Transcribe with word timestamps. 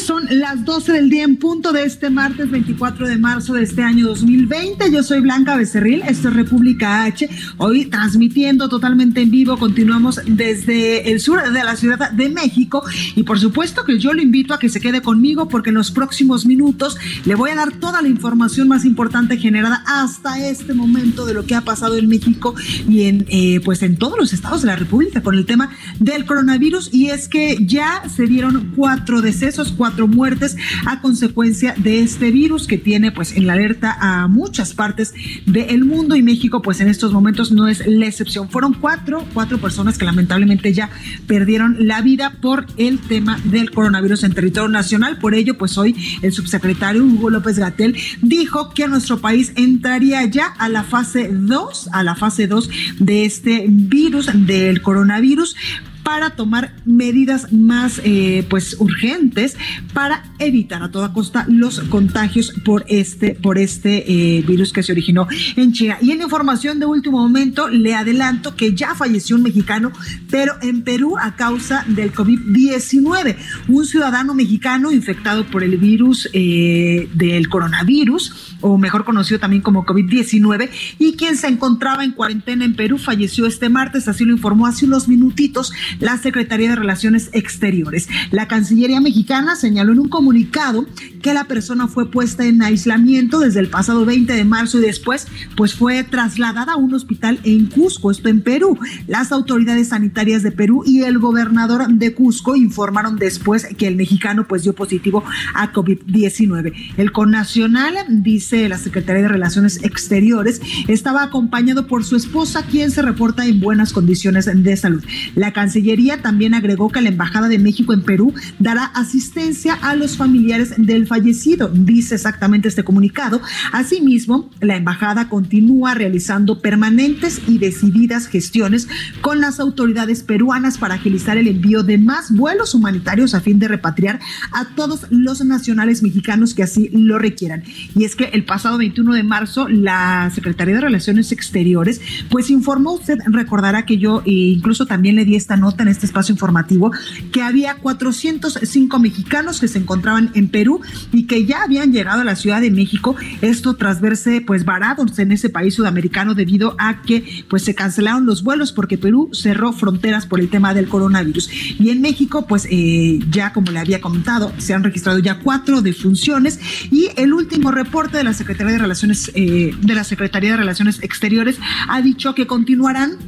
Son 0.00 0.26
las 0.30 0.64
12 0.64 0.92
del 0.92 1.08
día 1.08 1.24
en 1.24 1.36
punto 1.36 1.72
de 1.72 1.84
este 1.84 2.10
martes 2.10 2.50
24 2.50 3.08
de 3.08 3.16
marzo 3.16 3.54
de 3.54 3.62
este 3.62 3.82
año 3.82 4.06
2020. 4.08 4.92
Yo 4.92 5.02
soy 5.02 5.20
Blanca 5.20 5.56
Becerril, 5.56 6.02
esto 6.06 6.28
es 6.28 6.34
República 6.34 7.04
H. 7.04 7.28
Hoy 7.56 7.86
transmitiendo 7.86 8.68
totalmente 8.68 9.22
en 9.22 9.30
vivo. 9.30 9.56
Continuamos 9.56 10.20
desde 10.26 11.10
el 11.10 11.18
sur 11.18 11.42
de 11.50 11.64
la 11.64 11.76
Ciudad 11.76 12.10
de 12.10 12.28
México. 12.28 12.84
Y 13.14 13.22
por 13.22 13.40
supuesto 13.40 13.84
que 13.84 13.98
yo 13.98 14.12
lo 14.12 14.20
invito 14.20 14.52
a 14.52 14.58
que 14.58 14.68
se 14.68 14.80
quede 14.80 15.00
conmigo 15.00 15.48
porque 15.48 15.70
en 15.70 15.76
los 15.76 15.90
próximos 15.90 16.44
minutos 16.44 16.98
le 17.24 17.34
voy 17.34 17.50
a 17.50 17.54
dar 17.54 17.72
toda 17.72 18.02
la 18.02 18.08
información 18.08 18.68
más 18.68 18.84
importante 18.84 19.38
generada 19.38 19.82
hasta 19.86 20.46
este 20.46 20.74
momento 20.74 21.24
de 21.24 21.34
lo 21.34 21.46
que 21.46 21.54
ha 21.54 21.62
pasado 21.62 21.96
en 21.96 22.06
México 22.06 22.54
y 22.86 23.04
en, 23.04 23.24
eh, 23.28 23.60
pues 23.64 23.82
en 23.82 23.96
todos 23.96 24.18
los 24.18 24.34
estados 24.34 24.60
de 24.60 24.68
la 24.68 24.76
República 24.76 25.22
con 25.22 25.36
el 25.36 25.46
tema 25.46 25.70
del 26.00 26.26
coronavirus. 26.26 26.90
Y 26.92 27.08
es 27.08 27.28
que 27.28 27.56
ya 27.60 28.02
se 28.14 28.26
dieron 28.26 28.72
cuatro 28.76 29.22
decesos, 29.22 29.72
cuatro 29.76 29.85
muertes 30.06 30.56
a 30.86 31.00
consecuencia 31.00 31.74
de 31.76 32.00
este 32.00 32.30
virus 32.30 32.66
que 32.66 32.78
tiene 32.78 33.12
pues 33.12 33.36
en 33.36 33.46
la 33.46 33.54
alerta 33.54 33.96
a 33.98 34.28
muchas 34.28 34.74
partes 34.74 35.14
del 35.46 35.84
mundo 35.84 36.16
y 36.16 36.22
México 36.22 36.62
pues 36.62 36.80
en 36.80 36.88
estos 36.88 37.12
momentos 37.12 37.52
no 37.52 37.68
es 37.68 37.86
la 37.86 38.06
excepción. 38.06 38.48
Fueron 38.48 38.74
cuatro, 38.74 39.24
cuatro 39.32 39.58
personas 39.58 39.98
que 39.98 40.04
lamentablemente 40.04 40.72
ya 40.72 40.90
perdieron 41.26 41.76
la 41.86 42.02
vida 42.02 42.34
por 42.40 42.66
el 42.76 42.98
tema 42.98 43.38
del 43.44 43.70
coronavirus 43.70 44.24
en 44.24 44.32
territorio 44.32 44.68
nacional. 44.68 45.18
Por 45.18 45.34
ello 45.34 45.56
pues 45.56 45.78
hoy 45.78 45.96
el 46.22 46.32
subsecretario 46.32 47.04
Hugo 47.04 47.30
López 47.30 47.58
Gatel 47.58 47.96
dijo 48.22 48.70
que 48.70 48.88
nuestro 48.88 49.18
país 49.18 49.52
entraría 49.56 50.24
ya 50.24 50.46
a 50.46 50.68
la 50.68 50.82
fase 50.82 51.30
2, 51.32 51.90
a 51.92 52.02
la 52.02 52.14
fase 52.14 52.46
2 52.46 52.70
de 52.98 53.24
este 53.24 53.66
virus, 53.68 54.28
del 54.34 54.82
coronavirus 54.82 55.56
para 56.06 56.30
tomar 56.30 56.72
medidas 56.84 57.52
más 57.52 58.00
eh, 58.04 58.46
pues 58.48 58.76
urgentes 58.78 59.56
para 59.92 60.22
evitar 60.38 60.80
a 60.84 60.92
toda 60.92 61.12
costa 61.12 61.44
los 61.48 61.80
contagios 61.80 62.52
por 62.64 62.84
este 62.86 63.34
por 63.34 63.58
este 63.58 64.04
eh, 64.06 64.42
virus 64.42 64.72
que 64.72 64.84
se 64.84 64.92
originó 64.92 65.26
en 65.56 65.72
China. 65.72 65.98
Y 66.00 66.12
en 66.12 66.22
información 66.22 66.78
de 66.78 66.86
último 66.86 67.18
momento 67.18 67.66
le 67.66 67.96
adelanto 67.96 68.54
que 68.54 68.72
ya 68.72 68.94
falleció 68.94 69.34
un 69.34 69.42
mexicano, 69.42 69.90
pero 70.30 70.54
en 70.62 70.82
Perú 70.82 71.16
a 71.18 71.34
causa 71.34 71.84
del 71.88 72.12
COVID-19. 72.12 73.36
Un 73.66 73.84
ciudadano 73.84 74.32
mexicano 74.32 74.92
infectado 74.92 75.44
por 75.46 75.64
el 75.64 75.76
virus 75.76 76.28
eh, 76.32 77.08
del 77.14 77.48
coronavirus, 77.48 78.56
o 78.60 78.78
mejor 78.78 79.04
conocido 79.04 79.40
también 79.40 79.62
como 79.62 79.84
COVID-19, 79.84 80.70
y 81.00 81.14
quien 81.14 81.36
se 81.36 81.48
encontraba 81.48 82.04
en 82.04 82.12
cuarentena 82.12 82.64
en 82.64 82.76
Perú 82.76 82.96
falleció 82.96 83.46
este 83.46 83.68
martes, 83.68 84.06
así 84.06 84.24
lo 84.24 84.32
informó 84.32 84.68
hace 84.68 84.84
unos 84.84 85.08
minutitos 85.08 85.72
la 86.00 86.18
Secretaría 86.18 86.70
de 86.70 86.76
Relaciones 86.76 87.30
Exteriores. 87.32 88.08
La 88.30 88.48
Cancillería 88.48 89.00
mexicana 89.00 89.56
señaló 89.56 89.92
en 89.92 90.00
un 90.00 90.08
comunicado 90.08 90.86
que 91.22 91.34
la 91.34 91.44
persona 91.44 91.88
fue 91.88 92.10
puesta 92.10 92.44
en 92.44 92.62
aislamiento 92.62 93.40
desde 93.40 93.60
el 93.60 93.68
pasado 93.68 94.04
20 94.04 94.32
de 94.32 94.44
marzo 94.44 94.78
y 94.78 94.82
después 94.82 95.26
pues 95.56 95.74
fue 95.74 96.04
trasladada 96.04 96.74
a 96.74 96.76
un 96.76 96.94
hospital 96.94 97.40
en 97.44 97.66
Cusco, 97.66 98.10
esto 98.10 98.28
en 98.28 98.42
Perú. 98.42 98.78
Las 99.06 99.32
autoridades 99.32 99.88
sanitarias 99.88 100.42
de 100.42 100.52
Perú 100.52 100.82
y 100.86 101.02
el 101.02 101.18
gobernador 101.18 101.86
de 101.88 102.14
Cusco 102.14 102.56
informaron 102.56 103.16
después 103.16 103.66
que 103.76 103.86
el 103.86 103.96
mexicano 103.96 104.46
pues 104.46 104.62
dio 104.62 104.74
positivo 104.74 105.24
a 105.54 105.72
COVID-19. 105.72 106.72
El 106.96 107.12
connacional, 107.12 107.94
dice 108.08 108.68
la 108.68 108.78
Secretaría 108.78 109.22
de 109.22 109.28
Relaciones 109.28 109.82
Exteriores, 109.82 110.60
estaba 110.88 111.22
acompañado 111.22 111.86
por 111.86 112.04
su 112.04 112.16
esposa, 112.16 112.64
quien 112.64 112.90
se 112.90 113.02
reporta 113.02 113.46
en 113.46 113.60
buenas 113.60 113.92
condiciones 113.92 114.48
de 114.52 114.76
salud. 114.76 115.04
La 115.34 115.52
Cancillería 115.52 115.85
también 116.22 116.54
agregó 116.54 116.90
que 116.90 117.00
la 117.00 117.08
Embajada 117.08 117.48
de 117.48 117.58
México 117.58 117.92
en 117.92 118.02
Perú 118.02 118.34
dará 118.58 118.84
asistencia 118.86 119.74
a 119.74 119.94
los 119.94 120.16
familiares 120.16 120.74
del 120.76 121.06
fallecido, 121.06 121.68
dice 121.68 122.16
exactamente 122.16 122.68
este 122.68 122.82
comunicado. 122.82 123.40
Asimismo, 123.72 124.50
la 124.60 124.76
Embajada 124.76 125.28
continúa 125.28 125.94
realizando 125.94 126.60
permanentes 126.60 127.40
y 127.46 127.58
decididas 127.58 128.26
gestiones 128.26 128.88
con 129.20 129.40
las 129.40 129.60
autoridades 129.60 130.22
peruanas 130.22 130.76
para 130.76 130.94
agilizar 130.94 131.38
el 131.38 131.48
envío 131.48 131.82
de 131.82 131.98
más 131.98 132.32
vuelos 132.32 132.74
humanitarios 132.74 133.34
a 133.34 133.40
fin 133.40 133.58
de 133.58 133.68
repatriar 133.68 134.18
a 134.52 134.66
todos 134.74 135.06
los 135.10 135.44
nacionales 135.44 136.02
mexicanos 136.02 136.52
que 136.52 136.64
así 136.64 136.90
lo 136.92 137.18
requieran. 137.18 137.62
Y 137.94 138.04
es 138.04 138.16
que 138.16 138.24
el 138.24 138.44
pasado 138.44 138.76
21 138.78 139.14
de 139.14 139.22
marzo, 139.22 139.68
la 139.68 140.30
Secretaría 140.34 140.74
de 140.74 140.80
Relaciones 140.80 141.30
Exteriores, 141.32 142.00
pues 142.28 142.50
informó, 142.50 142.94
usted 142.94 143.18
recordará 143.26 143.86
que 143.86 143.98
yo 143.98 144.22
eh, 144.26 144.30
incluso 144.30 144.86
también 144.86 145.16
le 145.16 145.24
di 145.24 145.36
esta 145.36 145.56
nota 145.56 145.75
en 145.82 145.88
este 145.88 146.06
espacio 146.06 146.32
informativo 146.32 146.92
que 147.32 147.42
había 147.42 147.76
405 147.76 148.98
mexicanos 148.98 149.60
que 149.60 149.68
se 149.68 149.78
encontraban 149.78 150.30
en 150.34 150.48
Perú 150.48 150.80
y 151.12 151.26
que 151.26 151.44
ya 151.44 151.62
habían 151.62 151.92
llegado 151.92 152.22
a 152.22 152.24
la 152.24 152.36
Ciudad 152.36 152.60
de 152.60 152.70
México, 152.70 153.16
esto 153.40 153.74
tras 153.74 154.00
verse 154.00 154.40
pues 154.40 154.64
varados 154.64 155.18
en 155.18 155.32
ese 155.32 155.50
país 155.50 155.74
sudamericano 155.74 156.34
debido 156.34 156.74
a 156.78 157.02
que 157.02 157.44
pues 157.48 157.64
se 157.64 157.74
cancelaron 157.74 158.26
los 158.26 158.42
vuelos 158.42 158.72
porque 158.72 158.98
Perú 158.98 159.30
cerró 159.32 159.72
fronteras 159.72 160.26
por 160.26 160.40
el 160.40 160.48
tema 160.48 160.74
del 160.74 160.88
coronavirus. 160.88 161.50
Y 161.78 161.90
en 161.90 162.00
México 162.00 162.46
pues 162.46 162.66
eh, 162.70 163.20
ya 163.30 163.52
como 163.52 163.70
le 163.70 163.78
había 163.78 164.00
comentado, 164.00 164.52
se 164.58 164.74
han 164.74 164.84
registrado 164.84 165.18
ya 165.18 165.40
cuatro 165.40 165.82
defunciones 165.82 166.60
y 166.90 167.08
el 167.16 167.32
último 167.32 167.70
reporte 167.70 168.16
de 168.16 168.24
la 168.24 168.32
Secretaría 168.32 168.72
de 168.72 168.78
Relaciones 168.78 169.30
eh, 169.34 169.74
de 169.80 169.94
la 169.94 170.04
Secretaría 170.04 170.52
de 170.52 170.56
Relaciones 170.56 171.02
Exteriores 171.02 171.58
ha 171.88 172.00
dicho 172.00 172.34
que 172.34 172.46
continuarán 172.46 173.18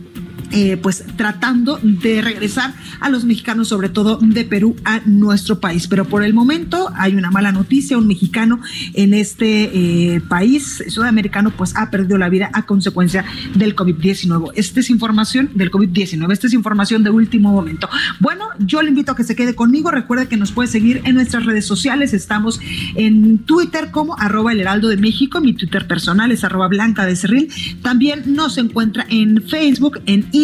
eh, 0.51 0.77
pues 0.77 1.05
tratando 1.17 1.79
de 1.83 2.23
regresar 2.23 2.75
a 3.01 3.09
los 3.09 3.25
mexicanos, 3.25 3.69
sobre 3.69 3.89
todo 3.89 4.19
de 4.21 4.45
Perú, 4.45 4.77
a 4.85 5.01
nuestro 5.07 5.61
país. 5.61 5.89
Pero 5.89 6.07
por 6.07 6.25
el 6.25 6.35
momento 6.35 6.91
hay 6.97 7.15
una 7.15 7.31
mala 7.31 7.53
noticia, 7.53 7.99
un 7.99 8.07
mexicano 8.07 8.61
en 8.95 9.15
este 9.15 10.15
eh, 10.15 10.21
país 10.21 10.83
sudamericano 10.89 11.51
pues 11.51 11.77
ha 11.77 11.91
perdido 11.91 12.19
la 12.19 12.29
vida 12.29 12.51
a 12.53 12.67
consecuencia 12.67 13.25
del 13.55 13.77
COVID-19. 13.77 14.53
Esta 14.55 14.81
es 14.81 14.91
información 14.91 15.51
del 15.55 15.71
COVID-19, 15.71 16.33
esta 16.33 16.47
es 16.47 16.55
información 16.55 17.03
de 17.03 17.11
último 17.11 17.53
momento. 17.53 17.89
Bueno, 18.21 18.47
yo 18.59 18.83
le 18.83 18.89
invito 18.89 19.13
a 19.13 19.17
que 19.17 19.25
se 19.25 19.37
quede 19.37 19.55
conmigo, 19.55 19.91
recuerde 19.91 20.29
que 20.29 20.37
nos 20.37 20.53
puede 20.53 20.69
seguir 20.69 21.03
en 21.05 21.15
nuestras 21.15 21.45
redes 21.45 21.67
sociales, 21.67 22.15
estamos 22.15 22.61
en 22.95 23.39
Twitter 23.39 23.91
como 23.91 24.19
arroba 24.19 24.53
el 24.53 24.61
heraldo 24.61 24.89
de 24.89 24.97
México, 24.97 25.41
mi 25.41 25.53
Twitter 25.53 25.87
personal 25.87 26.33
es 26.33 26.45
arroba 26.45 26.69
blanca 26.69 27.07
de 27.07 27.17
Cerril, 27.17 27.49
también 27.83 28.35
nos 28.35 28.59
encuentra 28.59 29.07
en 29.09 29.43
Facebook, 29.43 30.01
en 30.07 30.27
Instagram, 30.33 30.38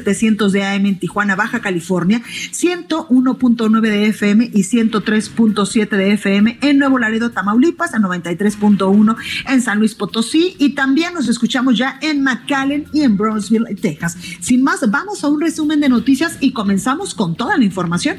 1700 0.07 0.27
700 0.27 0.51
de 0.51 0.63
AM 0.63 0.85
en 0.85 0.99
Tijuana, 0.99 1.35
Baja 1.35 1.59
California, 1.59 2.21
101.9 2.51 3.81
de 3.81 4.07
FM 4.07 4.51
y 4.53 4.63
103.7 4.63 5.89
de 5.89 6.13
FM 6.13 6.59
en 6.61 6.79
Nuevo 6.79 6.97
Laredo, 6.97 7.31
Tamaulipas, 7.31 7.93
a 7.93 7.99
93.1 7.99 9.15
en 9.47 9.61
San 9.61 9.79
Luis 9.79 9.95
Potosí 9.95 10.55
y 10.59 10.69
también 10.75 11.13
nos 11.13 11.27
escuchamos 11.27 11.77
ya 11.77 11.99
en 12.01 12.23
McAllen 12.23 12.85
y 12.93 13.01
en 13.01 13.17
Brownsville, 13.17 13.75
Texas. 13.81 14.17
Sin 14.39 14.63
más, 14.63 14.89
vamos 14.89 15.23
a 15.23 15.27
un 15.27 15.41
resumen 15.41 15.79
de 15.79 15.89
noticias 15.89 16.37
y 16.39 16.51
comenzamos 16.51 17.13
con 17.13 17.35
toda 17.35 17.57
la 17.57 17.63
información. 17.63 18.17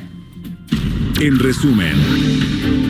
En 1.21 1.39
resumen. 1.39 2.88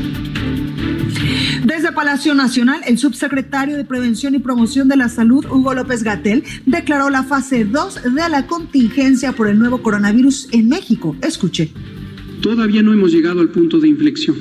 Desde 1.68 1.92
Palacio 1.92 2.34
Nacional, 2.34 2.80
el 2.86 2.96
subsecretario 2.96 3.76
de 3.76 3.84
Prevención 3.84 4.34
y 4.34 4.38
Promoción 4.38 4.88
de 4.88 4.96
la 4.96 5.10
Salud, 5.10 5.44
Hugo 5.44 5.74
López 5.74 6.02
Gatel, 6.02 6.42
declaró 6.64 7.10
la 7.10 7.24
fase 7.24 7.66
2 7.66 8.04
de 8.04 8.28
la 8.30 8.46
contingencia 8.46 9.32
por 9.32 9.48
el 9.48 9.58
nuevo 9.58 9.82
coronavirus 9.82 10.48
en 10.52 10.70
México. 10.70 11.14
Escuche. 11.20 11.70
Todavía 12.40 12.82
no 12.82 12.94
hemos 12.94 13.12
llegado 13.12 13.42
al 13.42 13.50
punto 13.50 13.80
de 13.80 13.88
inflexión. 13.88 14.34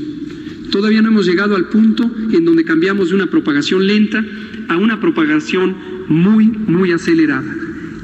Todavía 0.71 1.01
no 1.01 1.09
hemos 1.09 1.25
llegado 1.25 1.57
al 1.57 1.67
punto 1.67 2.09
en 2.31 2.45
donde 2.45 2.63
cambiamos 2.63 3.09
de 3.09 3.15
una 3.15 3.29
propagación 3.29 3.85
lenta 3.85 4.23
a 4.69 4.77
una 4.77 5.01
propagación 5.01 5.75
muy, 6.07 6.45
muy 6.45 6.93
acelerada. 6.93 7.53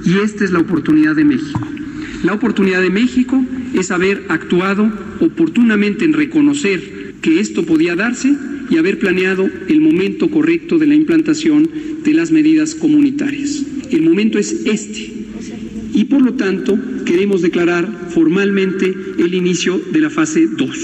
Y 0.04 0.18
esta 0.18 0.44
es 0.44 0.52
la 0.52 0.60
oportunidad 0.60 1.16
de 1.16 1.24
México. 1.24 1.66
La 2.26 2.34
oportunidad 2.34 2.82
de 2.82 2.90
México 2.90 3.42
es 3.74 3.90
haber 3.90 4.26
actuado 4.28 4.92
oportunamente 5.22 6.04
en 6.04 6.12
reconocer 6.12 7.16
que 7.22 7.40
esto 7.40 7.66
podía 7.66 7.96
darse 7.96 8.36
y 8.70 8.78
haber 8.78 9.00
planeado 9.00 9.50
el 9.68 9.82
momento 9.82 10.30
correcto 10.30 10.78
de 10.78 10.88
la 10.88 10.96
implantación 10.96 11.70
de 12.04 12.14
las 12.14 12.32
medidas 12.32 12.76
comunitarias. 12.76 13.64
El 13.92 14.02
momento 14.04 14.40
es 14.40 14.52
este. 14.66 15.14
Y 15.94 16.06
por 16.06 16.22
lo 16.22 16.34
tanto, 16.34 16.78
queremos 17.06 17.42
declarar 17.42 17.88
formalmente 18.10 18.96
el 19.18 19.34
inicio 19.34 19.80
de 19.92 20.00
la 20.00 20.10
fase 20.10 20.48
2. 20.48 20.78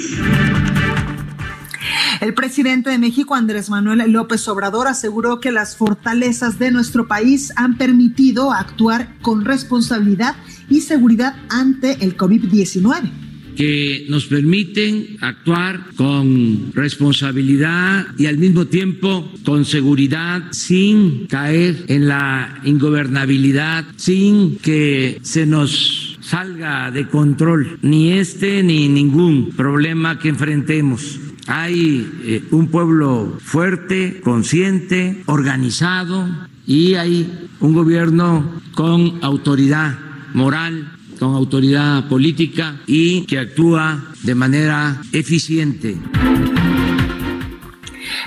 El 2.21 2.33
presidente 2.33 2.89
de 2.89 2.97
México, 2.97 3.33
Andrés 3.33 3.69
Manuel 3.69 4.11
López 4.11 4.45
Obrador, 4.49 4.87
aseguró 4.87 5.39
que 5.39 5.51
las 5.51 5.77
fortalezas 5.77 6.59
de 6.59 6.69
nuestro 6.69 7.07
país 7.07 7.53
han 7.55 7.77
permitido 7.77 8.51
actuar 8.51 9.15
con 9.21 9.45
responsabilidad 9.45 10.35
y 10.69 10.81
seguridad 10.81 11.35
ante 11.49 12.03
el 12.03 12.17
COVID-19 12.17 13.28
que 13.59 14.05
nos 14.07 14.27
permiten 14.27 15.17
actuar 15.19 15.81
con 15.97 16.71
responsabilidad 16.73 18.07
y 18.17 18.27
al 18.27 18.37
mismo 18.37 18.67
tiempo 18.67 19.29
con 19.43 19.65
seguridad 19.65 20.43
sin 20.51 21.27
caer 21.27 21.83
en 21.89 22.07
la 22.07 22.61
ingobernabilidad, 22.63 23.83
sin 23.97 24.55
que 24.59 25.19
se 25.23 25.45
nos 25.45 26.17
salga 26.21 26.89
de 26.89 27.09
control 27.09 27.79
ni 27.81 28.13
este 28.13 28.63
ni 28.63 28.87
ningún 28.87 29.49
problema 29.49 30.19
que 30.19 30.29
enfrentemos. 30.29 31.19
Hay 31.47 32.09
eh, 32.23 32.41
un 32.51 32.69
pueblo 32.69 33.39
fuerte, 33.41 34.21
consciente, 34.23 35.21
organizado 35.25 36.29
y 36.65 36.93
hay 36.93 37.49
un 37.59 37.73
gobierno 37.73 38.61
con 38.73 39.19
autoridad 39.21 39.99
moral 40.33 40.98
con 41.19 41.35
autoridad 41.35 42.07
política 42.07 42.81
y 42.87 43.25
que 43.25 43.39
actúa 43.39 44.13
de 44.23 44.35
manera 44.35 45.01
eficiente. 45.11 45.97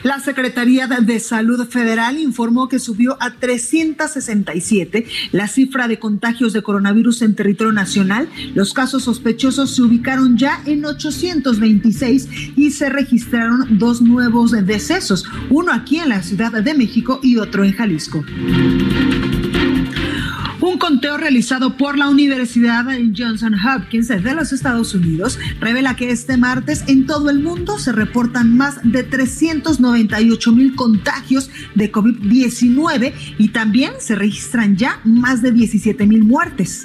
La 0.03 0.19
Secretaría 0.19 0.89
de 0.89 1.21
Salud 1.21 1.65
Federal 1.69 2.19
informó 2.19 2.69
que 2.69 2.81
subió 2.81 3.17
a 3.21 3.35
367 3.35 5.07
la 5.31 5.47
cifra 5.47 5.87
de 5.87 6.01
contagios 6.01 6.53
de 6.53 6.63
coronavirus 6.63 7.23
en 7.23 7.37
territorio 7.37 7.73
nacional. 7.73 8.29
Los 8.55 8.73
casos 8.73 9.05
sospechosos 9.05 9.75
se 9.75 9.83
ubicaron 9.83 10.37
ya 10.37 10.61
en 10.67 10.85
826 10.85 12.29
y 12.57 12.73
se 12.73 12.89
registraron 12.89 13.79
dos 13.79 14.03
nuevos 14.03 14.51
decesos, 14.51 15.25
uno 15.51 15.73
aquí 15.73 15.99
en 15.99 16.09
la 16.09 16.23
Ciudad 16.23 16.53
de 16.53 16.75
México 16.75 17.21
y 17.23 17.37
otro 17.37 17.65
en 17.65 17.73
Jalisco. 17.73 18.25
Conteo 20.83 21.17
realizado 21.17 21.77
por 21.77 21.97
la 21.97 22.09
Universidad 22.09 22.85
Johnson 23.17 23.55
Hopkins 23.55 24.09
de 24.09 24.35
los 24.35 24.53
Estados 24.53 24.97
Unidos 24.97 25.39
revela 25.61 25.95
que 25.95 26.11
este 26.11 26.37
martes 26.37 26.83
en 26.89 27.07
todo 27.07 27.31
el 27.31 27.39
mundo 27.39 27.79
se 27.79 27.93
reportan 27.93 28.57
más 28.57 28.81
de 28.83 29.05
398 29.05 30.53
mil 30.53 30.75
contagios 30.75 31.51
de 31.77 31.93
COVID-19 31.93 33.13
y 33.39 33.51
también 33.51 33.93
se 34.01 34.17
registran 34.17 34.77
ya 34.77 35.01
más 35.05 35.41
de 35.41 35.53
17 35.53 36.05
mil 36.05 36.25
muertes. 36.25 36.83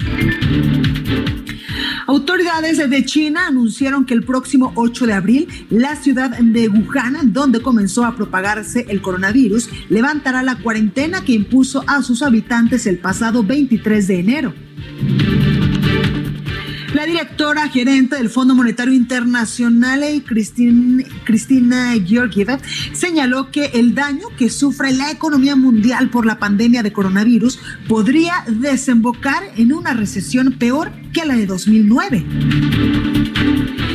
Autoridades 2.08 2.78
de 2.90 3.06
China 3.06 3.48
anunciaron 3.48 4.06
que 4.06 4.14
el 4.14 4.24
próximo 4.24 4.72
8 4.76 5.08
de 5.08 5.14
abril 5.14 5.48
la 5.70 5.98
ciudad 5.98 6.30
de 6.40 6.70
Wuhan, 6.70 7.34
donde 7.34 7.62
comenzó 7.62 8.06
a 8.06 8.16
propagarse 8.16 8.86
el 8.88 9.02
coronavirus, 9.02 9.70
levantará 9.90 10.42
la 10.42 10.56
cuarentena 10.56 11.26
que 11.26 11.34
impuso 11.34 11.84
a 11.86 12.02
sus 12.02 12.24
habitantes 12.24 12.88
el 12.88 13.00
pasado 13.00 13.44
23 13.44 14.08
de 14.08 14.20
enero. 14.20 14.54
La 16.94 17.06
directora 17.06 17.68
gerente 17.68 18.16
del 18.16 18.30
Fondo 18.30 18.56
Monetario 18.56 18.94
Internacional, 18.94 20.02
Cristina 20.26 21.94
Georgieva, 22.06 22.60
señaló 22.94 23.52
que 23.52 23.66
el 23.74 23.94
daño 23.94 24.28
que 24.38 24.50
sufre 24.50 24.94
la 24.94 25.12
economía 25.12 25.56
mundial 25.56 26.10
por 26.10 26.26
la 26.26 26.40
pandemia 26.40 26.84
de 26.84 26.94
coronavirus 26.94 27.60
podría 27.88 28.46
desembocar 28.48 29.44
en 29.58 29.74
una 29.74 29.94
recesión 29.94 30.54
peor 30.54 30.92
que 31.14 31.26
la 31.26 31.36
de 31.36 31.46
2009. 31.46 33.87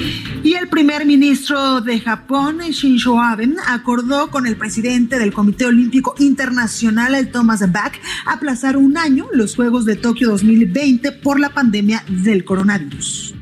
Y 0.44 0.54
el 0.54 0.68
primer 0.68 1.06
ministro 1.06 1.80
de 1.80 2.00
Japón, 2.00 2.58
Shinzo 2.58 3.20
Abe, 3.20 3.48
acordó 3.68 4.28
con 4.28 4.46
el 4.46 4.56
presidente 4.56 5.18
del 5.18 5.32
Comité 5.32 5.66
Olímpico 5.66 6.14
Internacional, 6.18 7.30
Thomas 7.30 7.70
Bach, 7.70 7.92
aplazar 8.26 8.76
un 8.76 8.98
año 8.98 9.26
los 9.32 9.54
Juegos 9.54 9.84
de 9.84 9.94
Tokio 9.94 10.30
2020 10.30 11.12
por 11.12 11.38
la 11.38 11.50
pandemia 11.50 12.04
del 12.08 12.44
coronavirus. 12.44 13.34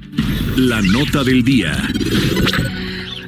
La 0.57 0.83
nota 0.83 1.25
del 1.25 1.43
día. 1.43 1.73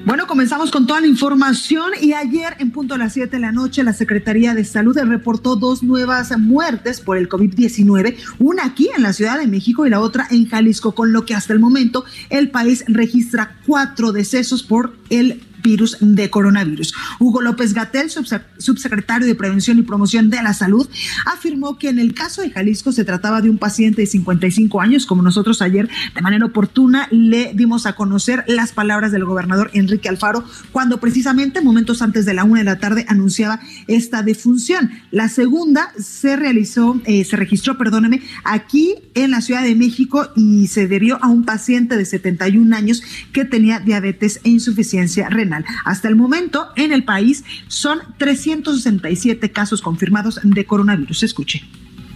Bueno, 0.04 0.26
comenzamos 0.26 0.72
con 0.72 0.88
toda 0.88 1.00
la 1.00 1.06
información 1.06 1.92
y 2.00 2.12
ayer 2.12 2.56
en 2.58 2.72
punto 2.72 2.94
a 2.94 2.98
las 2.98 3.12
7 3.12 3.36
de 3.36 3.38
la 3.38 3.52
noche 3.52 3.84
la 3.84 3.92
Secretaría 3.92 4.52
de 4.52 4.64
Salud 4.64 4.98
reportó 4.98 5.54
dos 5.54 5.84
nuevas 5.84 6.36
muertes 6.36 7.00
por 7.00 7.16
el 7.16 7.28
COVID-19, 7.28 8.16
una 8.40 8.64
aquí 8.64 8.90
en 8.96 9.04
la 9.04 9.12
Ciudad 9.12 9.38
de 9.38 9.46
México 9.46 9.86
y 9.86 9.90
la 9.90 10.00
otra 10.00 10.26
en 10.32 10.48
Jalisco, 10.48 10.92
con 10.92 11.12
lo 11.12 11.24
que 11.24 11.36
hasta 11.36 11.52
el 11.52 11.60
momento 11.60 12.04
el 12.30 12.50
país 12.50 12.84
registra 12.88 13.56
cuatro 13.64 14.10
decesos 14.10 14.64
por 14.64 14.92
el 15.08 15.40
virus 15.62 15.96
de 16.00 16.30
coronavirus. 16.30 16.94
Hugo 17.18 17.40
López 17.40 17.74
Gatel, 17.74 18.10
subsecretario 18.58 19.26
de 19.26 19.34
Prevención 19.34 19.78
y 19.78 19.82
Promoción 19.82 20.30
de 20.30 20.42
la 20.42 20.54
Salud, 20.54 20.88
afirmó 21.26 21.78
que 21.78 21.88
en 21.88 21.98
el 21.98 22.14
caso 22.14 22.42
de 22.42 22.50
Jalisco 22.50 22.92
se 22.92 23.04
trataba 23.04 23.40
de 23.40 23.50
un 23.50 23.58
paciente 23.58 24.02
de 24.02 24.06
55 24.06 24.80
años, 24.80 25.06
como 25.06 25.22
nosotros 25.22 25.62
ayer 25.62 25.88
de 26.14 26.20
manera 26.22 26.46
oportuna 26.46 27.08
le 27.10 27.52
dimos 27.54 27.86
a 27.86 27.94
conocer 27.94 28.44
las 28.46 28.72
palabras 28.72 29.12
del 29.12 29.24
gobernador 29.24 29.70
Enrique 29.74 30.08
Alfaro 30.08 30.44
cuando 30.72 31.00
precisamente 31.00 31.60
momentos 31.60 32.02
antes 32.02 32.24
de 32.24 32.34
la 32.34 32.44
una 32.44 32.60
de 32.60 32.64
la 32.64 32.78
tarde 32.78 33.06
anunciaba 33.08 33.60
esta 33.86 34.22
defunción. 34.22 34.90
La 35.10 35.28
segunda 35.28 35.92
se 35.98 36.36
realizó, 36.36 37.00
eh, 37.04 37.24
se 37.24 37.36
registró, 37.36 37.78
perdóneme, 37.78 38.22
aquí 38.44 38.94
en 39.14 39.30
la 39.30 39.40
Ciudad 39.40 39.62
de 39.62 39.74
México 39.74 40.28
y 40.36 40.66
se 40.68 40.88
debió 40.88 41.22
a 41.22 41.28
un 41.28 41.44
paciente 41.44 41.96
de 41.96 42.04
71 42.04 42.74
años 42.74 43.02
que 43.32 43.44
tenía 43.44 43.80
diabetes 43.80 44.40
e 44.44 44.50
insuficiencia 44.50 45.28
renal. 45.28 45.51
Hasta 45.84 46.08
el 46.08 46.16
momento, 46.16 46.68
en 46.76 46.92
el 46.92 47.04
país 47.04 47.44
son 47.68 48.00
367 48.18 49.50
casos 49.52 49.82
confirmados 49.82 50.40
de 50.42 50.64
coronavirus. 50.64 51.22
Escuche. 51.22 51.64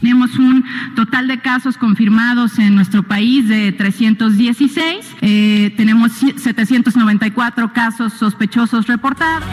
Tenemos 0.01 0.39
un 0.39 0.65
total 0.95 1.27
de 1.27 1.41
casos 1.41 1.77
confirmados 1.77 2.59
en 2.59 2.75
nuestro 2.75 3.03
país 3.03 3.49
de 3.49 3.73
316. 3.73 5.07
Eh, 5.23 5.73
tenemos 5.77 6.13
794 6.13 7.73
casos 7.73 8.13
sospechosos 8.13 8.87
reportados. 8.87 9.45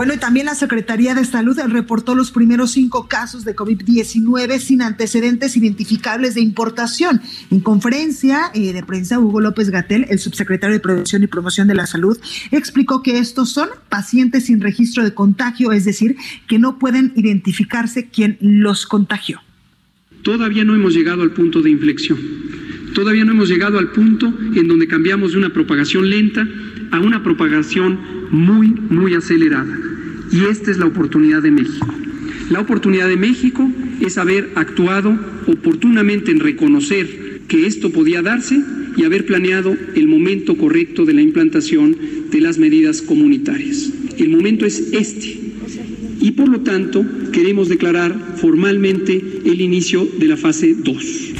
Bueno, 0.00 0.14
y 0.14 0.16
también 0.16 0.46
la 0.46 0.54
Secretaría 0.54 1.14
de 1.14 1.26
Salud 1.26 1.58
reportó 1.68 2.14
los 2.14 2.30
primeros 2.30 2.70
cinco 2.70 3.06
casos 3.06 3.44
de 3.44 3.54
COVID-19 3.54 4.58
sin 4.58 4.80
antecedentes 4.80 5.58
identificables 5.58 6.34
de 6.34 6.40
importación. 6.40 7.20
En 7.50 7.60
conferencia 7.60 8.50
eh, 8.54 8.72
de 8.72 8.82
prensa, 8.82 9.18
Hugo 9.18 9.42
López 9.42 9.68
Gatel, 9.68 10.06
el 10.08 10.18
subsecretario 10.18 10.72
de 10.72 10.80
Prevención 10.80 11.22
y 11.22 11.26
Promoción 11.26 11.68
de 11.68 11.74
la 11.74 11.86
Salud, 11.86 12.16
explicó 12.50 13.02
que 13.02 13.18
estos 13.18 13.50
son 13.52 13.68
pacientes 13.90 14.46
sin 14.46 14.62
registro 14.62 15.04
de 15.04 15.12
contagio, 15.12 15.70
es 15.70 15.84
decir, 15.84 16.16
que 16.48 16.58
no 16.58 16.78
pueden 16.78 17.12
identificarse 17.14 18.08
quién 18.08 18.38
los 18.40 18.86
contagió. 18.86 19.42
Todavía 20.22 20.64
no 20.64 20.74
hemos 20.74 20.94
llegado 20.94 21.20
al 21.20 21.32
punto 21.32 21.60
de 21.60 21.68
inflexión. 21.68 22.18
Todavía 22.94 23.26
no 23.26 23.32
hemos 23.32 23.50
llegado 23.50 23.78
al 23.78 23.92
punto 23.92 24.32
en 24.54 24.66
donde 24.66 24.88
cambiamos 24.88 25.32
de 25.32 25.38
una 25.38 25.52
propagación 25.52 26.08
lenta 26.08 26.48
a 26.90 27.00
una 27.00 27.22
propagación 27.22 28.00
muy, 28.30 28.68
muy 28.68 29.14
acelerada. 29.14 29.89
Y 30.32 30.44
esta 30.44 30.70
es 30.70 30.78
la 30.78 30.86
oportunidad 30.86 31.42
de 31.42 31.50
México. 31.50 31.86
La 32.50 32.60
oportunidad 32.60 33.08
de 33.08 33.16
México 33.16 33.70
es 34.00 34.18
haber 34.18 34.50
actuado 34.54 35.18
oportunamente 35.46 36.30
en 36.30 36.40
reconocer 36.40 37.42
que 37.48 37.66
esto 37.66 37.90
podía 37.90 38.22
darse 38.22 38.60
y 38.96 39.04
haber 39.04 39.26
planeado 39.26 39.76
el 39.94 40.08
momento 40.08 40.56
correcto 40.56 41.04
de 41.04 41.14
la 41.14 41.22
implantación 41.22 41.96
de 42.30 42.40
las 42.40 42.58
medidas 42.58 43.02
comunitarias. 43.02 43.92
El 44.18 44.30
momento 44.30 44.66
es 44.66 44.92
este 44.92 45.38
y 46.20 46.32
por 46.32 46.48
lo 46.48 46.60
tanto 46.60 47.04
queremos 47.32 47.68
declarar 47.68 48.36
formalmente 48.36 49.22
el 49.44 49.60
inicio 49.60 50.06
de 50.18 50.28
la 50.28 50.36
fase 50.36 50.74
2. 50.74 51.32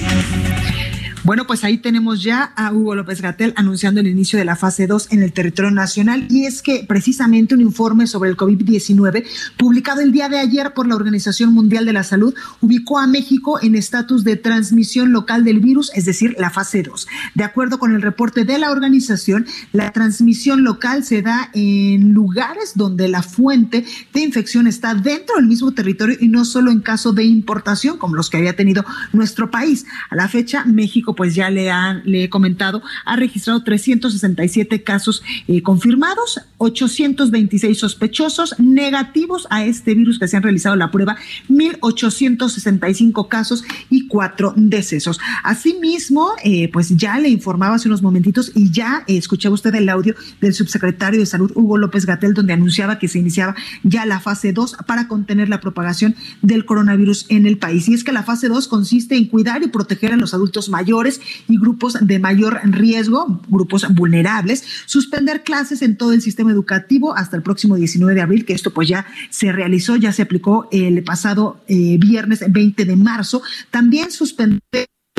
Bueno, 1.22 1.46
pues 1.46 1.64
ahí 1.64 1.76
tenemos 1.76 2.22
ya 2.22 2.44
a 2.56 2.72
Hugo 2.72 2.94
López 2.94 3.20
Gatel 3.20 3.52
anunciando 3.54 4.00
el 4.00 4.06
inicio 4.06 4.38
de 4.38 4.46
la 4.46 4.56
fase 4.56 4.86
2 4.86 5.08
en 5.10 5.22
el 5.22 5.34
territorio 5.34 5.70
nacional 5.70 6.26
y 6.30 6.46
es 6.46 6.62
que 6.62 6.86
precisamente 6.88 7.54
un 7.54 7.60
informe 7.60 8.06
sobre 8.06 8.30
el 8.30 8.38
COVID-19 8.38 9.26
publicado 9.58 10.00
el 10.00 10.12
día 10.12 10.30
de 10.30 10.38
ayer 10.38 10.72
por 10.72 10.86
la 10.86 10.96
Organización 10.96 11.52
Mundial 11.52 11.84
de 11.84 11.92
la 11.92 12.04
Salud 12.04 12.34
ubicó 12.62 12.98
a 12.98 13.06
México 13.06 13.60
en 13.60 13.74
estatus 13.74 14.24
de 14.24 14.36
transmisión 14.36 15.12
local 15.12 15.44
del 15.44 15.60
virus, 15.60 15.92
es 15.94 16.06
decir, 16.06 16.34
la 16.38 16.48
fase 16.48 16.82
2. 16.82 17.06
De 17.34 17.44
acuerdo 17.44 17.78
con 17.78 17.94
el 17.94 18.00
reporte 18.00 18.46
de 18.46 18.58
la 18.58 18.70
organización, 18.70 19.46
la 19.72 19.92
transmisión 19.92 20.64
local 20.64 21.04
se 21.04 21.20
da 21.20 21.50
en 21.52 22.12
lugares 22.14 22.72
donde 22.76 23.08
la 23.08 23.22
fuente 23.22 23.84
de 24.14 24.20
infección 24.20 24.66
está 24.66 24.94
dentro 24.94 25.36
del 25.36 25.46
mismo 25.46 25.72
territorio 25.72 26.16
y 26.18 26.28
no 26.28 26.46
solo 26.46 26.70
en 26.70 26.80
caso 26.80 27.12
de 27.12 27.24
importación 27.24 27.98
como 27.98 28.16
los 28.16 28.30
que 28.30 28.38
había 28.38 28.56
tenido 28.56 28.86
nuestro 29.12 29.50
país. 29.50 29.84
A 30.08 30.16
la 30.16 30.26
fecha, 30.26 30.64
México 30.64 31.09
pues 31.14 31.34
ya 31.34 31.50
le, 31.50 31.70
han, 31.70 32.02
le 32.04 32.24
he 32.24 32.30
comentado, 32.30 32.82
ha 33.04 33.16
registrado 33.16 33.62
367 33.62 34.82
casos 34.82 35.22
eh, 35.48 35.62
confirmados, 35.62 36.40
826 36.58 37.78
sospechosos 37.78 38.58
negativos 38.58 39.46
a 39.50 39.64
este 39.64 39.94
virus 39.94 40.18
que 40.18 40.28
se 40.28 40.36
han 40.36 40.42
realizado 40.42 40.76
la 40.76 40.90
prueba, 40.90 41.16
1.865 41.48 43.28
casos 43.28 43.64
y 43.88 44.06
cuatro 44.06 44.52
decesos. 44.56 45.18
Asimismo, 45.44 46.30
eh, 46.44 46.68
pues 46.72 46.96
ya 46.96 47.18
le 47.18 47.28
informaba 47.28 47.76
hace 47.76 47.88
unos 47.88 48.02
momentitos 48.02 48.52
y 48.54 48.70
ya 48.70 49.04
eh, 49.06 49.16
escuchaba 49.16 49.54
usted 49.54 49.74
el 49.74 49.88
audio 49.88 50.14
del 50.40 50.54
subsecretario 50.54 51.20
de 51.20 51.26
Salud, 51.26 51.52
Hugo 51.54 51.78
López 51.78 52.06
Gatel, 52.06 52.34
donde 52.34 52.52
anunciaba 52.52 52.98
que 52.98 53.08
se 53.08 53.18
iniciaba 53.18 53.54
ya 53.82 54.06
la 54.06 54.20
fase 54.20 54.52
2 54.52 54.76
para 54.86 55.08
contener 55.08 55.48
la 55.48 55.60
propagación 55.60 56.14
del 56.42 56.64
coronavirus 56.64 57.26
en 57.28 57.46
el 57.46 57.58
país. 57.58 57.88
Y 57.88 57.94
es 57.94 58.04
que 58.04 58.12
la 58.12 58.22
fase 58.22 58.48
2 58.48 58.68
consiste 58.68 59.16
en 59.16 59.26
cuidar 59.26 59.62
y 59.62 59.68
proteger 59.68 60.12
a 60.12 60.16
los 60.16 60.34
adultos 60.34 60.68
mayores 60.68 60.99
y 61.48 61.58
grupos 61.58 61.96
de 62.00 62.18
mayor 62.18 62.60
riesgo, 62.64 63.40
grupos 63.48 63.86
vulnerables, 63.94 64.64
suspender 64.86 65.42
clases 65.42 65.82
en 65.82 65.96
todo 65.96 66.12
el 66.12 66.22
sistema 66.22 66.50
educativo 66.50 67.16
hasta 67.16 67.36
el 67.36 67.42
próximo 67.42 67.76
19 67.76 68.14
de 68.14 68.20
abril, 68.20 68.44
que 68.44 68.52
esto 68.52 68.72
pues 68.72 68.88
ya 68.88 69.06
se 69.30 69.52
realizó, 69.52 69.96
ya 69.96 70.12
se 70.12 70.22
aplicó 70.22 70.68
el 70.70 71.02
pasado 71.02 71.62
eh, 71.68 71.96
viernes 71.98 72.44
20 72.46 72.84
de 72.84 72.96
marzo. 72.96 73.42
También 73.70 74.10
suspender 74.10 74.60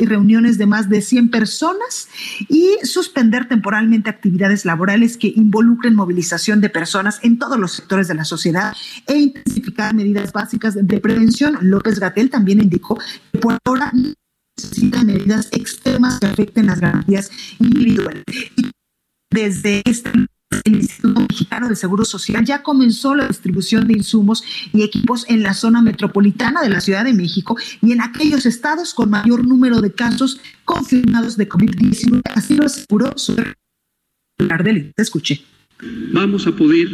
reuniones 0.06 0.58
de 0.58 0.66
más 0.66 0.88
de 0.88 1.00
100 1.00 1.30
personas 1.30 2.08
y 2.48 2.76
suspender 2.84 3.48
temporalmente 3.48 4.10
actividades 4.10 4.64
laborales 4.64 5.16
que 5.16 5.32
involucren 5.34 5.94
movilización 5.94 6.60
de 6.60 6.70
personas 6.70 7.20
en 7.22 7.38
todos 7.38 7.58
los 7.58 7.72
sectores 7.72 8.08
de 8.08 8.14
la 8.14 8.24
sociedad 8.24 8.72
e 9.06 9.16
intensificar 9.16 9.94
medidas 9.94 10.32
básicas 10.32 10.74
de 10.74 11.00
prevención. 11.00 11.58
López 11.60 11.98
Gatel 11.98 12.30
también 12.30 12.62
indicó 12.62 12.98
que 13.32 13.38
por 13.38 13.58
ahora 13.64 13.92
necesitan 14.64 15.06
medidas 15.06 15.48
extremas 15.52 16.18
que 16.20 16.26
afecten 16.26 16.66
las 16.66 16.80
garantías 16.80 17.30
individuales. 17.58 18.24
Y 18.56 18.70
desde 19.30 19.82
este 19.84 20.10
el 20.64 20.76
Instituto 20.76 21.20
Mexicano 21.20 21.68
de 21.68 21.76
Seguro 21.76 22.04
Social 22.04 22.44
ya 22.44 22.62
comenzó 22.62 23.14
la 23.14 23.26
distribución 23.26 23.86
de 23.86 23.94
insumos 23.94 24.44
y 24.72 24.82
equipos 24.82 25.24
en 25.28 25.42
la 25.42 25.54
zona 25.54 25.82
metropolitana 25.82 26.62
de 26.62 26.68
la 26.68 26.80
Ciudad 26.80 27.04
de 27.04 27.14
México 27.14 27.56
y 27.80 27.92
en 27.92 28.00
aquellos 28.00 28.46
estados 28.46 28.94
con 28.94 29.10
mayor 29.10 29.46
número 29.46 29.80
de 29.80 29.92
casos 29.92 30.40
confirmados 30.64 31.36
de 31.36 31.48
COVID-19. 31.48 32.22
Así 32.34 32.54
lo 32.54 32.66
aseguró 32.66 33.12
su 33.16 33.34
Te 33.34 34.92
escuché. 34.98 35.42
Vamos 36.12 36.46
a 36.46 36.52
poder 36.52 36.88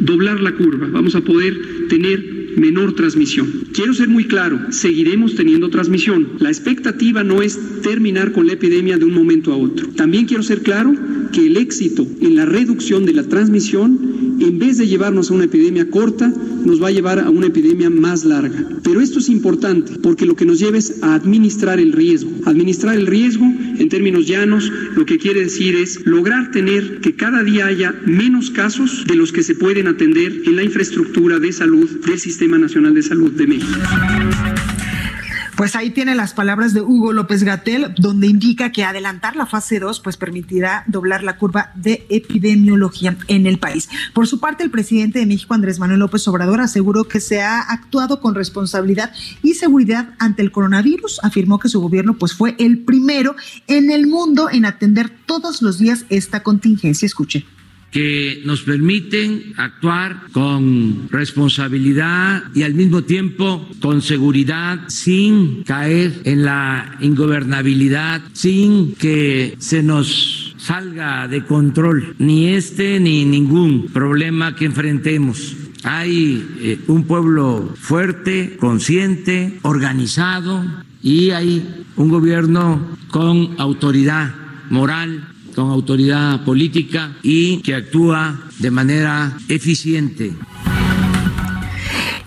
doblar 0.00 0.40
la 0.40 0.54
curva, 0.54 0.86
vamos 0.90 1.14
a 1.14 1.20
poder 1.20 1.56
tener 1.88 2.47
menor 2.58 2.94
transmisión. 2.94 3.48
Quiero 3.72 3.94
ser 3.94 4.08
muy 4.08 4.24
claro, 4.24 4.58
seguiremos 4.70 5.34
teniendo 5.34 5.70
transmisión. 5.70 6.28
La 6.38 6.48
expectativa 6.48 7.24
no 7.24 7.42
es 7.42 7.58
terminar 7.82 8.32
con 8.32 8.46
la 8.46 8.54
epidemia 8.54 8.98
de 8.98 9.04
un 9.04 9.14
momento 9.14 9.52
a 9.52 9.56
otro. 9.56 9.88
También 9.96 10.26
quiero 10.26 10.42
ser 10.42 10.62
claro 10.62 10.94
que 11.32 11.46
el 11.46 11.56
éxito 11.56 12.06
en 12.20 12.36
la 12.36 12.46
reducción 12.46 13.04
de 13.04 13.12
la 13.12 13.24
transmisión, 13.24 14.38
en 14.40 14.58
vez 14.58 14.78
de 14.78 14.86
llevarnos 14.86 15.30
a 15.30 15.34
una 15.34 15.44
epidemia 15.44 15.90
corta, 15.90 16.32
nos 16.64 16.82
va 16.82 16.88
a 16.88 16.92
llevar 16.92 17.18
a 17.18 17.30
una 17.30 17.46
epidemia 17.46 17.90
más 17.90 18.24
larga. 18.24 18.66
Pero 18.82 19.00
esto 19.00 19.18
es 19.18 19.28
importante 19.28 19.92
porque 20.02 20.26
lo 20.26 20.36
que 20.36 20.44
nos 20.44 20.58
lleva 20.58 20.78
es 20.78 21.02
a 21.02 21.14
administrar 21.14 21.78
el 21.80 21.92
riesgo. 21.92 22.30
Administrar 22.44 22.96
el 22.96 23.06
riesgo, 23.06 23.44
en 23.44 23.88
términos 23.88 24.26
llanos, 24.26 24.70
lo 24.96 25.04
que 25.06 25.18
quiere 25.18 25.40
decir 25.40 25.76
es 25.76 26.04
lograr 26.06 26.50
tener 26.50 27.00
que 27.00 27.14
cada 27.14 27.42
día 27.42 27.66
haya 27.66 27.94
menos 28.06 28.50
casos 28.50 29.04
de 29.06 29.16
los 29.16 29.32
que 29.32 29.42
se 29.42 29.54
pueden 29.54 29.86
atender 29.86 30.42
en 30.44 30.56
la 30.56 30.64
infraestructura 30.64 31.38
de 31.38 31.52
salud 31.52 31.88
del 32.06 32.18
Sistema 32.18 32.47
Nacional 32.56 32.94
de 32.94 33.02
Salud 33.02 33.32
de 33.32 33.46
México. 33.46 33.78
Pues 35.58 35.74
ahí 35.74 35.90
tiene 35.90 36.14
las 36.14 36.34
palabras 36.34 36.72
de 36.72 36.82
Hugo 36.82 37.12
López 37.12 37.42
Gatel, 37.42 37.92
donde 37.98 38.28
indica 38.28 38.70
que 38.70 38.84
adelantar 38.84 39.34
la 39.34 39.44
fase 39.44 39.80
2 39.80 39.98
pues 39.98 40.16
permitirá 40.16 40.84
doblar 40.86 41.24
la 41.24 41.36
curva 41.36 41.72
de 41.74 42.06
epidemiología 42.10 43.16
en 43.26 43.44
el 43.44 43.58
país. 43.58 43.88
Por 44.14 44.28
su 44.28 44.38
parte, 44.38 44.62
el 44.62 44.70
presidente 44.70 45.18
de 45.18 45.26
México, 45.26 45.54
Andrés 45.54 45.80
Manuel 45.80 45.98
López 45.98 46.28
Obrador, 46.28 46.60
aseguró 46.60 47.08
que 47.08 47.18
se 47.18 47.42
ha 47.42 47.58
actuado 47.60 48.20
con 48.20 48.36
responsabilidad 48.36 49.10
y 49.42 49.54
seguridad 49.54 50.10
ante 50.20 50.42
el 50.42 50.52
coronavirus. 50.52 51.18
Afirmó 51.24 51.58
que 51.58 51.68
su 51.68 51.80
gobierno 51.80 52.14
pues 52.14 52.34
fue 52.34 52.54
el 52.60 52.78
primero 52.78 53.34
en 53.66 53.90
el 53.90 54.06
mundo 54.06 54.48
en 54.52 54.64
atender 54.64 55.10
todos 55.26 55.60
los 55.60 55.80
días 55.80 56.04
esta 56.08 56.44
contingencia. 56.44 57.04
Escuche 57.04 57.44
que 57.90 58.42
nos 58.44 58.62
permiten 58.62 59.54
actuar 59.56 60.26
con 60.32 61.08
responsabilidad 61.10 62.44
y 62.54 62.62
al 62.62 62.74
mismo 62.74 63.02
tiempo 63.02 63.66
con 63.80 64.02
seguridad 64.02 64.80
sin 64.88 65.62
caer 65.64 66.20
en 66.24 66.44
la 66.44 66.96
ingobernabilidad, 67.00 68.20
sin 68.32 68.94
que 68.94 69.56
se 69.58 69.82
nos 69.82 70.54
salga 70.58 71.28
de 71.28 71.44
control 71.44 72.14
ni 72.18 72.48
este 72.48 73.00
ni 73.00 73.24
ningún 73.24 73.86
problema 73.86 74.54
que 74.54 74.66
enfrentemos. 74.66 75.56
Hay 75.84 76.46
eh, 76.60 76.78
un 76.88 77.04
pueblo 77.04 77.72
fuerte, 77.80 78.56
consciente, 78.58 79.58
organizado 79.62 80.64
y 81.02 81.30
hay 81.30 81.84
un 81.96 82.08
gobierno 82.08 82.86
con 83.10 83.54
autoridad 83.58 84.34
moral 84.68 85.26
con 85.58 85.72
autoridad 85.72 86.44
política 86.44 87.16
y 87.20 87.56
que 87.62 87.74
actúa 87.74 88.48
de 88.60 88.70
manera 88.70 89.36
eficiente. 89.48 90.32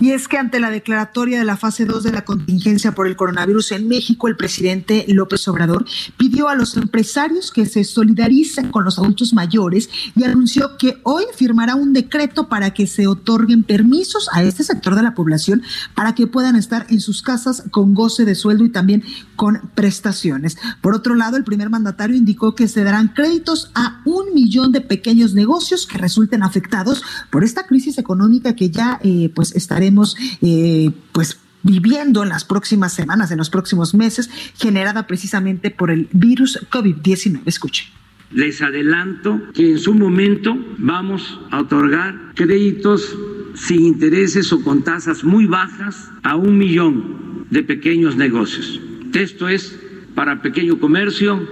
Y 0.02 0.10
es 0.10 0.26
que 0.26 0.36
ante 0.36 0.58
la 0.58 0.70
declaratoria 0.70 1.38
de 1.38 1.44
la 1.44 1.56
fase 1.56 1.84
2 1.84 2.02
de 2.02 2.10
la 2.10 2.24
contingencia 2.24 2.92
por 2.92 3.06
el 3.06 3.14
coronavirus 3.14 3.70
en 3.70 3.86
México, 3.86 4.26
el 4.26 4.34
presidente 4.34 5.04
López 5.06 5.46
Obrador 5.46 5.84
pidió 6.16 6.48
a 6.48 6.56
los 6.56 6.76
empresarios 6.76 7.52
que 7.52 7.66
se 7.66 7.84
solidaricen 7.84 8.72
con 8.72 8.82
los 8.82 8.98
adultos 8.98 9.32
mayores 9.32 9.88
y 10.16 10.24
anunció 10.24 10.76
que 10.76 10.98
hoy 11.04 11.22
firmará 11.36 11.76
un 11.76 11.92
decreto 11.92 12.48
para 12.48 12.74
que 12.74 12.88
se 12.88 13.06
otorguen 13.06 13.62
permisos 13.62 14.28
a 14.32 14.42
este 14.42 14.64
sector 14.64 14.96
de 14.96 15.04
la 15.04 15.14
población 15.14 15.62
para 15.94 16.16
que 16.16 16.26
puedan 16.26 16.56
estar 16.56 16.84
en 16.88 17.00
sus 17.00 17.22
casas 17.22 17.62
con 17.70 17.94
goce 17.94 18.24
de 18.24 18.34
sueldo 18.34 18.64
y 18.64 18.72
también 18.72 19.04
con 19.36 19.70
prestaciones. 19.76 20.56
Por 20.80 20.96
otro 20.96 21.14
lado, 21.14 21.36
el 21.36 21.44
primer 21.44 21.70
mandatario 21.70 22.16
indicó 22.16 22.56
que 22.56 22.66
se 22.66 22.82
darán 22.82 23.12
créditos 23.14 23.70
a 23.76 24.02
un 24.04 24.34
millón 24.34 24.72
de 24.72 24.80
pequeños 24.80 25.34
negocios 25.34 25.86
que 25.86 25.98
resulten 25.98 26.42
afectados 26.42 27.04
por 27.30 27.44
esta 27.44 27.68
crisis 27.68 27.98
económica 27.98 28.56
que 28.56 28.70
ya 28.70 28.98
eh, 29.04 29.30
pues 29.32 29.54
estaremos 29.54 29.91
eh, 30.40 30.90
pues 31.12 31.38
viviendo 31.62 32.22
en 32.22 32.28
las 32.28 32.44
próximas 32.44 32.92
semanas, 32.92 33.30
en 33.30 33.38
los 33.38 33.50
próximos 33.50 33.94
meses, 33.94 34.30
generada 34.56 35.06
precisamente 35.06 35.70
por 35.70 35.90
el 35.90 36.08
virus 36.12 36.58
COVID-19. 36.70 37.42
Escuche. 37.46 37.84
Les 38.32 38.62
adelanto 38.62 39.40
que 39.52 39.72
en 39.72 39.78
su 39.78 39.94
momento 39.94 40.56
vamos 40.78 41.38
a 41.50 41.60
otorgar 41.60 42.32
créditos 42.34 43.16
sin 43.54 43.84
intereses 43.84 44.52
o 44.52 44.62
con 44.62 44.82
tasas 44.82 45.22
muy 45.22 45.46
bajas 45.46 46.10
a 46.22 46.36
un 46.36 46.56
millón 46.56 47.46
de 47.50 47.62
pequeños 47.62 48.16
negocios. 48.16 48.80
Esto 49.12 49.48
es 49.48 49.78
para 50.14 50.40
pequeño 50.40 50.78
comercio, 50.78 51.46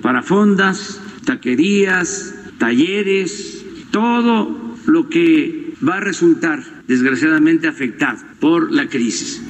para 0.00 0.22
fondas, 0.22 1.00
taquerías, 1.24 2.34
talleres, 2.58 3.64
todo 3.90 4.76
lo 4.86 5.08
que 5.08 5.61
va 5.86 5.96
a 5.96 6.00
resultar 6.00 6.62
desgraciadamente 6.86 7.68
afectado 7.68 8.18
por 8.40 8.72
la 8.72 8.88
crisis. 8.88 9.42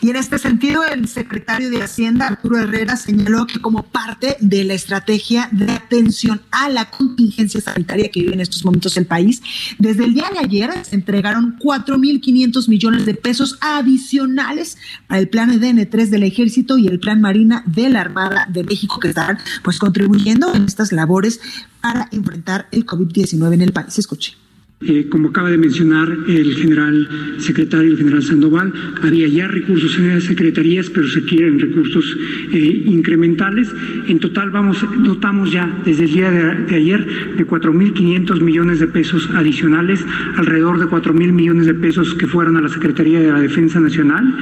Y 0.00 0.10
en 0.10 0.16
este 0.16 0.38
sentido, 0.38 0.84
el 0.84 1.08
secretario 1.08 1.70
de 1.70 1.82
Hacienda, 1.82 2.26
Arturo 2.26 2.58
Herrera, 2.58 2.96
señaló 2.96 3.46
que 3.46 3.60
como 3.60 3.82
parte 3.82 4.36
de 4.40 4.64
la 4.64 4.74
estrategia 4.74 5.48
de 5.52 5.70
atención 5.72 6.42
a 6.50 6.68
la 6.68 6.90
contingencia 6.90 7.60
sanitaria 7.60 8.10
que 8.10 8.20
vive 8.20 8.34
en 8.34 8.40
estos 8.40 8.64
momentos 8.64 8.96
el 8.96 9.06
país, 9.06 9.42
desde 9.78 10.04
el 10.04 10.14
día 10.14 10.30
de 10.32 10.38
ayer 10.40 10.70
se 10.84 10.96
entregaron 10.96 11.58
4.500 11.58 12.68
millones 12.68 13.06
de 13.06 13.14
pesos 13.14 13.58
adicionales 13.60 14.78
para 15.06 15.20
el 15.20 15.28
plan 15.28 15.50
EDN3 15.50 16.08
del 16.08 16.22
Ejército 16.22 16.78
y 16.78 16.86
el 16.86 17.00
plan 17.00 17.20
Marina 17.20 17.62
de 17.66 17.90
la 17.90 18.00
Armada 18.00 18.46
de 18.48 18.64
México 18.64 19.00
que 19.00 19.08
están 19.08 19.38
pues 19.62 19.78
contribuyendo 19.78 20.54
en 20.54 20.64
estas 20.64 20.92
labores 20.92 21.40
para 21.80 22.08
enfrentar 22.12 22.68
el 22.72 22.86
COVID-19 22.86 23.54
en 23.54 23.60
el 23.62 23.72
país. 23.72 23.98
Escuche. 23.98 24.45
Eh, 24.82 25.08
como 25.08 25.30
acaba 25.30 25.48
de 25.48 25.56
mencionar 25.56 26.06
el 26.28 26.54
general 26.54 27.08
secretario, 27.38 27.92
el 27.92 27.96
general 27.96 28.22
Sandoval, 28.22 28.74
había 29.02 29.26
ya 29.26 29.48
recursos 29.48 29.96
en 29.96 30.10
las 30.10 30.24
secretarías, 30.24 30.90
pero 30.90 31.08
se 31.08 31.24
quieren 31.24 31.58
recursos 31.58 32.14
eh, 32.52 32.82
incrementales. 32.84 33.72
En 34.06 34.18
total 34.18 34.50
vamos, 34.50 34.84
dotamos 34.98 35.50
ya 35.50 35.80
desde 35.82 36.04
el 36.04 36.12
día 36.12 36.30
de, 36.30 36.54
de 36.66 36.74
ayer 36.76 37.34
de 37.36 37.46
4.500 37.46 38.42
millones 38.42 38.78
de 38.78 38.86
pesos 38.86 39.30
adicionales, 39.34 40.04
alrededor 40.36 40.78
de 40.78 40.84
4.000 40.84 41.32
millones 41.32 41.64
de 41.64 41.72
pesos 41.72 42.12
que 42.12 42.26
fueron 42.26 42.58
a 42.58 42.60
la 42.60 42.68
Secretaría 42.68 43.20
de 43.20 43.32
la 43.32 43.40
Defensa 43.40 43.80
Nacional 43.80 44.36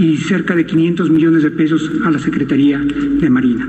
y 0.00 0.16
cerca 0.16 0.56
de 0.56 0.66
500 0.66 1.10
millones 1.10 1.44
de 1.44 1.52
pesos 1.52 1.92
a 2.04 2.10
la 2.10 2.18
Secretaría 2.18 2.80
de 2.80 3.30
Marina. 3.30 3.68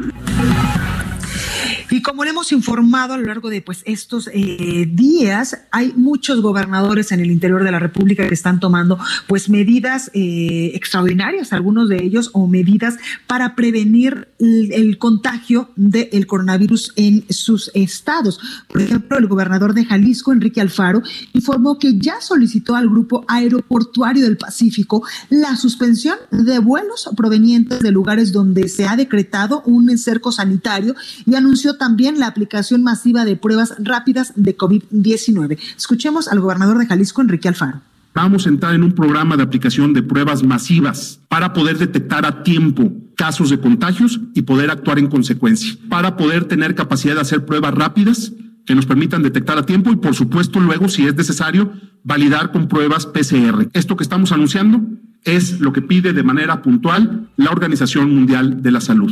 Y 1.90 2.02
como 2.02 2.24
le 2.24 2.32
hemos 2.32 2.52
informado 2.52 3.14
a 3.14 3.18
lo 3.18 3.26
largo 3.26 3.50
de 3.50 3.62
pues 3.62 3.82
estos 3.86 4.30
eh, 4.34 4.90
días, 4.92 5.58
hay 5.72 5.94
muchos 5.96 6.42
gobernadores 6.42 7.12
en 7.12 7.22
el 7.22 7.32
interior 7.32 7.64
de 7.64 7.72
la 7.72 7.80
República 7.80 8.28
que 8.28 8.34
están 8.34 8.60
tomando 8.60 9.00
pues 9.28 9.50
medidas 9.50 10.12
eh, 10.14 10.72
extraordinarias, 10.74 11.54
algunos 11.54 11.88
de 11.88 12.04
ellos, 12.04 12.32
o 12.34 12.48
medidas 12.48 12.98
para 13.26 13.56
prevenir 13.56 14.28
el, 14.40 14.98
contagio 14.98 15.70
del 15.76 16.28
coronavirus 16.28 16.94
en 16.96 17.26
sus 17.30 17.72
estados. 17.74 18.40
Por 18.68 18.82
ejemplo, 18.82 19.18
el 19.18 19.28
gobernador 19.28 19.74
de 19.74 19.86
Jalisco, 19.86 20.34
Enrique 20.34 20.60
Alfaro, 20.60 21.02
informó 21.34 21.80
que 21.80 21.98
ya 21.98 22.20
solicitó 22.20 22.76
al 22.76 22.90
Grupo 22.90 23.24
Aeroportuario 23.28 24.26
del 24.26 24.38
Pacífico 24.38 25.04
la 25.30 25.56
suspensión 25.56 26.18
de 26.32 26.60
vuelos 26.60 27.10
provenientes 27.16 27.80
de 27.80 27.92
lugares 27.92 28.32
donde 28.32 28.68
se 28.68 28.88
ha 28.88 28.96
decretado 28.96 29.62
un 29.66 29.98
cerco 29.98 30.32
sanitario 30.32 30.96
y 31.26 31.36
anunció 31.36 31.77
también 31.78 32.20
la 32.20 32.28
aplicación 32.28 32.84
masiva 32.84 33.26
de 33.26 33.36
pruebas 33.36 33.74
rápidas 33.80 34.34
de 34.36 34.58
COVID-19. 34.58 35.58
Escuchemos 35.78 36.28
al 36.28 36.40
gobernador 36.40 36.78
de 36.80 36.88
Jalisco, 36.88 37.22
Enrique 37.22 37.48
Alfaro. 37.48 37.82
Vamos 38.14 38.48
a 38.48 38.50
entrar 38.50 38.74
en 38.74 38.84
un 38.84 38.94
programa 38.94 39.38
de 39.38 39.44
aplicación 39.44 39.94
de 39.94 40.02
pruebas 40.02 40.44
masivas 40.44 41.20
para 41.28 41.54
poder 41.54 41.78
detectar 41.78 42.26
a 42.26 42.44
tiempo 42.44 42.92
casos 43.16 43.50
de 43.50 43.60
contagios 43.60 44.20
y 44.34 44.44
poder 44.44 44.72
actuar 44.72 45.00
en 45.00 45.08
consecuencia, 45.08 45.76
para 45.90 46.18
poder 46.18 46.46
tener 46.46 46.76
capacidad 46.76 47.16
de 47.16 47.22
hacer 47.22 47.46
pruebas 47.46 47.74
rápidas 47.74 48.32
que 48.66 48.76
nos 48.76 48.86
permitan 48.86 49.24
detectar 49.24 49.58
a 49.58 49.66
tiempo 49.66 49.92
y, 49.92 49.96
por 49.96 50.14
supuesto, 50.14 50.60
luego, 50.60 50.90
si 50.90 51.06
es 51.06 51.16
necesario, 51.16 51.72
validar 52.04 52.52
con 52.52 52.68
pruebas 52.68 53.06
PCR. 53.06 53.70
Esto 53.74 53.96
que 53.96 54.04
estamos 54.04 54.32
anunciando 54.32 54.82
es 55.24 55.60
lo 55.60 55.74
que 55.74 55.82
pide 55.82 56.14
de 56.14 56.24
manera 56.24 56.62
puntual 56.62 57.30
la 57.38 57.52
Organización 57.52 58.14
Mundial 58.14 58.62
de 58.62 58.72
la 58.72 58.82
Salud. 58.82 59.12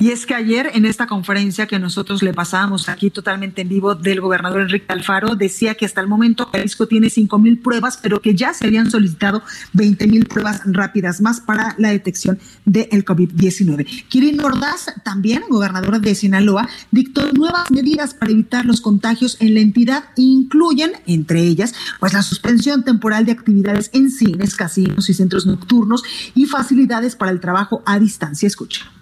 Y 0.00 0.10
es 0.10 0.26
que 0.26 0.34
ayer 0.34 0.70
en 0.74 0.86
esta 0.86 1.06
conferencia 1.06 1.66
que 1.66 1.78
nosotros 1.78 2.22
le 2.22 2.32
pasábamos 2.32 2.88
aquí 2.88 3.10
totalmente 3.10 3.62
en 3.62 3.68
vivo 3.68 3.96
del 3.96 4.20
gobernador 4.20 4.60
Enrique 4.60 4.86
Alfaro, 4.88 5.34
decía 5.34 5.74
que 5.74 5.86
hasta 5.86 6.00
el 6.00 6.06
momento 6.06 6.48
Jalisco 6.52 6.86
tiene 6.86 7.10
cinco 7.10 7.38
mil 7.38 7.58
pruebas, 7.58 7.98
pero 8.00 8.20
que 8.20 8.36
ya 8.36 8.54
se 8.54 8.66
habían 8.66 8.90
solicitado 8.90 9.42
20 9.72 10.06
mil 10.06 10.26
pruebas 10.26 10.62
rápidas 10.66 11.20
más 11.20 11.40
para 11.40 11.74
la 11.78 11.90
detección 11.90 12.38
del 12.64 13.04
COVID-19. 13.04 14.06
Kirin 14.08 14.40
Ordaz, 14.40 14.86
también 15.04 15.42
gobernador 15.48 16.00
de 16.00 16.14
Sinaloa, 16.14 16.68
dictó 16.92 17.32
nuevas 17.32 17.70
medidas 17.70 18.14
para 18.14 18.30
evitar 18.30 18.64
los 18.66 18.80
contagios 18.80 19.36
en 19.40 19.54
la 19.54 19.60
entidad 19.60 20.04
incluyen, 20.16 20.92
entre 21.06 21.42
ellas, 21.42 21.74
pues 21.98 22.12
la 22.12 22.22
suspensión 22.22 22.84
temporal 22.84 23.26
de 23.26 23.32
actividades 23.32 23.90
en 23.92 24.10
cines, 24.10 24.54
casinos 24.54 25.08
y 25.08 25.14
centros 25.14 25.46
nocturnos 25.46 26.02
y 26.34 26.46
facilidades 26.46 27.16
para 27.16 27.32
el 27.32 27.40
trabajo 27.40 27.82
a 27.84 27.98
distancia. 27.98 28.46
Escucha. 28.46 28.97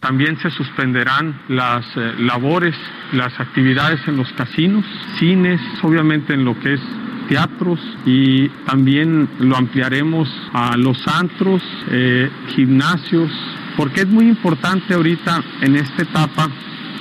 También 0.00 0.38
se 0.38 0.50
suspenderán 0.50 1.40
las 1.48 1.84
eh, 1.96 2.14
labores, 2.18 2.74
las 3.12 3.38
actividades 3.40 4.00
en 4.06 4.16
los 4.16 4.32
casinos, 4.34 4.84
cines, 5.18 5.60
obviamente 5.82 6.34
en 6.34 6.44
lo 6.44 6.58
que 6.60 6.74
es 6.74 6.80
teatros 7.28 7.80
y 8.04 8.48
también 8.66 9.28
lo 9.40 9.56
ampliaremos 9.56 10.28
a 10.52 10.76
los 10.76 11.06
antros, 11.08 11.62
eh, 11.90 12.30
gimnasios, 12.54 13.30
porque 13.76 14.02
es 14.02 14.06
muy 14.06 14.28
importante 14.28 14.94
ahorita 14.94 15.42
en 15.60 15.76
esta 15.76 16.02
etapa 16.02 16.48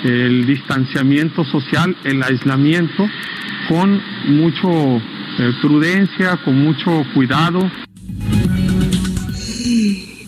el 0.03 0.45
distanciamiento 0.45 1.43
social, 1.45 1.95
el 2.03 2.21
aislamiento, 2.21 3.07
con 3.67 4.01
mucho 4.27 5.01
eh, 5.39 5.51
prudencia, 5.61 6.37
con 6.37 6.59
mucho 6.63 7.03
cuidado. 7.13 7.59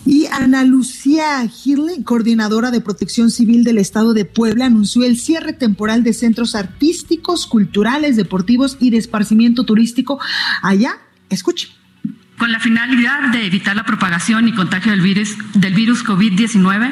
Y 0.08 0.24
Ana 0.32 0.64
Lucía 0.64 1.46
Girle, 1.48 2.02
coordinadora 2.02 2.70
de 2.70 2.80
Protección 2.80 3.30
Civil 3.30 3.62
del 3.62 3.76
Estado 3.76 4.14
de 4.14 4.24
Puebla, 4.24 4.64
anunció 4.64 5.04
el 5.04 5.18
cierre 5.18 5.52
temporal 5.52 6.02
de 6.02 6.14
centros 6.14 6.54
artísticos, 6.54 7.46
culturales, 7.46 8.16
deportivos 8.16 8.78
y 8.80 8.88
de 8.88 8.96
esparcimiento 8.96 9.64
turístico 9.64 10.18
allá. 10.62 10.92
Escuche. 11.28 11.68
Con 12.38 12.52
la 12.52 12.58
finalidad 12.58 13.32
de 13.32 13.44
evitar 13.44 13.76
la 13.76 13.84
propagación 13.84 14.48
y 14.48 14.54
contagio 14.54 14.92
del 14.92 15.02
virus, 15.02 15.36
del 15.52 15.74
virus 15.74 16.02
COVID-19, 16.02 16.90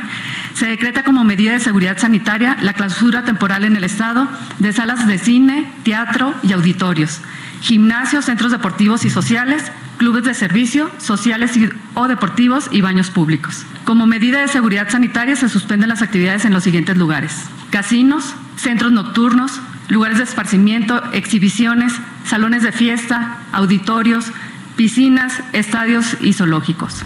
se 0.53 0.67
decreta 0.67 1.03
como 1.03 1.25
medida 1.25 1.53
de 1.53 1.61
seguridad 1.61 1.97
sanitaria 1.97 2.59
la 2.61 2.75
clausura 2.75 3.25
temporal 3.25 3.65
en 3.65 3.77
el 3.77 3.85
Estado 3.85 4.29
de 4.59 4.75
salas 4.75 5.07
de 5.07 5.17
cine, 5.17 5.73
teatro 5.85 6.35
y 6.43 6.53
auditorios, 6.53 7.23
gimnasios, 7.63 8.27
centros 8.27 8.53
deportivos 8.53 9.07
y 9.07 9.11
sociales, 9.11 9.73
clubes 9.97 10.25
de 10.25 10.35
servicio, 10.35 10.91
sociales 10.99 11.53
o 11.95 12.09
deportivos 12.09 12.69
y 12.71 12.81
baños 12.81 13.11
públicos. 13.11 13.65
Como 13.85 14.07
medida 14.07 14.41
de 14.41 14.49
seguridad 14.49 14.89
sanitaria 14.89 15.37
se 15.37 15.49
suspenden 15.49 15.89
las 15.89 16.03
actividades 16.03 16.45
en 16.45 16.53
los 16.53 16.65
siguientes 16.65 16.97
lugares. 16.97 17.45
Casinos, 17.71 18.35
centros 18.57 18.93
nocturnos, 18.93 19.61
lugares 19.89 20.19
de 20.19 20.25
esparcimiento, 20.25 21.03
exhibiciones, 21.13 21.93
salones 22.25 22.63
de 22.63 22.73
fiesta, 22.73 23.39
auditorios, 23.53 24.27
piscinas, 24.77 25.43
estadios 25.53 26.17
y 26.21 26.33
zoológicos. 26.33 27.03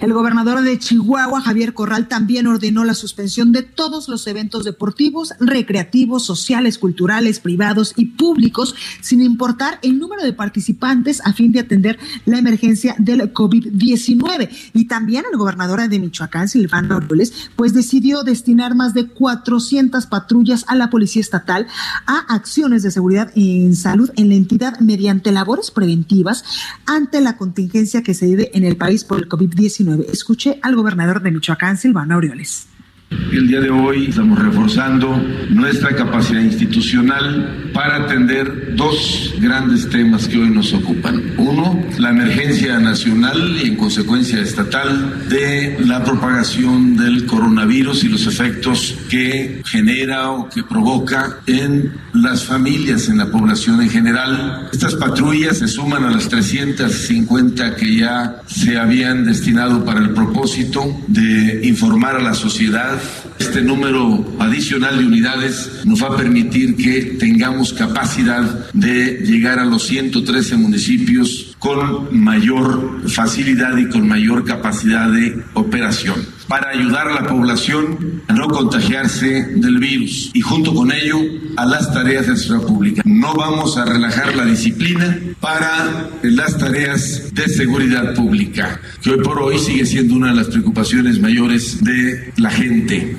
El 0.00 0.12
gobernador 0.12 0.60
de 0.60 0.78
Chihuahua, 0.78 1.40
Javier 1.40 1.72
Corral, 1.72 2.06
también 2.06 2.46
ordenó 2.46 2.84
la 2.84 2.92
suspensión 2.92 3.50
de 3.52 3.62
todos 3.62 4.08
los 4.08 4.26
eventos 4.26 4.64
deportivos, 4.64 5.32
recreativos, 5.40 6.24
sociales, 6.24 6.76
culturales, 6.78 7.40
privados 7.40 7.94
y 7.96 8.06
públicos, 8.06 8.74
sin 9.00 9.22
importar 9.22 9.78
el 9.82 9.98
número 9.98 10.22
de 10.22 10.34
participantes 10.34 11.22
a 11.24 11.32
fin 11.32 11.50
de 11.50 11.60
atender 11.60 11.98
la 12.26 12.38
emergencia 12.38 12.94
del 12.98 13.32
COVID-19. 13.32 14.50
Y 14.74 14.84
también 14.84 15.24
el 15.30 15.38
gobernador 15.38 15.88
de 15.88 15.98
Michoacán, 15.98 16.48
Silvano 16.48 16.96
Aureoles, 16.96 17.50
pues 17.56 17.72
decidió 17.72 18.22
destinar 18.22 18.74
más 18.74 18.92
de 18.92 19.06
400 19.06 20.06
patrullas 20.06 20.64
a 20.68 20.74
la 20.74 20.90
Policía 20.90 21.20
Estatal 21.20 21.66
a 22.06 22.18
acciones 22.34 22.82
de 22.82 22.90
seguridad 22.90 23.32
en 23.34 23.74
salud 23.74 24.10
en 24.16 24.28
la 24.28 24.34
entidad 24.34 24.78
mediante 24.80 25.32
labores 25.32 25.70
preventivas 25.70 26.44
ante 26.84 27.20
la 27.20 27.36
contingencia 27.36 28.02
que 28.02 28.14
se 28.14 28.26
vive 28.26 28.50
en 28.54 28.64
el 28.64 28.76
país 28.76 29.04
por 29.04 29.18
el 29.18 29.28
COVID-19. 29.28 29.85
Escuche 30.12 30.58
al 30.62 30.76
gobernador 30.76 31.22
de 31.22 31.30
Michoacán, 31.30 31.76
Silvano 31.76 32.14
Aureoles. 32.14 32.66
El 33.10 33.46
día 33.46 33.60
de 33.60 33.70
hoy 33.70 34.06
estamos 34.08 34.38
reforzando 34.38 35.16
nuestra 35.50 35.94
capacidad 35.94 36.40
institucional 36.40 37.70
para 37.72 38.04
atender 38.04 38.74
dos 38.74 39.34
grandes 39.38 39.88
temas 39.88 40.26
que 40.26 40.38
hoy 40.38 40.50
nos 40.50 40.72
ocupan. 40.72 41.22
Uno, 41.36 41.80
la 41.98 42.10
emergencia 42.10 42.80
nacional 42.80 43.58
y 43.62 43.68
en 43.68 43.76
consecuencia 43.76 44.40
estatal 44.40 45.28
de 45.28 45.76
la 45.84 46.02
propagación 46.02 46.96
del 46.96 47.26
coronavirus 47.26 48.04
y 48.04 48.08
los 48.08 48.26
efectos 48.26 48.96
que 49.08 49.62
genera 49.64 50.30
o 50.30 50.48
que 50.48 50.64
provoca 50.64 51.38
en 51.46 51.92
las 52.12 52.44
familias, 52.44 53.08
en 53.08 53.18
la 53.18 53.30
población 53.30 53.82
en 53.82 53.90
general. 53.90 54.68
Estas 54.72 54.94
patrullas 54.94 55.58
se 55.58 55.68
suman 55.68 56.04
a 56.04 56.10
las 56.10 56.28
350 56.28 57.76
que 57.76 57.96
ya 57.96 58.36
se 58.46 58.78
habían 58.78 59.24
destinado 59.24 59.84
para 59.84 60.00
el 60.00 60.10
propósito 60.10 60.84
de 61.06 61.60
informar 61.64 62.16
a 62.16 62.22
la 62.22 62.34
sociedad 62.34 62.95
este 63.38 63.62
número 63.62 64.36
adicional 64.38 64.98
de 64.98 65.06
unidades 65.06 65.70
nos 65.84 66.02
va 66.02 66.08
a 66.08 66.16
permitir 66.16 66.76
que 66.76 67.16
tengamos 67.18 67.72
capacidad 67.72 68.70
de 68.72 69.22
llegar 69.24 69.58
a 69.58 69.64
los 69.64 69.86
113 69.86 70.56
municipios 70.56 71.45
con 71.58 72.22
mayor 72.22 73.08
facilidad 73.08 73.76
y 73.76 73.88
con 73.88 74.06
mayor 74.06 74.44
capacidad 74.44 75.10
de 75.10 75.42
operación 75.54 76.36
para 76.48 76.70
ayudar 76.70 77.08
a 77.08 77.14
la 77.22 77.26
población 77.26 78.22
a 78.28 78.32
no 78.32 78.48
contagiarse 78.48 79.54
del 79.56 79.78
virus 79.78 80.30
y 80.32 80.40
junto 80.40 80.74
con 80.74 80.92
ello 80.92 81.18
a 81.56 81.66
las 81.66 81.92
tareas 81.92 82.26
de 82.26 82.36
seguridad 82.36 82.66
pública. 82.66 83.02
No 83.04 83.34
vamos 83.34 83.76
a 83.76 83.84
relajar 83.84 84.34
la 84.36 84.44
disciplina 84.44 85.18
para 85.40 86.10
las 86.22 86.58
tareas 86.58 87.34
de 87.34 87.48
seguridad 87.48 88.14
pública, 88.14 88.80
que 89.02 89.10
hoy 89.10 89.22
por 89.22 89.40
hoy 89.40 89.58
sigue 89.58 89.86
siendo 89.86 90.14
una 90.14 90.28
de 90.28 90.36
las 90.36 90.48
preocupaciones 90.48 91.20
mayores 91.20 91.82
de 91.82 92.32
la 92.36 92.50
gente. 92.50 93.16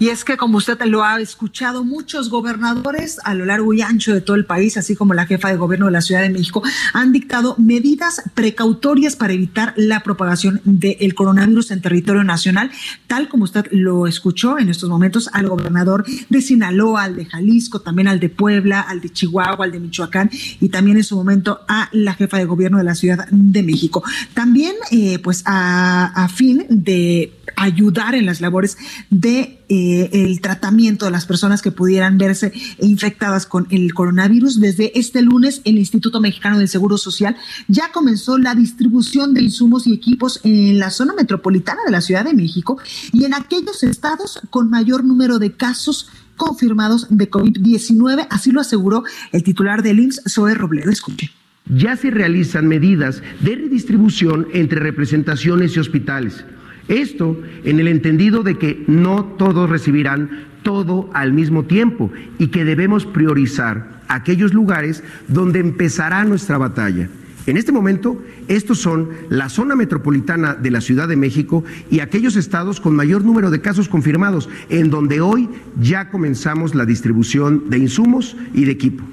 Y 0.00 0.08
es 0.08 0.24
que, 0.24 0.38
como 0.38 0.56
usted 0.56 0.80
lo 0.86 1.04
ha 1.04 1.20
escuchado, 1.20 1.84
muchos 1.84 2.30
gobernadores 2.30 3.18
a 3.22 3.34
lo 3.34 3.44
largo 3.44 3.74
y 3.74 3.82
ancho 3.82 4.14
de 4.14 4.22
todo 4.22 4.34
el 4.34 4.46
país, 4.46 4.78
así 4.78 4.96
como 4.96 5.12
la 5.12 5.26
jefa 5.26 5.50
de 5.50 5.58
gobierno 5.58 5.84
de 5.84 5.92
la 5.92 6.00
Ciudad 6.00 6.22
de 6.22 6.30
México, 6.30 6.62
han 6.94 7.12
dictado 7.12 7.54
medidas 7.58 8.22
precautorias 8.32 9.14
para 9.14 9.34
evitar 9.34 9.74
la 9.76 10.00
propagación 10.00 10.62
del 10.64 11.14
coronavirus 11.14 11.72
en 11.72 11.82
territorio 11.82 12.24
nacional, 12.24 12.70
tal 13.08 13.28
como 13.28 13.44
usted 13.44 13.66
lo 13.72 14.06
escuchó 14.06 14.58
en 14.58 14.70
estos 14.70 14.88
momentos 14.88 15.28
al 15.34 15.50
gobernador 15.50 16.06
de 16.30 16.40
Sinaloa, 16.40 17.04
al 17.04 17.16
de 17.16 17.26
Jalisco, 17.26 17.82
también 17.82 18.08
al 18.08 18.20
de 18.20 18.30
Puebla, 18.30 18.80
al 18.80 19.02
de 19.02 19.12
Chihuahua, 19.12 19.66
al 19.66 19.72
de 19.72 19.80
Michoacán 19.80 20.30
y 20.60 20.70
también 20.70 20.96
en 20.96 21.04
su 21.04 21.14
momento 21.14 21.60
a 21.68 21.90
la 21.92 22.14
jefa 22.14 22.38
de 22.38 22.46
gobierno 22.46 22.78
de 22.78 22.84
la 22.84 22.94
Ciudad 22.94 23.28
de 23.30 23.62
México. 23.62 24.02
También, 24.32 24.76
eh, 24.92 25.18
pues, 25.18 25.42
a, 25.44 26.06
a 26.06 26.28
fin 26.28 26.64
de 26.70 27.34
ayudar 27.60 28.14
en 28.14 28.24
las 28.24 28.40
labores 28.40 28.78
de 29.10 29.60
eh, 29.68 30.08
el 30.12 30.40
tratamiento 30.40 31.04
de 31.04 31.10
las 31.10 31.26
personas 31.26 31.60
que 31.60 31.70
pudieran 31.70 32.16
verse 32.16 32.52
infectadas 32.80 33.44
con 33.44 33.66
el 33.70 33.92
coronavirus. 33.92 34.60
Desde 34.60 34.98
este 34.98 35.20
lunes, 35.20 35.60
el 35.64 35.76
Instituto 35.76 36.20
Mexicano 36.20 36.58
del 36.58 36.68
Seguro 36.68 36.96
Social 36.96 37.36
ya 37.68 37.92
comenzó 37.92 38.38
la 38.38 38.54
distribución 38.54 39.34
de 39.34 39.42
insumos 39.42 39.86
y 39.86 39.92
equipos 39.92 40.40
en 40.42 40.78
la 40.78 40.90
zona 40.90 41.12
metropolitana 41.12 41.82
de 41.84 41.92
la 41.92 42.00
Ciudad 42.00 42.24
de 42.24 42.32
México 42.32 42.78
y 43.12 43.24
en 43.24 43.34
aquellos 43.34 43.82
estados 43.82 44.40
con 44.48 44.70
mayor 44.70 45.04
número 45.04 45.38
de 45.38 45.52
casos 45.52 46.08
confirmados 46.36 47.08
de 47.10 47.30
COVID-19. 47.30 48.26
Así 48.30 48.52
lo 48.52 48.62
aseguró 48.62 49.04
el 49.32 49.42
titular 49.42 49.82
del 49.82 50.00
IMSS, 50.00 50.22
Zoe 50.30 50.54
Robledo. 50.54 50.90
Escuche. 50.90 51.30
Ya 51.66 51.94
se 51.94 52.10
realizan 52.10 52.66
medidas 52.66 53.22
de 53.40 53.54
redistribución 53.54 54.48
entre 54.54 54.80
representaciones 54.80 55.76
y 55.76 55.80
hospitales 55.80 56.42
esto 56.90 57.40
en 57.64 57.80
el 57.80 57.88
entendido 57.88 58.42
de 58.42 58.58
que 58.58 58.84
no 58.86 59.24
todos 59.24 59.70
recibirán 59.70 60.44
todo 60.62 61.08
al 61.14 61.32
mismo 61.32 61.64
tiempo 61.64 62.10
y 62.38 62.48
que 62.48 62.64
debemos 62.64 63.06
priorizar 63.06 64.02
aquellos 64.08 64.52
lugares 64.52 65.02
donde 65.28 65.60
empezará 65.60 66.24
nuestra 66.24 66.58
batalla. 66.58 67.08
En 67.46 67.56
este 67.56 67.72
momento, 67.72 68.22
estos 68.48 68.78
son 68.78 69.08
la 69.30 69.48
zona 69.48 69.74
metropolitana 69.74 70.54
de 70.54 70.70
la 70.70 70.80
Ciudad 70.80 71.08
de 71.08 71.16
México 71.16 71.64
y 71.90 72.00
aquellos 72.00 72.36
estados 72.36 72.80
con 72.80 72.94
mayor 72.94 73.24
número 73.24 73.50
de 73.50 73.60
casos 73.60 73.88
confirmados, 73.88 74.48
en 74.68 74.90
donde 74.90 75.20
hoy 75.20 75.48
ya 75.80 76.10
comenzamos 76.10 76.74
la 76.74 76.84
distribución 76.84 77.70
de 77.70 77.78
insumos 77.78 78.36
y 78.52 78.64
de 78.64 78.72
equipo. 78.72 79.04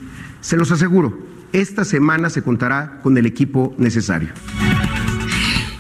Se 0.42 0.58
los 0.58 0.72
aseguro, 0.72 1.18
esta 1.54 1.86
semana 1.86 2.30
se 2.30 2.42
contará 2.42 3.00
con 3.02 3.18
el 3.18 3.26
equipo 3.26 3.74
necesario. 3.78 4.30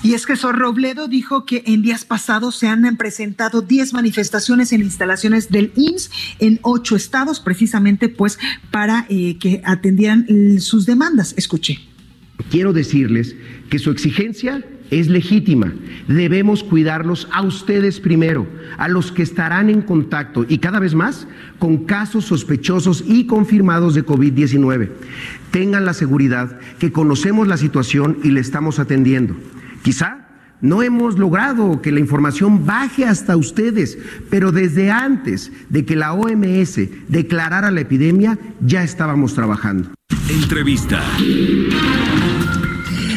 Y 0.07 0.13
es 0.13 0.25
que 0.25 0.37
Sor 0.37 0.57
Robledo 0.57 1.09
dijo 1.09 1.43
que 1.43 1.63
en 1.65 1.81
días 1.81 2.05
pasados 2.05 2.55
se 2.55 2.69
han 2.69 2.95
presentado 2.95 3.61
10 3.61 3.91
manifestaciones 3.91 4.71
en 4.71 4.79
instalaciones 4.79 5.49
del 5.49 5.73
IMSS 5.75 6.11
en 6.39 6.59
ocho 6.61 6.95
estados, 6.95 7.41
precisamente 7.41 8.07
pues 8.07 8.39
para 8.71 9.05
eh, 9.09 9.35
que 9.37 9.61
atendieran 9.65 10.25
sus 10.61 10.85
demandas. 10.85 11.33
Escuche. 11.35 11.81
Quiero 12.49 12.71
decirles 12.71 13.35
que 13.69 13.79
su 13.79 13.91
exigencia 13.91 14.63
es 14.91 15.09
legítima. 15.09 15.73
Debemos 16.07 16.63
cuidarlos 16.63 17.27
a 17.33 17.41
ustedes 17.41 17.99
primero, 17.99 18.47
a 18.77 18.87
los 18.87 19.11
que 19.11 19.23
estarán 19.23 19.69
en 19.69 19.81
contacto 19.81 20.45
y 20.47 20.59
cada 20.59 20.79
vez 20.79 20.95
más 20.95 21.27
con 21.59 21.83
casos 21.83 22.23
sospechosos 22.23 23.03
y 23.05 23.25
confirmados 23.25 23.93
de 23.93 24.05
COVID-19. 24.05 24.89
Tengan 25.51 25.83
la 25.83 25.93
seguridad 25.93 26.61
que 26.79 26.93
conocemos 26.93 27.49
la 27.49 27.57
situación 27.57 28.19
y 28.23 28.31
le 28.31 28.39
estamos 28.39 28.79
atendiendo. 28.79 29.35
Quizá 29.87 30.27
no 30.59 30.83
hemos 30.83 31.17
logrado 31.17 31.81
que 31.81 31.93
la 31.93 32.01
información 32.01 32.65
baje 32.65 33.05
hasta 33.05 33.37
ustedes, 33.37 33.97
pero 34.29 34.51
desde 34.51 34.91
antes 34.91 35.49
de 35.69 35.85
que 35.85 35.95
la 35.95 36.11
OMS 36.11 36.81
declarara 37.07 37.71
la 37.71 37.79
epidemia 37.79 38.37
ya 38.59 38.83
estábamos 38.83 39.33
trabajando. 39.33 39.93
Entrevista. 40.27 41.01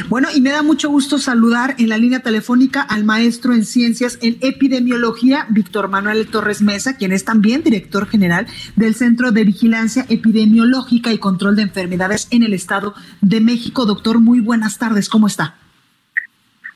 Bueno, 0.08 0.28
y 0.32 0.40
me 0.40 0.50
da 0.50 0.62
mucho 0.62 0.90
gusto 0.90 1.18
saludar 1.18 1.74
en 1.78 1.88
la 1.88 1.98
línea 1.98 2.20
telefónica 2.20 2.82
al 2.82 3.02
maestro 3.02 3.52
en 3.52 3.64
ciencias 3.64 4.20
en 4.22 4.38
epidemiología, 4.40 5.46
Víctor 5.50 5.88
Manuel 5.88 6.28
Torres 6.28 6.62
Mesa, 6.62 6.94
quien 6.96 7.10
es 7.10 7.24
también 7.24 7.64
director 7.64 8.06
general 8.06 8.46
del 8.76 8.94
Centro 8.94 9.32
de 9.32 9.42
Vigilancia 9.42 10.06
Epidemiológica 10.08 11.12
y 11.12 11.18
Control 11.18 11.56
de 11.56 11.62
Enfermedades 11.62 12.28
en 12.30 12.44
el 12.44 12.54
Estado 12.54 12.94
de 13.22 13.40
México. 13.40 13.86
Doctor, 13.86 14.20
muy 14.20 14.38
buenas 14.38 14.78
tardes, 14.78 15.08
¿cómo 15.08 15.26
está? 15.26 15.56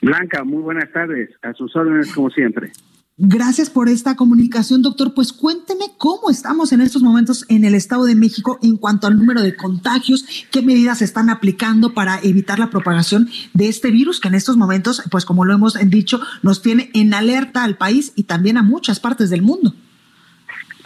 Blanca, 0.04 0.44
muy 0.44 0.62
buenas 0.62 0.92
tardes. 0.92 1.30
A 1.42 1.52
sus 1.54 1.74
órdenes, 1.74 2.12
como 2.14 2.28
siempre. 2.30 2.70
Gracias 3.16 3.70
por 3.70 3.88
esta 3.88 4.16
comunicación, 4.16 4.82
doctor. 4.82 5.14
Pues 5.14 5.32
cuénteme 5.32 5.84
cómo 5.98 6.30
estamos 6.30 6.72
en 6.72 6.80
estos 6.80 7.02
momentos 7.02 7.46
en 7.48 7.64
el 7.64 7.74
Estado 7.74 8.04
de 8.04 8.14
México 8.14 8.58
en 8.62 8.76
cuanto 8.76 9.06
al 9.06 9.16
número 9.16 9.40
de 9.40 9.54
contagios, 9.56 10.46
qué 10.50 10.62
medidas 10.62 10.98
se 10.98 11.04
están 11.04 11.30
aplicando 11.30 11.94
para 11.94 12.18
evitar 12.22 12.58
la 12.58 12.70
propagación 12.70 13.28
de 13.54 13.68
este 13.68 13.90
virus 13.90 14.20
que 14.20 14.28
en 14.28 14.34
estos 14.34 14.56
momentos, 14.56 15.02
pues 15.10 15.24
como 15.24 15.44
lo 15.44 15.54
hemos 15.54 15.78
dicho, 15.88 16.20
nos 16.42 16.60
tiene 16.60 16.90
en 16.92 17.14
alerta 17.14 17.62
al 17.62 17.76
país 17.76 18.12
y 18.16 18.24
también 18.24 18.58
a 18.58 18.62
muchas 18.62 18.98
partes 18.98 19.30
del 19.30 19.42
mundo. 19.42 19.72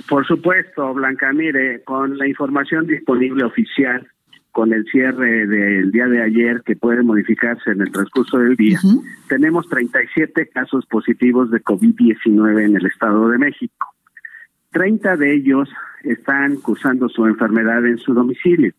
Por 0.07 0.27
supuesto, 0.27 0.95
Blanca, 0.95 1.33
mire, 1.33 1.83
con 1.83 2.19
la 2.19 2.29
información 2.29 2.87
disponible 2.87 3.45
oficial 3.45 4.07
con 4.59 4.73
el 4.73 4.85
cierre 4.87 5.47
del 5.47 5.93
día 5.93 6.09
de 6.09 6.21
ayer 6.21 6.63
que 6.67 6.75
puede 6.75 7.05
modificarse 7.05 7.71
en 7.71 7.81
el 7.81 7.93
transcurso 7.93 8.39
del 8.39 8.57
día, 8.57 8.81
tenemos 9.29 9.69
37 9.69 10.49
casos 10.49 10.85
positivos 10.87 11.53
de 11.53 11.63
COVID-19 11.63 12.65
en 12.65 12.75
el 12.75 12.85
Estado 12.87 13.29
de 13.29 13.39
México. 13.39 13.87
30 14.73 15.17
de 15.17 15.33
ellos 15.33 15.69
están 16.03 16.57
cursando 16.57 17.09
su 17.09 17.25
enfermedad 17.27 17.87
en 17.87 17.99
su 17.99 18.15
domicilio, 18.15 18.73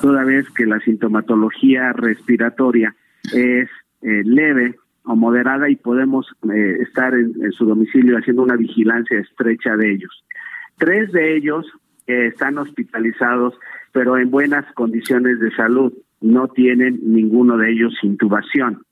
toda 0.00 0.24
vez 0.24 0.48
que 0.48 0.64
la 0.64 0.80
sintomatología 0.80 1.92
respiratoria 1.92 2.96
es 3.24 3.68
eh, 4.00 4.22
leve 4.24 4.76
o 5.04 5.14
moderada 5.14 5.68
y 5.68 5.76
podemos 5.76 6.26
eh, 6.50 6.78
estar 6.80 7.12
en, 7.12 7.52
su 7.52 7.66
domicilio 7.66 8.16
haciendo 8.16 8.44
una 8.44 8.56
vigilancia 8.56 9.18
estrecha 9.18 9.76
de 9.76 9.92
ellos. 9.92 10.24
Tres 10.78 11.12
de 11.12 11.36
ellos 11.36 11.66
eh, 12.06 12.28
están 12.28 12.56
hospitalizados 12.56 13.52
pero 13.92 14.16
en 14.18 14.30
buenas 14.30 14.64
condiciones 14.74 15.40
de 15.40 15.50
salud. 15.54 15.92
No 16.20 16.48
tienen 16.48 17.00
ninguno 17.02 17.56
de 17.56 17.70
ellos 17.70 17.94
intubación. 18.02 18.82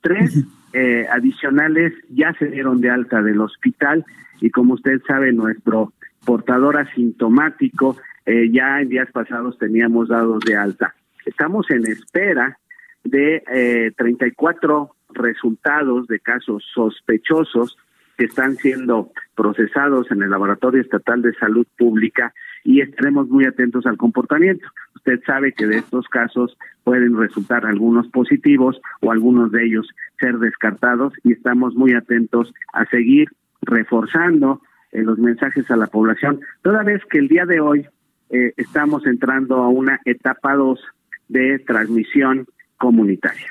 Tres 0.00 0.44
eh, 0.72 1.06
adicionales 1.10 1.92
ya 2.10 2.32
se 2.34 2.46
dieron 2.46 2.80
de 2.80 2.90
alta 2.90 3.22
del 3.22 3.40
hospital 3.40 4.04
y 4.40 4.50
como 4.50 4.74
usted 4.74 5.00
sabe, 5.06 5.32
nuestro 5.32 5.92
portador 6.24 6.76
asintomático 6.76 7.96
eh, 8.26 8.50
ya 8.50 8.80
en 8.80 8.88
días 8.88 9.10
pasados 9.12 9.58
teníamos 9.58 10.08
dados 10.08 10.40
de 10.44 10.56
alta. 10.56 10.94
Estamos 11.24 11.70
en 11.70 11.86
espera 11.86 12.58
de 13.04 13.42
eh, 13.52 13.92
34 13.96 14.90
resultados 15.10 16.06
de 16.06 16.20
casos 16.20 16.64
sospechosos 16.74 17.76
que 18.16 18.24
están 18.24 18.56
siendo 18.56 19.10
procesados 19.34 20.10
en 20.10 20.22
el 20.22 20.30
Laboratorio 20.30 20.80
Estatal 20.80 21.22
de 21.22 21.34
Salud 21.34 21.66
Pública 21.76 22.32
y 22.64 22.80
estaremos 22.80 23.28
muy 23.28 23.44
atentos 23.44 23.86
al 23.86 23.96
comportamiento. 23.96 24.66
Usted 24.96 25.20
sabe 25.26 25.52
que 25.52 25.66
de 25.66 25.76
estos 25.76 26.08
casos 26.08 26.56
pueden 26.82 27.16
resultar 27.16 27.66
algunos 27.66 28.08
positivos 28.08 28.80
o 29.00 29.12
algunos 29.12 29.52
de 29.52 29.66
ellos 29.66 29.86
ser 30.18 30.38
descartados 30.38 31.12
y 31.22 31.32
estamos 31.32 31.74
muy 31.74 31.92
atentos 31.92 32.52
a 32.72 32.86
seguir 32.86 33.28
reforzando 33.60 34.62
eh, 34.92 35.02
los 35.02 35.18
mensajes 35.18 35.70
a 35.70 35.76
la 35.76 35.86
población, 35.86 36.40
toda 36.62 36.82
vez 36.82 37.02
que 37.10 37.18
el 37.18 37.28
día 37.28 37.44
de 37.46 37.60
hoy 37.60 37.86
eh, 38.30 38.52
estamos 38.56 39.06
entrando 39.06 39.56
a 39.56 39.68
una 39.68 40.00
etapa 40.04 40.54
2 40.54 40.80
de 41.28 41.58
transmisión 41.60 42.46
comunitaria. 42.78 43.48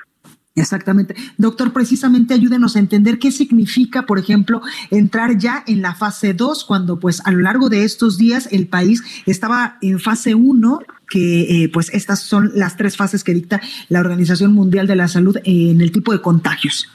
Exactamente. 0.55 1.15
Doctor, 1.37 1.73
precisamente 1.73 2.35
ayúdenos 2.35 2.75
a 2.75 2.79
entender 2.79 3.17
qué 3.17 3.31
significa, 3.31 4.03
por 4.03 4.19
ejemplo, 4.19 4.61
entrar 4.91 5.35
ya 5.37 5.63
en 5.65 5.81
la 5.81 5.95
fase 5.95 6.35
2, 6.35 6.65
cuando 6.65 6.99
pues 6.99 7.25
a 7.25 7.31
lo 7.31 7.39
largo 7.39 7.69
de 7.69 7.83
estos 7.83 8.19
días 8.19 8.47
el 8.51 8.67
país 8.67 9.23
estaba 9.25 9.77
en 9.81 9.99
fase 9.99 10.35
1, 10.35 10.79
que 11.09 11.63
eh, 11.63 11.69
pues 11.73 11.91
estas 11.93 12.21
son 12.21 12.51
las 12.53 12.77
tres 12.77 12.97
fases 12.97 13.23
que 13.23 13.33
dicta 13.33 13.61
la 13.89 13.99
Organización 13.99 14.53
Mundial 14.53 14.85
de 14.85 14.95
la 14.95 15.07
Salud 15.07 15.37
en 15.43 15.81
el 15.81 15.91
tipo 15.91 16.13
de 16.13 16.21
contagios. 16.21 16.87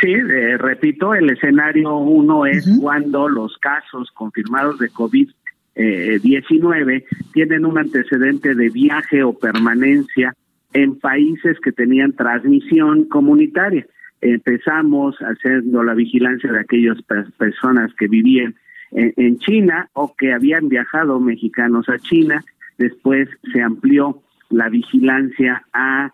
Sí, 0.00 0.12
eh, 0.12 0.56
repito, 0.56 1.12
el 1.12 1.28
escenario 1.28 1.98
1 1.98 2.46
es 2.46 2.66
cuando 2.80 3.28
los 3.28 3.58
casos 3.58 4.10
confirmados 4.14 4.78
de 4.78 4.90
COVID-19 4.90 7.04
tienen 7.34 7.66
un 7.66 7.76
antecedente 7.76 8.54
de 8.54 8.70
viaje 8.70 9.22
o 9.22 9.34
permanencia 9.34 10.34
en 10.72 10.98
países 10.98 11.58
que 11.60 11.72
tenían 11.72 12.12
transmisión 12.12 13.04
comunitaria. 13.04 13.86
Empezamos 14.20 15.16
haciendo 15.18 15.82
la 15.82 15.94
vigilancia 15.94 16.52
de 16.52 16.60
aquellas 16.60 16.98
personas 17.38 17.92
que 17.94 18.06
vivían 18.06 18.54
en, 18.92 19.38
China 19.38 19.88
o 19.92 20.14
que 20.14 20.32
habían 20.32 20.68
viajado 20.68 21.20
mexicanos 21.20 21.88
a 21.88 21.98
China. 21.98 22.44
Después 22.78 23.28
se 23.52 23.62
amplió 23.62 24.22
la 24.50 24.68
vigilancia 24.68 25.64
a 25.72 26.10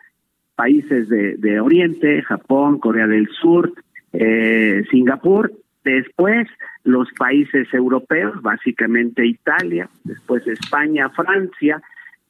países 0.55 1.09
de, 1.09 1.61
Oriente, 1.61 2.23
Japón, 2.23 2.79
Corea 2.79 3.07
del 3.07 3.29
Sur, 3.29 3.73
eh, 4.12 4.85
Singapur. 4.90 5.53
Después 5.85 6.49
los 6.85 7.09
países 7.12 7.73
europeos, 7.73 8.40
básicamente 8.42 9.27
Italia, 9.27 9.88
después 10.05 10.47
España, 10.47 11.11
Francia, 11.11 11.81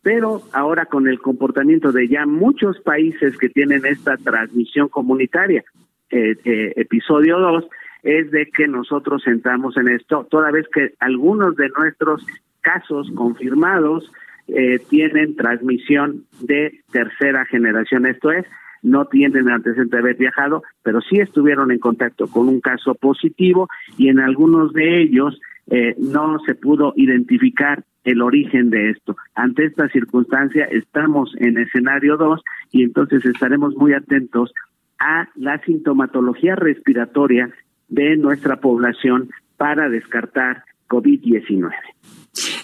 pero 0.06 0.40
ahora 0.52 0.86
con 0.86 1.08
el 1.08 1.18
comportamiento 1.18 1.90
de 1.90 2.06
ya 2.06 2.26
muchos 2.26 2.78
países 2.78 3.36
que 3.36 3.48
tienen 3.48 3.84
esta 3.84 4.16
transmisión 4.16 4.88
comunitaria, 4.88 5.64
eh, 6.10 6.36
eh, 6.44 6.74
episodio 6.76 7.40
2, 7.40 7.64
es 8.04 8.30
de 8.30 8.46
que 8.46 8.68
nosotros 8.68 9.24
sentamos 9.24 9.76
en 9.76 9.88
esto, 9.88 10.24
toda 10.30 10.52
vez 10.52 10.64
que 10.72 10.92
algunos 11.00 11.56
de 11.56 11.70
nuestros 11.76 12.24
casos 12.60 13.10
confirmados 13.16 14.12
eh, 14.46 14.78
tienen 14.88 15.34
transmisión 15.34 16.22
de 16.40 16.84
tercera 16.92 17.44
generación, 17.46 18.06
esto 18.06 18.30
es, 18.30 18.46
no 18.84 19.06
tienen 19.06 19.48
antecedente 19.48 19.96
de 19.96 20.02
haber 20.02 20.16
viajado, 20.18 20.62
pero 20.84 21.00
sí 21.00 21.18
estuvieron 21.18 21.72
en 21.72 21.80
contacto 21.80 22.28
con 22.28 22.46
un 22.46 22.60
caso 22.60 22.94
positivo 22.94 23.66
y 23.98 24.08
en 24.08 24.20
algunos 24.20 24.72
de 24.72 25.02
ellos 25.02 25.40
eh, 25.68 25.94
no 25.98 26.38
se 26.46 26.54
pudo 26.54 26.92
identificar 26.96 27.84
el 28.04 28.22
origen 28.22 28.70
de 28.70 28.90
esto. 28.90 29.16
Ante 29.34 29.66
esta 29.66 29.88
circunstancia 29.88 30.64
estamos 30.66 31.34
en 31.38 31.58
escenario 31.58 32.16
2 32.16 32.40
y 32.70 32.84
entonces 32.84 33.24
estaremos 33.24 33.74
muy 33.76 33.92
atentos 33.92 34.52
a 34.98 35.28
la 35.34 35.58
sintomatología 35.64 36.54
respiratoria 36.54 37.50
de 37.88 38.16
nuestra 38.16 38.56
población 38.56 39.30
para 39.56 39.88
descartar 39.88 40.64
COVID-19. 40.88 41.72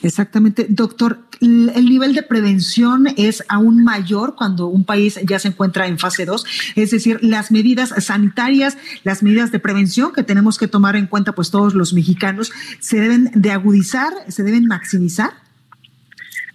Exactamente, 0.03 0.67
doctor. 0.69 1.19
El 1.41 1.87
nivel 1.87 2.15
de 2.15 2.23
prevención 2.23 3.07
es 3.17 3.45
aún 3.49 3.83
mayor 3.83 4.35
cuando 4.37 4.67
un 4.67 4.85
país 4.85 5.19
ya 5.25 5.39
se 5.39 5.49
encuentra 5.49 5.87
en 5.87 5.99
fase 5.99 6.25
2, 6.25 6.75
es 6.77 6.91
decir, 6.91 7.19
las 7.23 7.51
medidas 7.51 7.91
sanitarias, 8.05 8.79
las 9.03 9.23
medidas 9.23 9.51
de 9.51 9.59
prevención 9.59 10.13
que 10.13 10.23
tenemos 10.23 10.59
que 10.59 10.69
tomar 10.69 10.97
en 10.97 11.07
cuenta 11.07 11.33
pues 11.33 11.51
todos 11.51 11.75
los 11.75 11.95
mexicanos, 11.95 12.53
se 12.79 13.01
deben 13.01 13.31
de 13.35 13.51
agudizar, 13.51 14.13
se 14.29 14.43
deben 14.43 14.67
maximizar. 14.67 15.31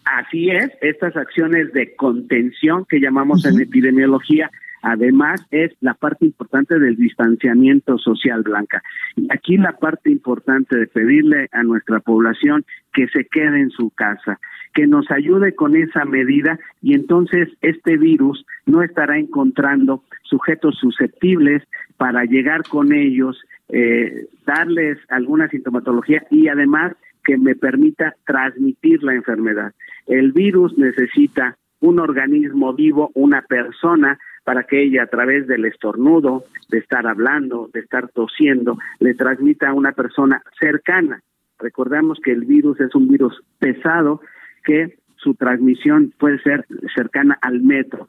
Así 0.06 0.50
es, 0.50 0.72
estas 0.82 1.18
acciones 1.18 1.74
de 1.74 1.94
contención 1.96 2.86
que 2.88 3.00
llamamos 3.00 3.46
en 3.46 3.60
epidemiología 3.60 4.50
Además, 4.82 5.46
es 5.52 5.72
la 5.82 5.94
parte 5.94 6.26
importante 6.26 6.80
del 6.80 6.96
distanciamiento 6.96 7.98
social, 7.98 8.44
Blanca. 8.44 8.82
Aquí 9.30 9.58
la 9.58 9.74
parte 9.74 10.12
importante 10.12 10.78
de 10.78 10.88
pedirle 10.88 11.50
a 11.52 11.64
nuestra 11.64 12.00
población 12.00 12.66
que 12.94 13.08
se 13.08 13.26
quede 13.26 13.60
en 13.60 13.70
su 13.70 13.90
casa, 13.92 14.40
que 14.74 14.88
nos 14.88 15.10
ayude 15.12 15.56
con 15.56 15.76
esa 15.76 16.06
medida 16.06 16.60
y 16.82 16.94
entonces 16.94 17.50
este 17.62 17.98
virus 17.98 18.46
no 18.66 18.82
estará 18.82 19.18
encontrando 19.18 20.04
sujetos 20.24 20.78
susceptibles 20.80 21.64
para 21.98 22.26
llegar 22.26 22.64
con 22.64 22.94
ellos, 22.94 23.40
eh, 23.70 24.28
darles 24.46 24.98
alguna 25.10 25.48
sintomatología 25.50 26.26
y 26.30 26.48
además 26.48 26.94
que 27.24 27.38
me 27.38 27.56
permita 27.56 28.16
transmitir 28.26 29.04
la 29.04 29.14
enfermedad. 29.14 29.74
El 30.08 30.32
virus 30.32 30.78
necesita 30.78 31.58
un 31.80 32.00
organismo 32.00 32.74
vivo, 32.74 33.12
una 33.14 33.42
persona 33.42 34.18
para 34.48 34.64
que 34.64 34.82
ella 34.82 35.04
a 35.04 35.08
través 35.08 35.46
del 35.46 35.66
estornudo, 35.66 36.46
de 36.70 36.78
estar 36.78 37.06
hablando, 37.06 37.70
de 37.74 37.82
estar 37.82 38.08
tosiendo, 38.08 38.78
le 39.02 39.14
transmita 39.14 39.68
a 39.68 39.74
una 39.74 39.92
persona 39.92 40.42
cercana. 40.58 41.22
Recordamos 41.60 42.18
que 42.24 42.32
el 42.32 42.46
virus 42.46 42.80
es 42.80 42.96
un 42.96 43.10
virus 43.10 43.44
pesado 43.60 44.22
que 44.64 45.00
su 45.18 45.34
transmisión 45.34 46.14
puede 46.18 46.40
ser 46.40 46.66
cercana 46.96 47.38
al 47.42 47.60
metro 47.60 48.08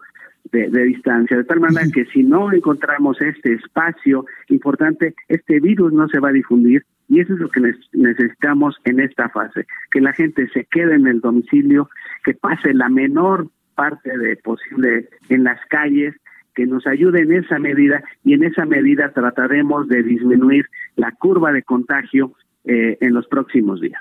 de, 0.53 0.68
distancia, 0.85 1.37
de 1.37 1.42
tal 1.42 1.59
manera 1.59 1.88
que 1.92 2.05
si 2.05 2.22
no 2.22 2.53
encontramos 2.53 3.20
este 3.20 3.55
espacio 3.55 4.24
importante, 4.48 5.16
este 5.27 5.59
virus 5.59 5.92
no 5.92 6.07
se 6.07 6.20
va 6.20 6.29
a 6.29 6.33
difundir 6.33 6.85
y 7.09 7.18
eso 7.18 7.35
es 7.35 7.40
lo 7.40 7.48
que 7.48 7.62
necesitamos 7.94 8.77
en 8.85 9.01
esta 9.01 9.29
fase, 9.29 9.66
que 9.90 10.01
la 10.01 10.12
gente 10.12 10.48
se 10.51 10.66
quede 10.66 10.94
en 10.94 11.09
el 11.09 11.20
domicilio, 11.20 11.90
que 12.22 12.35
pase 12.35 12.74
la 12.74 12.88
menor 12.88 13.48
parte 13.74 14.16
de 14.16 14.37
posible 14.37 15.09
en 15.31 15.42
las 15.42 15.59
calles, 15.66 16.14
que 16.55 16.67
nos 16.67 16.87
ayude 16.87 17.23
en 17.23 17.33
esa 17.33 17.59
medida 17.59 18.03
y 18.25 18.35
en 18.35 18.45
esa 18.45 18.65
medida 18.65 19.13
trataremos 19.13 19.89
de 19.89 20.03
disminuir 20.03 20.67
la 20.97 21.13
curva 21.13 21.53
de 21.53 21.63
contagio 21.63 22.33
eh, 22.65 22.99
en 23.01 23.15
los 23.15 23.27
próximos 23.27 23.81
días. 23.81 24.01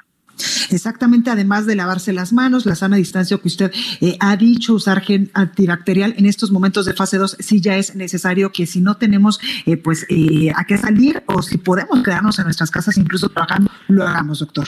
Exactamente, 0.69 1.29
además 1.29 1.65
de 1.65 1.75
lavarse 1.75 2.13
las 2.13 2.33
manos, 2.33 2.65
la 2.65 2.75
sana 2.75 2.97
distancia 2.97 3.37
que 3.37 3.47
usted 3.47 3.71
eh, 4.01 4.17
ha 4.19 4.35
dicho, 4.35 4.73
usar 4.73 5.01
gel 5.01 5.31
antibacterial 5.33 6.13
en 6.17 6.25
estos 6.25 6.51
momentos 6.51 6.85
de 6.85 6.93
fase 6.93 7.17
2, 7.17 7.37
sí 7.39 7.61
ya 7.61 7.77
es 7.77 7.95
necesario 7.95 8.51
que 8.51 8.65
si 8.65 8.81
no 8.81 8.97
tenemos 8.97 9.39
eh, 9.65 9.77
pues 9.77 10.05
a 10.55 10.65
qué 10.65 10.77
salir 10.77 11.23
o 11.27 11.41
si 11.41 11.57
podemos 11.57 12.03
quedarnos 12.03 12.37
en 12.39 12.45
nuestras 12.45 12.69
casas 12.69 12.97
incluso 12.97 13.29
trabajando, 13.29 13.71
lo 13.87 14.03
hagamos, 14.05 14.39
doctor. 14.39 14.67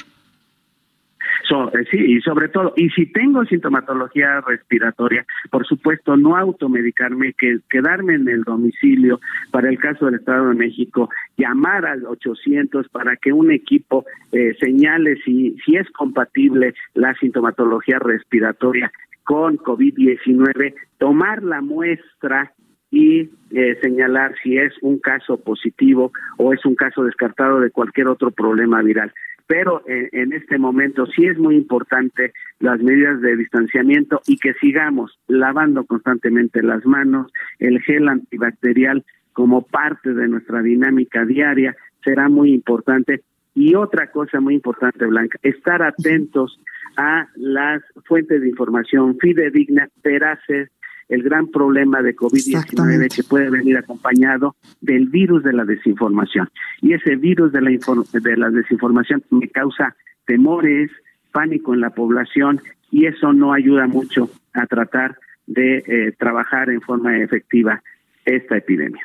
Eh, 1.49 1.85
sí, 1.89 1.97
y 1.97 2.21
sobre 2.21 2.49
todo, 2.49 2.73
y 2.75 2.89
si 2.89 3.07
tengo 3.07 3.43
sintomatología 3.45 4.41
respiratoria, 4.41 5.25
por 5.49 5.65
supuesto, 5.65 6.15
no 6.15 6.35
automedicarme, 6.35 7.33
que 7.33 7.59
quedarme 7.69 8.15
en 8.15 8.27
el 8.29 8.43
domicilio, 8.43 9.19
para 9.51 9.69
el 9.69 9.79
caso 9.79 10.05
del 10.05 10.15
Estado 10.15 10.49
de 10.49 10.55
México, 10.55 11.09
llamar 11.37 11.85
al 11.85 12.05
800 12.05 12.89
para 12.89 13.15
que 13.15 13.33
un 13.33 13.51
equipo 13.51 14.05
eh, 14.31 14.55
señale 14.59 15.15
si, 15.25 15.55
si 15.65 15.75
es 15.75 15.89
compatible 15.91 16.75
la 16.93 17.15
sintomatología 17.15 17.97
respiratoria 17.97 18.91
con 19.23 19.57
COVID-19, 19.57 20.75
tomar 20.97 21.43
la 21.43 21.61
muestra 21.61 22.53
y 22.91 23.29
eh, 23.51 23.77
señalar 23.81 24.33
si 24.41 24.57
es 24.57 24.73
un 24.81 24.99
caso 24.99 25.37
positivo 25.37 26.11
o 26.37 26.53
es 26.53 26.65
un 26.65 26.75
caso 26.75 27.03
descartado 27.03 27.59
de 27.59 27.71
cualquier 27.71 28.07
otro 28.07 28.31
problema 28.31 28.81
viral 28.81 29.13
pero 29.49 29.81
en, 29.87 30.31
este 30.31 30.59
momento 30.59 31.07
sí 31.07 31.25
es 31.25 31.39
muy 31.39 31.55
importante 31.55 32.33
las 32.59 32.79
medidas 32.81 33.19
de 33.19 33.35
distanciamiento 33.35 34.21
y 34.27 34.37
que 34.37 34.53
sigamos 34.61 35.17
lavando 35.27 35.85
constantemente 35.85 36.61
las 36.61 36.85
manos, 36.85 37.31
el 37.57 37.81
gel 37.81 38.09
antibacterial 38.09 39.03
como 39.33 39.63
parte 39.63 40.13
de 40.13 40.27
nuestra 40.27 40.61
dinámica 40.61 41.25
diaria 41.25 41.75
será 42.03 42.29
muy 42.29 42.53
importante. 42.53 43.23
Y 43.55 43.73
otra 43.73 44.11
cosa 44.11 44.39
muy 44.39 44.53
importante, 44.53 45.03
Blanca, 45.07 45.39
estar 45.41 45.81
atentos 45.81 46.59
a 46.97 47.27
las 47.35 47.81
fuentes 48.05 48.41
de 48.41 48.49
información 48.49 49.17
fidedigna, 49.17 49.89
veraces, 50.03 50.69
el 51.09 51.23
gran 51.23 51.47
problema 51.47 52.01
de 52.01 52.15
COVID-19 52.15 53.13
que 53.13 53.23
puede 53.23 53.49
venir 53.49 53.77
acompañado 53.77 54.55
del 54.79 55.09
virus 55.09 55.43
de 55.43 55.53
la 55.53 55.65
desinformación. 55.65 56.49
Y 56.81 56.93
ese 56.93 57.15
virus 57.15 57.51
de 57.51 57.61
la, 57.61 57.71
de 57.71 58.37
la 58.37 58.49
desinformación 58.51 59.23
me 59.31 59.49
causa 59.49 59.95
temores, 60.25 60.91
pánico 61.31 61.73
en 61.73 61.81
la 61.81 61.89
población 61.89 62.61
y 62.91 63.05
eso 63.05 63.33
no 63.33 63.53
ayuda 63.53 63.87
mucho 63.87 64.29
a 64.53 64.65
tratar 64.67 65.17
de 65.47 65.77
eh, 65.77 66.15
trabajar 66.17 66.69
en 66.69 66.81
forma 66.81 67.17
efectiva 67.17 67.81
esta 68.25 68.57
epidemia. 68.57 69.01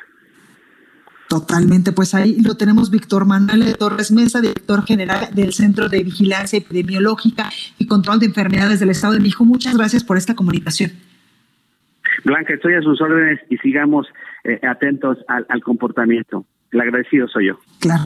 Totalmente, 1.27 1.91
pues 1.91 2.13
ahí 2.13 2.39
lo 2.41 2.55
tenemos 2.55 2.91
Víctor 2.91 3.25
Manuel 3.25 3.75
Torres 3.77 4.11
Mesa, 4.11 4.41
director 4.41 4.85
general 4.85 5.33
del 5.33 5.53
Centro 5.53 5.89
de 5.89 6.03
Vigilancia 6.03 6.57
Epidemiológica 6.59 7.49
y 7.79 7.87
Control 7.87 8.19
de 8.19 8.27
Enfermedades 8.27 8.79
del 8.79 8.91
Estado 8.91 9.13
de 9.13 9.21
México. 9.21 9.43
Muchas 9.43 9.75
gracias 9.75 10.03
por 10.03 10.17
esta 10.17 10.35
comunicación. 10.35 10.91
Blanca, 12.23 12.53
estoy 12.53 12.73
a 12.75 12.81
sus 12.81 12.99
órdenes 13.01 13.39
y 13.49 13.57
sigamos 13.57 14.07
eh, 14.43 14.59
atentos 14.67 15.17
al, 15.27 15.61
comportamiento. 15.61 16.45
El 16.71 16.81
agradecido 16.81 17.27
soy 17.27 17.47
yo. 17.47 17.59
Claro. 17.79 18.05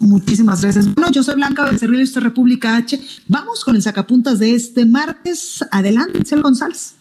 Muchísimas 0.00 0.62
gracias. 0.62 0.94
Bueno, 0.94 1.10
yo 1.10 1.22
soy 1.22 1.34
Blanca 1.34 1.68
Becerril, 1.68 2.00
esto 2.00 2.20
es 2.20 2.24
República 2.24 2.76
H. 2.76 2.98
Vamos 3.26 3.64
con 3.64 3.74
el 3.74 3.82
sacapuntas 3.82 4.38
de 4.38 4.54
este 4.54 4.86
martes. 4.86 5.64
Adelante, 5.72 6.24
Cel 6.24 6.40
González. 6.40 6.96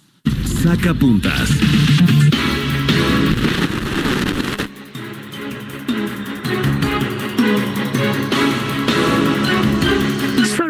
Sacapuntas. 0.64 1.52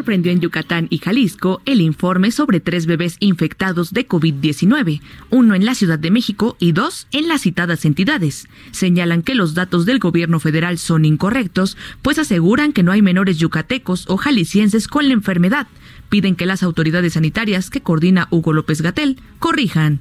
Sorprendió 0.07 0.31
en 0.31 0.39
Yucatán 0.39 0.87
y 0.89 0.99
Jalisco 0.99 1.61
el 1.65 1.81
informe 1.81 2.31
sobre 2.31 2.61
tres 2.61 2.85
bebés 2.85 3.17
infectados 3.19 3.91
de 3.91 4.07
COVID-19, 4.07 5.01
uno 5.31 5.53
en 5.53 5.65
la 5.65 5.75
Ciudad 5.75 5.99
de 5.99 6.11
México 6.11 6.55
y 6.61 6.71
dos 6.71 7.07
en 7.11 7.27
las 7.27 7.41
citadas 7.41 7.83
entidades. 7.83 8.47
Señalan 8.71 9.21
que 9.21 9.35
los 9.35 9.53
datos 9.53 9.85
del 9.85 9.99
gobierno 9.99 10.39
federal 10.39 10.77
son 10.77 11.03
incorrectos, 11.03 11.75
pues 12.01 12.19
aseguran 12.19 12.71
que 12.71 12.83
no 12.83 12.93
hay 12.93 13.01
menores 13.01 13.37
yucatecos 13.37 14.05
o 14.07 14.15
jaliscienses 14.15 14.87
con 14.87 15.09
la 15.09 15.13
enfermedad. 15.13 15.67
Piden 16.07 16.37
que 16.37 16.45
las 16.45 16.63
autoridades 16.63 17.11
sanitarias 17.11 17.69
que 17.69 17.81
coordina 17.81 18.29
Hugo 18.31 18.53
López 18.53 18.81
Gatel 18.81 19.19
corrijan. 19.39 19.99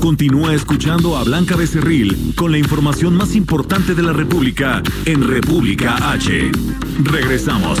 Continúa 0.00 0.54
escuchando 0.54 1.16
a 1.16 1.24
Blanca 1.24 1.56
Becerril 1.56 2.32
con 2.36 2.52
la 2.52 2.58
información 2.58 3.16
más 3.16 3.34
importante 3.34 3.96
de 3.96 4.04
la 4.04 4.12
República 4.12 4.84
en 5.04 5.26
República 5.26 6.12
H. 6.12 6.52
Regresamos. 7.02 7.80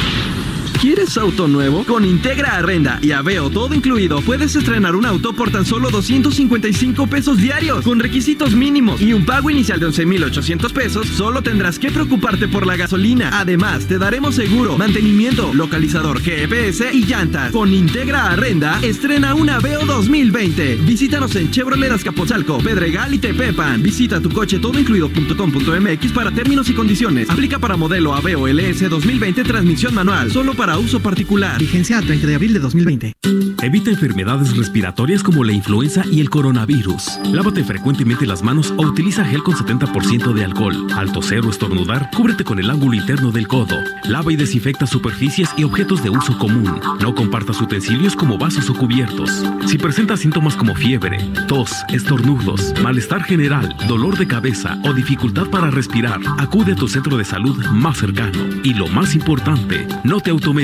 ¿Quieres 0.81 1.15
auto 1.15 1.47
nuevo? 1.47 1.83
Con 1.83 2.03
Integra 2.03 2.55
Arrenda 2.55 2.97
y 3.03 3.11
Aveo 3.11 3.51
todo 3.51 3.75
incluido, 3.75 4.19
puedes 4.21 4.55
estrenar 4.55 4.95
un 4.95 5.05
auto 5.05 5.31
por 5.31 5.51
tan 5.51 5.63
solo 5.63 5.91
255 5.91 7.05
pesos 7.05 7.37
diarios, 7.37 7.85
con 7.85 7.99
requisitos 7.99 8.55
mínimos 8.55 8.99
y 8.99 9.13
un 9.13 9.23
pago 9.23 9.51
inicial 9.51 9.79
de 9.79 9.85
11,800 9.85 10.73
pesos. 10.73 11.05
Solo 11.05 11.43
tendrás 11.43 11.77
que 11.77 11.91
preocuparte 11.91 12.47
por 12.47 12.65
la 12.65 12.77
gasolina. 12.77 13.29
Además, 13.39 13.85
te 13.85 13.99
daremos 13.99 14.33
seguro, 14.33 14.75
mantenimiento, 14.75 15.53
localizador 15.53 16.19
GPS 16.19 16.91
y 16.91 17.05
llantas. 17.05 17.51
Con 17.51 17.71
Integra 17.71 18.31
Arrenda, 18.31 18.79
estrena 18.81 19.35
un 19.35 19.51
Aveo 19.51 19.85
2020. 19.85 20.77
Visítanos 20.77 21.35
en 21.35 21.51
Chevrolet 21.51 21.91
Azcapotzalco, 21.91 22.57
Pedregal 22.57 23.13
y 23.13 23.19
Tepepan. 23.19 23.83
Visita 23.83 24.19
tu 24.19 24.31
coche 24.31 24.57
todoincluido.com.mx 24.57 26.11
para 26.11 26.31
términos 26.31 26.67
y 26.69 26.73
condiciones. 26.73 27.29
Aplica 27.29 27.59
para 27.59 27.77
modelo 27.77 28.15
Aveo 28.15 28.47
LS 28.47 28.89
2020 28.89 29.43
transmisión 29.43 29.93
manual, 29.93 30.31
solo 30.31 30.55
para 30.55 30.70
uso 30.77 30.99
particular. 30.99 31.59
Vigencia 31.59 31.97
al 31.97 32.05
30 32.05 32.27
de 32.27 32.35
abril 32.35 32.53
de 32.53 32.59
2020. 32.59 33.13
Evita 33.61 33.91
enfermedades 33.91 34.55
respiratorias 34.57 35.21
como 35.21 35.43
la 35.43 35.51
influenza 35.51 36.03
y 36.11 36.21
el 36.21 36.29
coronavirus. 36.29 37.19
Lávate 37.31 37.63
frecuentemente 37.63 38.25
las 38.25 38.41
manos 38.41 38.73
o 38.77 38.83
utiliza 38.83 39.25
gel 39.25 39.43
con 39.43 39.55
70% 39.55 40.33
de 40.33 40.45
alcohol. 40.45 40.87
Al 40.95 41.11
toser 41.11 41.45
o 41.45 41.49
estornudar, 41.49 42.09
cúbrete 42.15 42.43
con 42.43 42.59
el 42.59 42.69
ángulo 42.69 42.95
interno 42.95 43.31
del 43.31 43.47
codo. 43.47 43.75
Lava 44.05 44.31
y 44.31 44.35
desinfecta 44.35 44.87
superficies 44.87 45.49
y 45.57 45.63
objetos 45.63 46.03
de 46.03 46.09
uso 46.09 46.37
común. 46.37 46.79
No 47.01 47.13
compartas 47.13 47.61
utensilios 47.61 48.15
como 48.15 48.37
vasos 48.37 48.69
o 48.69 48.73
cubiertos. 48.73 49.43
Si 49.67 49.77
presentas 49.77 50.21
síntomas 50.21 50.55
como 50.55 50.73
fiebre, 50.73 51.19
tos, 51.47 51.71
estornudos, 51.89 52.73
malestar 52.81 53.23
general, 53.23 53.75
dolor 53.87 54.17
de 54.17 54.27
cabeza 54.27 54.79
o 54.85 54.93
dificultad 54.93 55.47
para 55.47 55.69
respirar, 55.69 56.19
acude 56.39 56.73
a 56.73 56.75
tu 56.75 56.87
centro 56.87 57.17
de 57.17 57.25
salud 57.25 57.63
más 57.67 57.97
cercano. 57.97 58.39
Y 58.63 58.73
lo 58.73 58.87
más 58.87 59.15
importante, 59.15 59.87
no 60.03 60.19
te 60.19 60.31
automediques. 60.31 60.60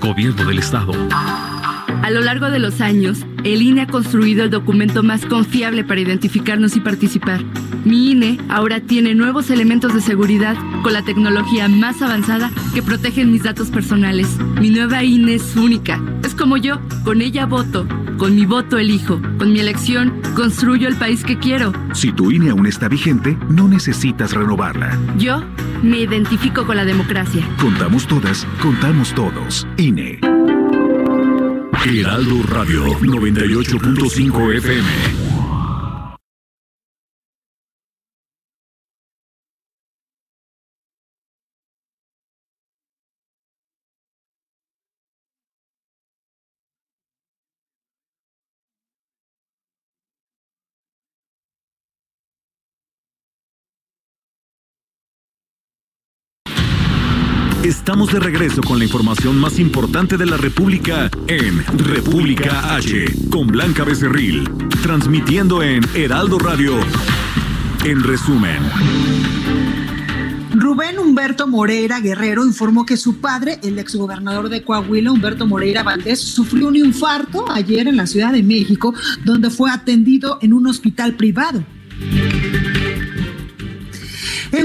Gobierno 0.00 0.44
del 0.44 0.60
Estado. 0.60 0.92
A 1.10 2.10
lo 2.10 2.20
largo 2.20 2.50
de 2.50 2.60
los 2.60 2.80
años, 2.80 3.26
el 3.42 3.62
INE 3.62 3.82
ha 3.82 3.86
construido 3.88 4.44
el 4.44 4.50
documento 4.50 5.02
más 5.02 5.26
confiable 5.26 5.82
para 5.82 6.00
identificarnos 6.00 6.76
y 6.76 6.80
participar. 6.80 7.42
Mi 7.84 8.12
INE 8.12 8.38
ahora 8.48 8.78
tiene 8.78 9.16
nuevos 9.16 9.50
elementos 9.50 9.92
de 9.92 10.02
seguridad 10.02 10.56
con 10.84 10.92
la 10.92 11.02
tecnología 11.02 11.68
más 11.68 12.00
avanzada 12.00 12.52
que 12.74 12.82
protegen 12.82 13.32
mis 13.32 13.42
datos 13.42 13.70
personales. 13.70 14.28
Mi 14.60 14.70
nueva 14.70 15.02
INE 15.02 15.34
es 15.34 15.56
única. 15.56 16.00
Como 16.38 16.56
yo, 16.56 16.78
con 17.04 17.20
ella 17.20 17.46
voto. 17.46 17.86
Con 18.16 18.36
mi 18.36 18.46
voto 18.46 18.78
elijo. 18.78 19.20
Con 19.38 19.52
mi 19.52 19.58
elección 19.58 20.22
construyo 20.36 20.86
el 20.86 20.94
país 20.94 21.24
que 21.24 21.36
quiero. 21.36 21.72
Si 21.92 22.12
tu 22.12 22.30
INE 22.30 22.50
aún 22.50 22.66
está 22.66 22.88
vigente, 22.88 23.36
no 23.50 23.66
necesitas 23.66 24.32
renovarla. 24.32 24.96
Yo 25.18 25.42
me 25.82 25.98
identifico 25.98 26.64
con 26.64 26.76
la 26.76 26.84
democracia. 26.84 27.44
Contamos 27.60 28.06
todas, 28.06 28.46
contamos 28.62 29.12
todos. 29.14 29.66
INE. 29.76 30.20
Heraldo 31.84 32.42
Radio 32.48 32.84
98.5 33.00 34.56
FM. 34.56 35.17
Estamos 57.88 58.12
de 58.12 58.20
regreso 58.20 58.60
con 58.60 58.78
la 58.78 58.84
información 58.84 59.38
más 59.40 59.58
importante 59.58 60.18
de 60.18 60.26
la 60.26 60.36
República 60.36 61.10
en 61.26 61.64
República 61.78 62.74
H, 62.74 63.06
con 63.30 63.46
Blanca 63.46 63.82
Becerril, 63.82 64.46
transmitiendo 64.82 65.62
en 65.62 65.82
Heraldo 65.94 66.38
Radio. 66.38 66.74
En 67.86 68.04
resumen. 68.04 68.58
Rubén 70.52 70.98
Humberto 70.98 71.48
Moreira 71.48 72.00
Guerrero 72.00 72.44
informó 72.44 72.84
que 72.84 72.98
su 72.98 73.22
padre, 73.22 73.58
el 73.62 73.78
exgobernador 73.78 74.50
de 74.50 74.62
Coahuila, 74.62 75.10
Humberto 75.10 75.46
Moreira 75.46 75.82
Valdés, 75.82 76.20
sufrió 76.20 76.68
un 76.68 76.76
infarto 76.76 77.50
ayer 77.50 77.88
en 77.88 77.96
la 77.96 78.06
Ciudad 78.06 78.34
de 78.34 78.42
México, 78.42 78.92
donde 79.24 79.48
fue 79.48 79.70
atendido 79.70 80.38
en 80.42 80.52
un 80.52 80.66
hospital 80.66 81.14
privado. 81.14 81.64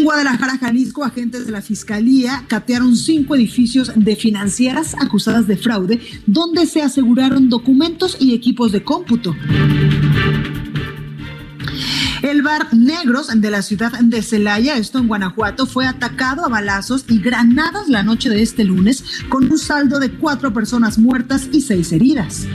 En 0.03 0.07
Guadalajara, 0.07 0.57
Jalisco, 0.57 1.05
agentes 1.05 1.45
de 1.45 1.53
la 1.53 1.61
Fiscalía 1.61 2.43
catearon 2.49 2.97
cinco 2.97 3.37
edificios 3.37 3.89
de 3.95 4.17
financieras 4.17 4.97
acusadas 4.99 5.47
de 5.47 5.55
fraude, 5.55 6.01
donde 6.25 6.65
se 6.65 6.81
aseguraron 6.81 7.47
documentos 7.47 8.17
y 8.19 8.33
equipos 8.33 8.73
de 8.73 8.83
cómputo. 8.83 9.33
El 12.21 12.41
bar 12.41 12.73
Negros 12.73 13.29
de 13.33 13.49
la 13.49 13.61
ciudad 13.61 13.97
de 13.97 14.21
Celaya, 14.21 14.75
esto 14.75 14.99
en 14.99 15.07
Guanajuato, 15.07 15.65
fue 15.65 15.87
atacado 15.87 16.43
a 16.43 16.49
balazos 16.49 17.05
y 17.07 17.19
granadas 17.19 17.87
la 17.87 18.03
noche 18.03 18.29
de 18.29 18.41
este 18.41 18.65
lunes, 18.65 19.05
con 19.29 19.49
un 19.49 19.57
saldo 19.57 19.99
de 19.99 20.11
cuatro 20.11 20.53
personas 20.53 20.97
muertas 20.99 21.47
y 21.53 21.61
seis 21.61 21.93
heridas. 21.93 22.45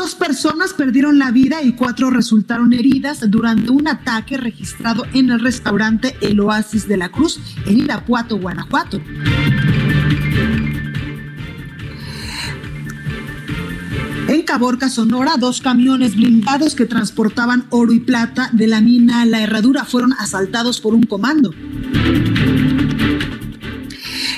Dos 0.00 0.14
personas 0.14 0.72
perdieron 0.72 1.18
la 1.18 1.30
vida 1.30 1.62
y 1.62 1.72
cuatro 1.72 2.08
resultaron 2.08 2.72
heridas 2.72 3.20
durante 3.30 3.70
un 3.70 3.86
ataque 3.86 4.38
registrado 4.38 5.04
en 5.12 5.28
el 5.28 5.40
restaurante 5.40 6.16
El 6.22 6.40
Oasis 6.40 6.88
de 6.88 6.96
la 6.96 7.10
Cruz 7.10 7.38
en 7.66 7.80
Irapuato, 7.80 8.38
Guanajuato. 8.38 8.98
En 14.26 14.42
Caborca, 14.46 14.88
Sonora, 14.88 15.34
dos 15.38 15.60
camiones 15.60 16.16
blindados 16.16 16.74
que 16.74 16.86
transportaban 16.86 17.66
oro 17.68 17.92
y 17.92 18.00
plata 18.00 18.48
de 18.54 18.68
la 18.68 18.80
mina 18.80 19.26
La 19.26 19.42
Herradura 19.42 19.84
fueron 19.84 20.14
asaltados 20.14 20.80
por 20.80 20.94
un 20.94 21.02
comando. 21.02 21.52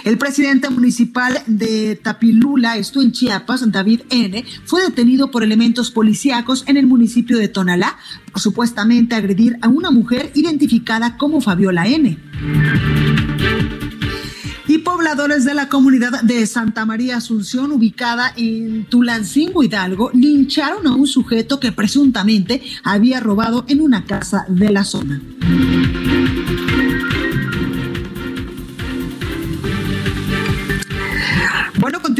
El 0.04 0.18
presidente 0.18 0.68
municipal 0.68 1.42
de 1.46 1.94
Tapilula, 1.94 2.76
esto 2.76 3.00
en 3.00 3.12
Chiapas, 3.12 3.70
David 3.70 4.02
N., 4.10 4.44
fue 4.64 4.82
detenido 4.82 5.30
por 5.30 5.44
elementos 5.44 5.92
policíacos 5.92 6.64
en 6.66 6.76
el 6.76 6.86
municipio 6.86 7.38
de 7.38 7.48
Tonalá 7.48 7.96
por 8.32 8.40
supuestamente 8.40 9.14
agredir 9.14 9.58
a 9.62 9.68
una 9.68 9.90
mujer 9.90 10.32
identificada 10.34 11.16
como 11.16 11.40
Fabiola 11.40 11.86
N. 11.86 12.18
Y 14.66 14.78
pobladores 14.78 15.44
de 15.44 15.54
la 15.54 15.68
comunidad 15.68 16.22
de 16.22 16.46
Santa 16.46 16.84
María 16.84 17.18
Asunción, 17.18 17.70
ubicada 17.72 18.32
en 18.36 18.86
Tulancingo 18.86 19.62
Hidalgo, 19.62 20.10
lincharon 20.14 20.86
a 20.86 20.94
un 20.94 21.06
sujeto 21.06 21.60
que 21.60 21.72
presuntamente 21.72 22.62
había 22.82 23.20
robado 23.20 23.64
en 23.68 23.80
una 23.80 24.04
casa 24.04 24.46
de 24.48 24.70
la 24.70 24.84
zona. 24.84 25.20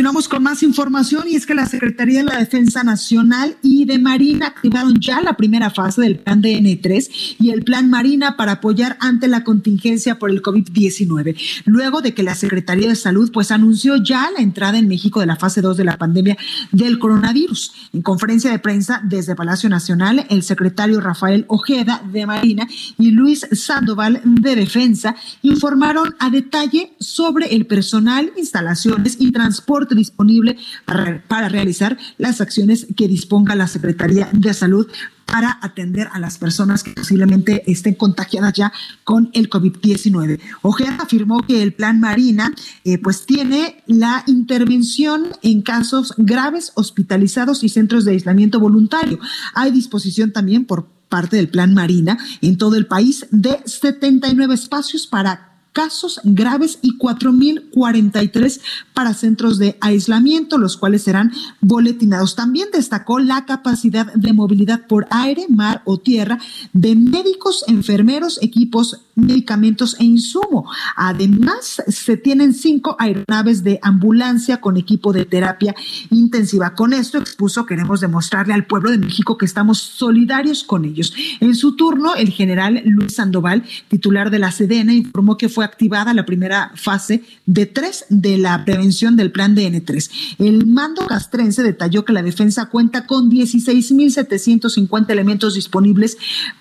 Continuamos 0.02 0.28
con 0.28 0.42
más 0.42 0.64
información 0.64 1.28
y 1.28 1.36
es 1.36 1.46
que 1.46 1.54
la 1.54 1.64
Secretaría 1.64 2.18
de 2.18 2.24
la 2.24 2.36
Defensa 2.36 2.82
Nacional 2.82 3.56
y 3.62 3.84
de 3.84 4.00
Marina 4.00 4.48
activaron 4.48 4.98
ya 4.98 5.20
la 5.20 5.34
primera 5.36 5.70
fase 5.70 6.00
del 6.00 6.18
plan 6.18 6.42
DN3 6.42 7.36
y 7.38 7.50
el 7.50 7.62
plan 7.62 7.88
Marina 7.88 8.36
para 8.36 8.54
apoyar 8.54 8.96
ante 8.98 9.28
la 9.28 9.44
contingencia 9.44 10.18
por 10.18 10.32
el 10.32 10.42
COVID-19, 10.42 11.36
luego 11.66 12.00
de 12.00 12.14
que 12.14 12.24
la 12.24 12.34
Secretaría 12.34 12.88
de 12.88 12.96
Salud 12.96 13.30
pues 13.32 13.52
anunció 13.52 13.94
ya 13.94 14.28
la 14.36 14.42
entrada 14.42 14.76
en 14.76 14.88
México 14.88 15.20
de 15.20 15.26
la 15.26 15.36
fase 15.36 15.60
2 15.60 15.76
de 15.76 15.84
la 15.84 15.98
pandemia 15.98 16.36
del 16.72 16.98
coronavirus. 16.98 17.72
En 17.92 18.02
conferencia 18.02 18.50
de 18.50 18.58
prensa 18.58 19.02
desde 19.04 19.36
Palacio 19.36 19.68
Nacional, 19.68 20.26
el 20.30 20.42
secretario 20.42 21.00
Rafael 21.00 21.44
Ojeda 21.46 22.02
de 22.12 22.26
Marina 22.26 22.66
y 22.98 23.12
Luis 23.12 23.46
Sandoval 23.52 24.20
de 24.24 24.56
Defensa 24.56 25.14
informaron 25.42 26.16
a 26.18 26.28
detalle 26.28 26.92
sobre 26.98 27.54
el 27.54 27.66
personal, 27.66 28.32
instalaciones 28.36 29.16
y 29.20 29.30
transporte 29.30 29.91
disponible 29.94 30.56
para, 30.84 31.22
para 31.28 31.48
realizar 31.48 31.98
las 32.18 32.40
acciones 32.40 32.86
que 32.96 33.08
disponga 33.08 33.54
la 33.54 33.66
Secretaría 33.66 34.28
de 34.32 34.54
Salud 34.54 34.86
para 35.32 35.58
atender 35.62 36.08
a 36.12 36.18
las 36.18 36.36
personas 36.36 36.82
que 36.82 36.92
posiblemente 36.92 37.62
estén 37.70 37.94
contagiadas 37.94 38.52
ya 38.52 38.72
con 39.02 39.30
el 39.32 39.48
COVID-19. 39.48 40.38
Ojeda 40.60 40.98
afirmó 41.00 41.40
que 41.42 41.62
el 41.62 41.72
plan 41.72 42.00
Marina 42.00 42.52
eh, 42.84 42.98
pues 42.98 43.24
tiene 43.24 43.82
la 43.86 44.24
intervención 44.26 45.28
en 45.42 45.62
casos 45.62 46.12
graves, 46.18 46.72
hospitalizados 46.74 47.64
y 47.64 47.70
centros 47.70 48.04
de 48.04 48.12
aislamiento 48.12 48.60
voluntario. 48.60 49.18
Hay 49.54 49.70
disposición 49.70 50.32
también 50.32 50.66
por 50.66 50.86
parte 51.08 51.36
del 51.36 51.48
plan 51.48 51.72
Marina 51.72 52.18
en 52.42 52.58
todo 52.58 52.76
el 52.76 52.86
país 52.86 53.26
de 53.30 53.60
79 53.64 54.54
espacios 54.54 55.06
para 55.06 55.51
casos 55.72 56.20
graves 56.24 56.78
y 56.82 56.98
4.043 56.98 58.60
para 58.94 59.14
centros 59.14 59.58
de 59.58 59.76
aislamiento, 59.80 60.58
los 60.58 60.76
cuales 60.76 61.02
serán 61.02 61.32
boletinados. 61.60 62.36
También 62.36 62.68
destacó 62.72 63.18
la 63.18 63.44
capacidad 63.46 64.12
de 64.14 64.32
movilidad 64.32 64.86
por 64.86 65.06
aire, 65.10 65.46
mar 65.48 65.82
o 65.84 65.98
tierra 65.98 66.38
de 66.72 66.94
médicos, 66.94 67.64
enfermeros, 67.68 68.38
equipos, 68.42 69.00
medicamentos 69.14 69.96
e 69.98 70.04
insumo. 70.04 70.70
Además, 70.96 71.82
se 71.88 72.16
tienen 72.16 72.54
cinco 72.54 72.96
aeronaves 72.98 73.62
de 73.64 73.78
ambulancia 73.82 74.60
con 74.60 74.76
equipo 74.76 75.12
de 75.12 75.24
terapia 75.24 75.74
intensiva. 76.10 76.74
Con 76.74 76.92
esto 76.92 77.18
expuso, 77.18 77.66
queremos 77.66 78.00
demostrarle 78.00 78.54
al 78.54 78.66
pueblo 78.66 78.90
de 78.90 78.98
México 78.98 79.36
que 79.36 79.46
estamos 79.46 79.78
solidarios 79.78 80.64
con 80.64 80.84
ellos. 80.84 81.14
En 81.40 81.54
su 81.54 81.76
turno, 81.76 82.14
el 82.14 82.30
general 82.30 82.82
Luis 82.84 83.14
Sandoval, 83.14 83.64
titular 83.88 84.30
de 84.30 84.38
la 84.38 84.50
CDN, 84.50 84.90
informó 84.92 85.36
que 85.36 85.48
fue 85.48 85.61
activada 85.64 86.14
la 86.14 86.26
primera 86.26 86.72
fase 86.74 87.24
de 87.46 87.66
tres 87.66 88.04
de 88.08 88.38
la 88.38 88.64
prevención 88.64 89.16
del 89.16 89.32
plan 89.32 89.56
DN3. 89.56 90.36
El 90.38 90.66
mando 90.66 91.06
castrense 91.06 91.62
detalló 91.62 92.04
que 92.04 92.12
la 92.12 92.22
defensa 92.22 92.66
cuenta 92.66 93.06
con 93.06 93.30
16.750 93.30 95.10
elementos 95.10 95.54
disponibles 95.54 96.16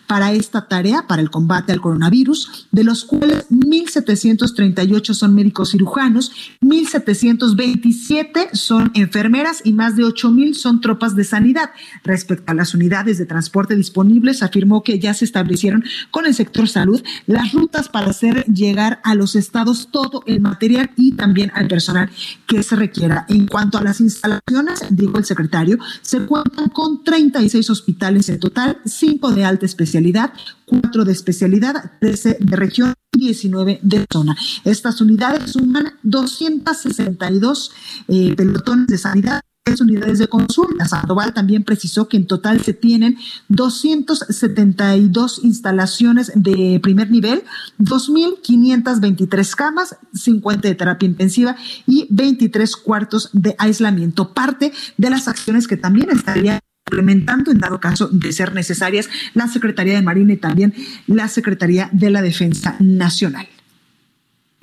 para 0.07 0.33
esta 0.33 0.67
tarea, 0.67 1.07
para 1.07 1.21
el 1.21 1.29
combate 1.29 1.71
al 1.71 1.79
coronavirus, 1.79 2.67
de 2.71 2.83
los 2.83 3.05
cuales 3.05 3.47
1.738 3.49 5.13
son 5.13 5.33
médicos 5.33 5.71
cirujanos, 5.71 6.33
1.727 6.61 8.49
son 8.53 8.91
enfermeras 8.93 9.61
y 9.63 9.71
más 9.71 9.95
de 9.95 10.03
8.000 10.03 10.53
son 10.53 10.81
tropas 10.81 11.15
de 11.15 11.23
sanidad. 11.23 11.71
Respecto 12.03 12.51
a 12.51 12.55
las 12.55 12.73
unidades 12.73 13.19
de 13.19 13.25
transporte 13.25 13.75
disponibles, 13.75 14.43
afirmó 14.43 14.83
que 14.83 14.99
ya 14.99 15.13
se 15.13 15.23
establecieron 15.23 15.85
con 16.11 16.25
el 16.25 16.33
sector 16.33 16.67
salud 16.67 17.01
las 17.25 17.53
rutas 17.53 17.87
para 17.87 18.09
hacer 18.09 18.43
llegar 18.45 18.90
a 19.03 19.15
los 19.15 19.35
estados 19.35 19.89
todo 19.91 20.23
el 20.25 20.41
material 20.41 20.91
y 20.95 21.13
también 21.13 21.51
al 21.53 21.67
personal 21.67 22.09
que 22.47 22.63
se 22.63 22.75
requiera. 22.75 23.25
En 23.29 23.47
cuanto 23.47 23.77
a 23.77 23.83
las 23.83 24.01
instalaciones, 24.01 24.83
dijo 24.89 25.17
el 25.17 25.25
secretario, 25.25 25.77
se 26.01 26.21
cuentan 26.25 26.69
con 26.69 27.03
36 27.03 27.69
hospitales 27.69 28.29
en 28.29 28.39
total, 28.39 28.79
5 28.85 29.31
de 29.31 29.45
alta 29.45 29.65
especialidad, 29.65 30.33
4 30.65 31.05
de 31.05 31.11
especialidad, 31.11 31.91
13 31.99 32.37
de 32.39 32.55
región 32.55 32.93
y 33.13 33.19
19 33.19 33.79
de 33.81 34.05
zona. 34.11 34.35
Estas 34.63 35.01
unidades 35.01 35.51
suman 35.51 35.93
262 36.03 37.71
eh, 38.07 38.35
pelotones 38.35 38.87
de 38.87 38.97
sanidad 38.97 39.41
unidades 39.79 40.17
de 40.17 40.27
consulta. 40.27 40.85
Sandoval 40.85 41.33
también 41.33 41.63
precisó 41.63 42.07
que 42.07 42.17
en 42.17 42.25
total 42.25 42.61
se 42.61 42.73
tienen 42.73 43.17
272 43.49 45.41
instalaciones 45.43 46.31
de 46.35 46.79
primer 46.81 47.11
nivel, 47.11 47.43
2.523 47.79 49.55
camas, 49.55 49.97
50 50.13 50.67
de 50.67 50.75
terapia 50.75 51.07
intensiva 51.07 51.55
y 51.85 52.07
23 52.09 52.75
cuartos 52.75 53.29
de 53.33 53.55
aislamiento. 53.59 54.33
Parte 54.33 54.73
de 54.97 55.09
las 55.09 55.27
acciones 55.27 55.67
que 55.67 55.77
también 55.77 56.09
estaría 56.09 56.59
implementando 56.87 57.51
en 57.51 57.59
dado 57.59 57.79
caso 57.79 58.07
de 58.07 58.33
ser 58.33 58.53
necesarias 58.53 59.09
la 59.35 59.47
Secretaría 59.47 59.93
de 59.93 60.01
Marina 60.01 60.33
y 60.33 60.37
también 60.37 60.73
la 61.05 61.27
Secretaría 61.27 61.87
de 61.93 62.09
la 62.09 62.23
Defensa 62.23 62.75
Nacional. 62.79 63.47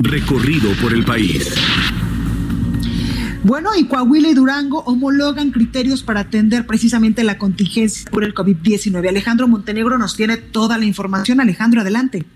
Recorrido 0.00 0.70
por 0.82 0.92
el 0.92 1.04
país. 1.04 1.54
Bueno, 3.44 3.70
y 3.78 3.86
Coahuila 3.86 4.28
y 4.28 4.34
Durango 4.34 4.80
homologan 4.80 5.52
criterios 5.52 6.02
para 6.02 6.20
atender 6.20 6.66
precisamente 6.66 7.22
la 7.22 7.38
contingencia 7.38 8.10
por 8.10 8.24
el 8.24 8.34
COVID-19. 8.34 9.08
Alejandro 9.08 9.46
Montenegro 9.46 9.96
nos 9.96 10.16
tiene 10.16 10.36
toda 10.36 10.76
la 10.76 10.84
información. 10.84 11.40
Alejandro, 11.40 11.80
adelante. 11.80 12.26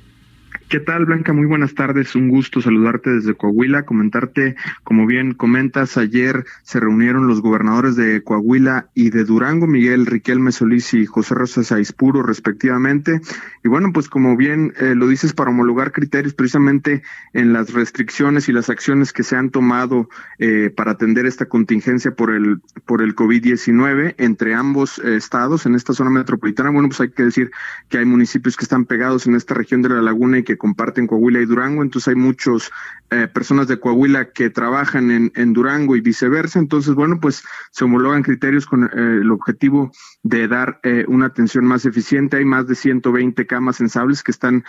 ¿Qué 0.72 0.80
tal, 0.80 1.04
Blanca? 1.04 1.34
Muy 1.34 1.44
buenas 1.44 1.74
tardes. 1.74 2.14
Un 2.14 2.30
gusto 2.30 2.62
saludarte 2.62 3.10
desde 3.10 3.34
Coahuila, 3.34 3.82
comentarte, 3.82 4.56
como 4.84 5.06
bien 5.06 5.34
comentas, 5.34 5.98
ayer 5.98 6.46
se 6.62 6.80
reunieron 6.80 7.26
los 7.26 7.42
gobernadores 7.42 7.94
de 7.94 8.22
Coahuila 8.22 8.86
y 8.94 9.10
de 9.10 9.24
Durango, 9.24 9.66
Miguel 9.66 10.06
Riquelme 10.06 10.50
Solís 10.50 10.94
y 10.94 11.04
José 11.04 11.34
Rosa 11.34 11.62
Saispuro, 11.62 12.22
respectivamente. 12.22 13.20
Y 13.64 13.68
bueno, 13.68 13.92
pues 13.92 14.08
como 14.08 14.36
bien 14.36 14.72
eh, 14.78 14.94
lo 14.96 15.06
dices, 15.06 15.34
para 15.34 15.50
homologar 15.50 15.92
criterios 15.92 16.34
precisamente 16.34 17.02
en 17.32 17.52
las 17.52 17.72
restricciones 17.72 18.48
y 18.48 18.52
las 18.52 18.68
acciones 18.68 19.12
que 19.12 19.22
se 19.22 19.36
han 19.36 19.50
tomado 19.50 20.08
eh, 20.38 20.70
para 20.74 20.92
atender 20.92 21.26
esta 21.26 21.46
contingencia 21.46 22.14
por 22.14 22.32
el, 22.32 22.60
por 22.86 23.02
el 23.02 23.14
COVID-19 23.14 24.16
entre 24.18 24.54
ambos 24.54 24.98
eh, 24.98 25.14
estados 25.14 25.64
en 25.66 25.76
esta 25.76 25.92
zona 25.92 26.10
metropolitana. 26.10 26.70
Bueno, 26.70 26.88
pues 26.88 27.00
hay 27.02 27.10
que 27.10 27.24
decir 27.24 27.52
que 27.88 27.98
hay 27.98 28.04
municipios 28.04 28.56
que 28.56 28.64
están 28.64 28.84
pegados 28.84 29.28
en 29.28 29.36
esta 29.36 29.54
región 29.54 29.80
de 29.82 29.90
la 29.90 30.02
laguna 30.02 30.38
y 30.38 30.42
que 30.42 30.58
comparten 30.58 31.06
Coahuila 31.06 31.40
y 31.40 31.46
Durango, 31.46 31.82
entonces 31.82 32.08
hay 32.08 32.16
muchos 32.16 32.72
eh, 33.10 33.28
personas 33.28 33.68
de 33.68 33.78
Coahuila 33.78 34.32
que 34.32 34.50
trabajan 34.50 35.10
en, 35.12 35.32
en, 35.36 35.52
Durango 35.52 35.94
y 35.94 36.00
viceversa, 36.00 36.58
entonces 36.58 36.94
bueno, 36.94 37.20
pues 37.20 37.44
se 37.70 37.84
homologan 37.84 38.22
criterios 38.22 38.66
con 38.66 38.90
el 38.92 39.30
objetivo 39.30 39.92
de 40.22 40.48
dar 40.48 40.80
una 41.08 41.26
atención 41.26 41.66
más 41.66 41.84
eficiente, 41.84 42.38
hay 42.38 42.44
más 42.44 42.66
de 42.66 42.74
120 42.74 43.46
camas 43.52 43.76
sensables 43.76 44.22
que 44.22 44.30
están 44.30 44.64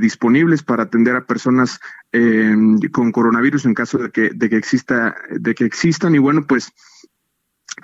disponibles 0.00 0.64
para 0.64 0.82
atender 0.82 1.14
a 1.14 1.24
personas 1.24 1.78
con 2.92 3.12
coronavirus 3.12 3.66
en 3.66 3.74
caso 3.74 3.98
de 3.98 4.10
que, 4.10 4.30
de 4.34 4.48
que 4.48 4.56
exista, 4.56 5.14
de 5.30 5.54
que 5.54 5.64
existan. 5.64 6.16
Y 6.16 6.18
bueno, 6.18 6.44
pues 6.46 6.72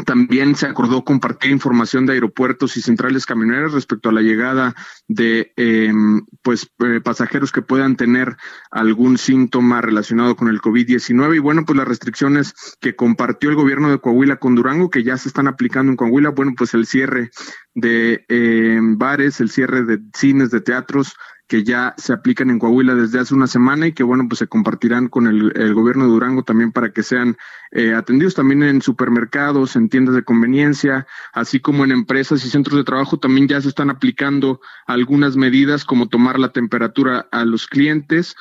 también 0.04 0.54
se 0.54 0.66
acordó 0.66 1.04
compartir 1.04 1.50
información 1.50 2.06
de 2.06 2.14
aeropuertos 2.14 2.76
y 2.76 2.82
centrales 2.82 3.26
camioneras 3.26 3.72
respecto 3.72 4.08
a 4.08 4.12
la 4.12 4.20
llegada 4.20 4.74
de 5.08 5.52
em, 5.56 6.24
pues 6.42 6.70
eh, 6.84 7.00
pasajeros 7.02 7.52
que 7.52 7.62
puedan 7.62 7.96
tener 7.96 8.36
algún 8.70 9.18
síntoma 9.18 9.80
relacionado 9.80 10.36
con 10.36 10.48
el 10.48 10.60
COVID-19 10.60 11.36
y 11.36 11.38
bueno 11.38 11.64
pues 11.64 11.76
las 11.76 11.88
restricciones 11.88 12.54
que 12.80 12.94
compartió 12.94 13.50
el 13.50 13.56
gobierno 13.56 13.90
de 13.90 13.98
Coahuila 13.98 14.36
con 14.36 14.54
Durango 14.54 14.90
que 14.90 15.02
ya 15.02 15.16
se 15.16 15.28
están 15.28 15.48
aplicando 15.48 15.90
en 15.90 15.96
Coahuila 15.96 16.30
bueno 16.30 16.52
pues 16.56 16.74
el 16.74 16.86
cierre 16.86 17.30
de 17.74 18.24
em, 18.28 18.96
bares 18.98 19.40
el 19.40 19.50
cierre 19.50 19.84
de 19.84 20.00
cines 20.14 20.50
de 20.50 20.60
teatros 20.60 21.14
que 21.46 21.62
ya 21.62 21.94
se 21.98 22.12
aplican 22.12 22.50
en 22.50 22.58
Coahuila 22.58 22.94
desde 22.94 23.20
hace 23.20 23.34
una 23.34 23.46
semana 23.46 23.86
y 23.86 23.92
que 23.92 24.02
bueno 24.02 24.26
pues 24.28 24.38
se 24.38 24.46
compartirán 24.46 25.08
con 25.08 25.26
el, 25.26 25.74
gobierno 25.74 26.04
de 26.04 26.10
Durango 26.10 26.42
también 26.42 26.72
para 26.72 26.90
que 26.92 27.02
sean 27.02 27.36
eh, 27.70 27.94
atendidos 27.94 28.34
también 28.34 28.62
en 28.62 28.80
supermercados, 28.80 29.76
en 29.76 29.88
tiendas 29.88 30.14
de 30.14 30.24
conveniencia, 30.24 31.06
así 31.32 31.60
como 31.60 31.84
en 31.84 31.92
empresas 31.92 32.44
y 32.44 32.50
centros 32.50 32.76
de 32.76 32.84
trabajo. 32.84 33.18
También 33.18 33.48
ya 33.48 33.60
se 33.60 33.68
están 33.68 33.90
aplicando 33.90 34.60
algunas 34.86 35.36
medidas 35.36 35.84
como 35.84 36.08
tomar 36.08 36.38
la 36.38 36.52
temperatura 36.52 37.26
a 37.30 37.44
los 37.44 37.66
clientes 37.66 38.36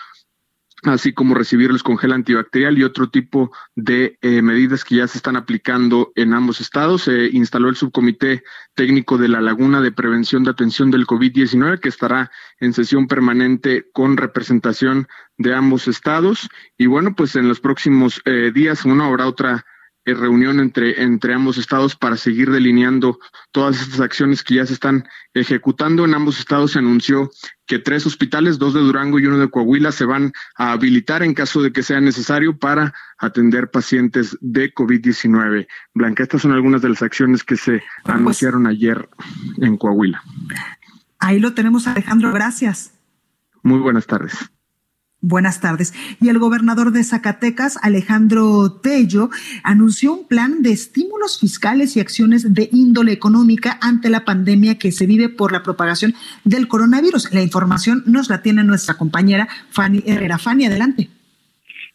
así 0.91 1.13
como 1.13 1.35
recibirles 1.35 1.83
con 1.83 1.97
gel 1.97 2.13
antibacterial 2.13 2.77
y 2.77 2.83
otro 2.83 3.09
tipo 3.09 3.51
de 3.75 4.17
eh, 4.21 4.41
medidas 4.41 4.83
que 4.83 4.95
ya 4.95 5.07
se 5.07 5.17
están 5.17 5.35
aplicando 5.35 6.11
en 6.15 6.33
ambos 6.33 6.61
estados. 6.61 7.03
Se 7.03 7.27
instaló 7.27 7.69
el 7.69 7.75
subcomité 7.75 8.43
técnico 8.75 9.17
de 9.17 9.27
la 9.27 9.41
Laguna 9.41 9.81
de 9.81 9.91
Prevención 9.91 10.43
de 10.43 10.51
Atención 10.51 10.91
del 10.91 11.07
COVID-19 11.07 11.79
que 11.79 11.89
estará 11.89 12.31
en 12.59 12.73
sesión 12.73 13.07
permanente 13.07 13.85
con 13.93 14.17
representación 14.17 15.07
de 15.37 15.53
ambos 15.53 15.87
estados. 15.87 16.49
Y 16.77 16.87
bueno, 16.87 17.15
pues 17.15 17.35
en 17.35 17.47
los 17.47 17.59
próximos 17.59 18.21
eh, 18.25 18.51
días, 18.53 18.85
uno 18.85 19.05
habrá 19.05 19.27
otra 19.27 19.65
eh, 20.05 20.13
reunión 20.13 20.59
entre, 20.59 21.01
entre 21.01 21.33
ambos 21.33 21.57
estados 21.57 21.95
para 21.95 22.17
seguir 22.17 22.51
delineando 22.51 23.19
todas 23.51 23.81
estas 23.81 24.01
acciones 24.01 24.43
que 24.43 24.55
ya 24.55 24.65
se 24.65 24.73
están 24.73 25.07
ejecutando. 25.33 26.03
En 26.03 26.13
ambos 26.13 26.39
estados 26.39 26.71
se 26.71 26.79
anunció 26.79 27.31
que 27.65 27.79
tres 27.79 28.05
hospitales, 28.05 28.59
dos 28.59 28.73
de 28.73 28.81
Durango 28.81 29.19
y 29.19 29.25
uno 29.25 29.39
de 29.39 29.49
Coahuila, 29.49 29.91
se 29.91 30.05
van 30.05 30.33
a 30.57 30.73
habilitar 30.73 31.23
en 31.23 31.33
caso 31.33 31.61
de 31.61 31.71
que 31.71 31.83
sea 31.83 32.01
necesario 32.01 32.57
para 32.57 32.93
atender 33.17 33.71
pacientes 33.71 34.37
de 34.41 34.73
COVID-19. 34.73 35.67
Blanca, 35.93 36.23
estas 36.23 36.41
son 36.41 36.51
algunas 36.51 36.81
de 36.81 36.89
las 36.89 37.01
acciones 37.01 37.43
que 37.43 37.55
se 37.55 37.81
pues 38.03 38.15
anunciaron 38.15 38.67
ayer 38.67 39.07
en 39.61 39.77
Coahuila. 39.77 40.21
Ahí 41.19 41.39
lo 41.39 41.53
tenemos, 41.53 41.87
Alejandro. 41.87 42.33
Gracias. 42.33 42.93
Muy 43.61 43.79
buenas 43.79 44.05
tardes. 44.05 44.51
Buenas 45.25 45.61
tardes. 45.61 45.93
Y 46.19 46.27
el 46.27 46.37
gobernador 46.37 46.91
de 46.91 47.01
Zacatecas, 47.01 47.79
Alejandro 47.81 48.73
Tello, 48.83 49.29
anunció 49.63 50.13
un 50.13 50.27
plan 50.27 50.61
de 50.61 50.73
estímulos 50.73 51.39
fiscales 51.39 51.95
y 51.95 52.01
acciones 52.01 52.53
de 52.53 52.67
índole 52.73 53.13
económica 53.13 53.79
ante 53.81 54.09
la 54.09 54.25
pandemia 54.25 54.77
que 54.77 54.91
se 54.91 55.07
vive 55.07 55.29
por 55.29 55.53
la 55.53 55.63
propagación 55.63 56.13
del 56.43 56.67
coronavirus. 56.67 57.33
La 57.33 57.41
información 57.41 58.03
nos 58.05 58.29
la 58.29 58.41
tiene 58.41 58.65
nuestra 58.65 58.95
compañera 58.95 59.47
Fanny 59.69 60.03
Herrera. 60.05 60.37
Fanny, 60.37 60.65
adelante. 60.65 61.09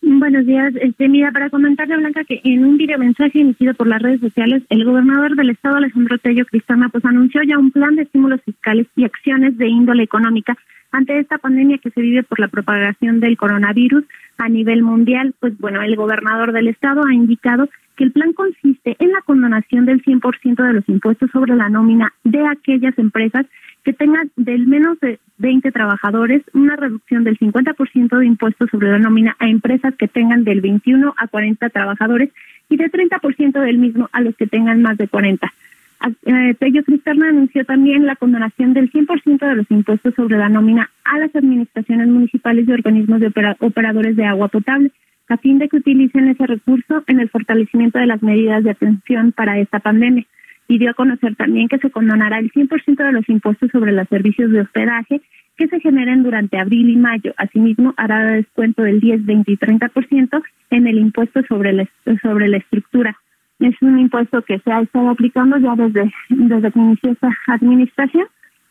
Buenos 0.01 0.47
días. 0.47 0.73
Este, 0.81 1.07
mira, 1.07 1.31
para 1.31 1.51
comentarle, 1.51 1.99
Blanca, 1.99 2.25
que 2.25 2.41
en 2.45 2.65
un 2.65 2.79
video 2.79 2.99
mensaje 2.99 3.43
emitido 3.43 3.75
por 3.75 3.89
las 3.89 4.01
redes 4.01 4.21
sociales, 4.21 4.63
el 4.71 4.87
gobernador 4.87 5.37
del 5.37 5.51
estado, 5.51 5.77
Alejandro 5.77 6.17
Tello 6.17 6.47
Cristana, 6.47 6.89
pues 6.89 7.05
anunció 7.05 7.43
ya 7.43 7.59
un 7.59 7.73
plan 7.73 7.95
de 7.95 8.05
estímulos 8.05 8.41
fiscales 8.43 8.87
y 8.97 9.05
acciones 9.05 9.59
de 9.59 9.69
índole 9.69 10.05
económica 10.05 10.57
ante 10.91 11.19
esta 11.19 11.39
pandemia 11.39 11.79
que 11.79 11.91
se 11.91 12.01
vive 12.01 12.23
por 12.23 12.41
la 12.41 12.49
propagación 12.49 13.21
del 13.21 13.37
coronavirus 13.37 14.05
a 14.39 14.49
nivel 14.49 14.83
mundial, 14.83 15.35
pues 15.39 15.57
bueno, 15.59 15.83
el 15.83 15.97
gobernador 15.97 16.53
del 16.53 16.69
estado 16.69 17.03
ha 17.07 17.13
indicado 17.13 17.69
que 17.97 18.05
el 18.05 18.13
plan 18.13 18.33
consiste 18.33 18.97
en 18.99 19.11
la 19.13 19.21
condonación 19.23 19.85
del 19.85 20.03
100% 20.03 20.67
de 20.67 20.73
los 20.73 20.89
impuestos 20.89 21.31
sobre 21.33 21.57
la 21.57 21.69
nómina 21.69 22.13
de 22.25 22.47
aquellas 22.47 22.97
empresas 22.99 23.47
que 23.85 23.93
tengan 23.93 24.31
del 24.37 24.67
menos 24.67 25.01
de 25.01 25.19
20 25.39 25.73
trabajadores, 25.73 26.43
una 26.53 26.77
reducción 26.77 27.25
del 27.25 27.39
50% 27.39 28.19
de 28.19 28.27
impuestos 28.27 28.71
sobre 28.71 28.91
la 28.91 28.99
nómina 28.99 29.37
a 29.39 29.49
empresas 29.49 29.95
que 29.97 30.09
tengan 30.09 30.45
del 30.45 30.61
21 30.61 31.15
a 31.17 31.27
40 31.27 31.69
trabajadores 31.71 32.31
y 32.69 32.77
de 32.77 32.91
30% 32.91 33.61
del 33.61 33.79
mismo 33.79 34.09
a 34.13 34.21
los 34.21 34.37
que 34.37 34.47
tengan 34.47 34.83
más 34.83 34.97
de 34.99 35.09
40. 35.09 35.53
Eh, 36.01 36.55
Tello 36.61 36.85
Cristerna 36.85 37.29
anunció 37.29 37.65
también 37.65 38.07
la 38.07 38.15
condonación 38.15 38.73
del 38.73 38.91
100% 38.93 39.39
de 39.39 39.57
los 39.57 39.71
impuestos 39.71 40.15
sobre 40.15 40.39
la 40.39 40.49
nómina 40.49 40.91
a 41.05 41.19
las 41.19 41.35
administraciones 41.35 42.09
municipales 42.09 42.69
y 42.69 42.73
organismos 42.73 43.21
de 43.21 43.33
operadores 43.61 44.15
de 44.15 44.25
agua 44.25 44.49
potable, 44.49 44.93
a 45.29 45.37
fin 45.39 45.59
de 45.59 45.69
que 45.69 45.79
utilicen 45.79 46.29
ese 46.29 46.47
recurso 46.47 47.03
en 47.07 47.21
el 47.21 47.29
fortalecimiento 47.29 47.99
de 47.99 48.07
las 48.07 48.23
medidas 48.23 48.63
de 48.63 48.71
atención 48.71 49.33
para 49.33 49.59
esta 49.59 49.81
pandemia. 49.81 50.25
Y 50.69 50.79
dio 50.79 50.91
a 50.91 50.95
conocer 50.95 51.35
también 51.35 51.69
que 51.69 51.79
se 51.79 51.91
condonará 51.91 52.39
el 52.39 52.53
100% 52.53 52.97
de 52.97 53.13
los 53.13 53.29
impuestos 53.29 53.71
sobre 53.71 53.93
los 53.93 54.09
servicios 54.09 54.53
de 54.53 54.61
hospedaje 54.61 55.21
que 55.57 55.67
se 55.67 55.81
generen 55.81 56.23
durante 56.23 56.59
abril 56.59 56.91
y 56.91 56.97
mayo. 56.97 57.35
Asimismo, 57.37 57.95
hará 57.97 58.33
descuento 58.33 58.83
del 58.83 59.01
10, 59.01 59.27
20 59.27 59.51
y 59.51 59.57
30% 59.57 60.43
en 60.71 60.87
el 60.87 60.99
impuesto 60.99 61.43
sobre 61.49 61.73
la, 61.73 61.89
sobre 62.23 62.49
la 62.49 62.59
estructura 62.59 63.19
es 63.61 63.75
un 63.83 63.99
impuesto 63.99 64.43
que 64.43 64.59
se 64.61 64.71
ha 64.71 64.81
estado 64.81 65.11
aplicando 65.11 65.57
ya 65.59 65.75
desde, 65.75 66.13
desde 66.29 66.73
que 66.73 66.79
inició 66.79 67.13
esta 67.13 67.31
administración. 67.49 68.27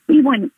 Y 0.07 0.21
bueno, 0.21 0.49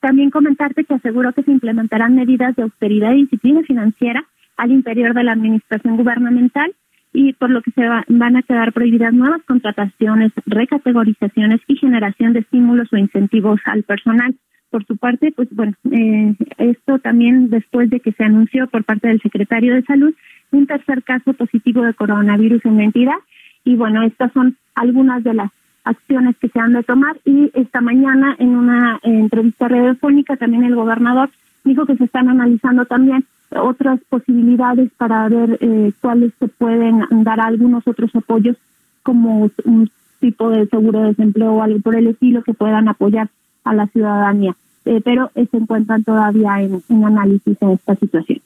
también 0.00 0.30
comentarte 0.30 0.84
que 0.84 0.94
aseguró 0.94 1.32
que 1.32 1.42
se 1.42 1.52
implementarán 1.52 2.14
medidas 2.14 2.54
de 2.56 2.64
austeridad 2.64 3.12
y 3.12 3.22
disciplina 3.22 3.62
financiera 3.62 4.24
al 4.56 4.72
interior 4.72 5.14
de 5.14 5.24
la 5.24 5.32
administración 5.32 5.96
gubernamental 5.96 6.74
y 7.12 7.34
por 7.34 7.50
lo 7.50 7.62
que 7.62 7.70
se 7.72 7.82
van 7.86 8.36
a 8.36 8.42
quedar 8.42 8.72
prohibidas 8.72 9.12
nuevas 9.12 9.42
contrataciones, 9.44 10.32
recategorizaciones 10.46 11.60
y 11.66 11.76
generación 11.76 12.32
de 12.32 12.40
estímulos 12.40 12.92
o 12.92 12.96
incentivos 12.96 13.60
al 13.64 13.82
personal. 13.82 14.34
Por 14.70 14.86
su 14.86 14.96
parte, 14.96 15.32
pues 15.32 15.48
bueno, 15.50 15.74
eh, 15.90 16.34
esto 16.56 16.98
también 16.98 17.50
después 17.50 17.90
de 17.90 18.00
que 18.00 18.12
se 18.12 18.24
anunció 18.24 18.66
por 18.68 18.84
parte 18.84 19.08
del 19.08 19.20
secretario 19.20 19.74
de 19.74 19.82
Salud 19.82 20.14
un 20.50 20.66
tercer 20.66 21.02
caso 21.02 21.34
positivo 21.34 21.82
de 21.82 21.94
coronavirus 21.94 22.64
en 22.64 22.78
la 22.78 22.84
entidad 22.84 23.16
y 23.64 23.76
bueno, 23.76 24.02
estas 24.02 24.32
son 24.32 24.56
algunas 24.74 25.22
de 25.24 25.34
las 25.34 25.50
acciones 25.84 26.36
que 26.36 26.48
se 26.48 26.60
han 26.60 26.72
de 26.72 26.82
tomar 26.82 27.18
y 27.24 27.50
esta 27.54 27.80
mañana 27.80 28.36
en 28.38 28.56
una 28.56 29.00
entrevista 29.02 29.68
radiofónica 29.68 30.36
también 30.36 30.64
el 30.64 30.76
gobernador 30.76 31.30
dijo 31.64 31.86
que 31.86 31.96
se 31.96 32.04
están 32.04 32.28
analizando 32.28 32.84
también 32.86 33.24
otras 33.50 34.00
posibilidades 34.08 34.90
para 34.96 35.28
ver 35.28 35.58
eh, 35.60 35.92
cuáles 36.00 36.32
se 36.38 36.48
pueden 36.48 37.02
dar 37.24 37.40
algunos 37.40 37.86
otros 37.86 38.14
apoyos 38.14 38.56
como 39.02 39.50
un 39.64 39.90
tipo 40.20 40.50
de 40.50 40.66
seguro 40.68 41.00
de 41.00 41.08
desempleo 41.08 41.52
o 41.52 41.62
algo 41.62 41.80
por 41.80 41.96
el 41.96 42.06
estilo 42.06 42.42
que 42.42 42.54
puedan 42.54 42.88
apoyar 42.88 43.28
a 43.64 43.74
la 43.74 43.86
ciudadanía. 43.88 44.56
Eh, 44.84 45.00
pero 45.04 45.30
se 45.34 45.56
encuentran 45.56 46.02
todavía 46.02 46.60
en, 46.60 46.82
en 46.88 47.04
análisis 47.04 47.56
en 47.60 47.70
esta 47.70 47.94
situación. 47.96 48.40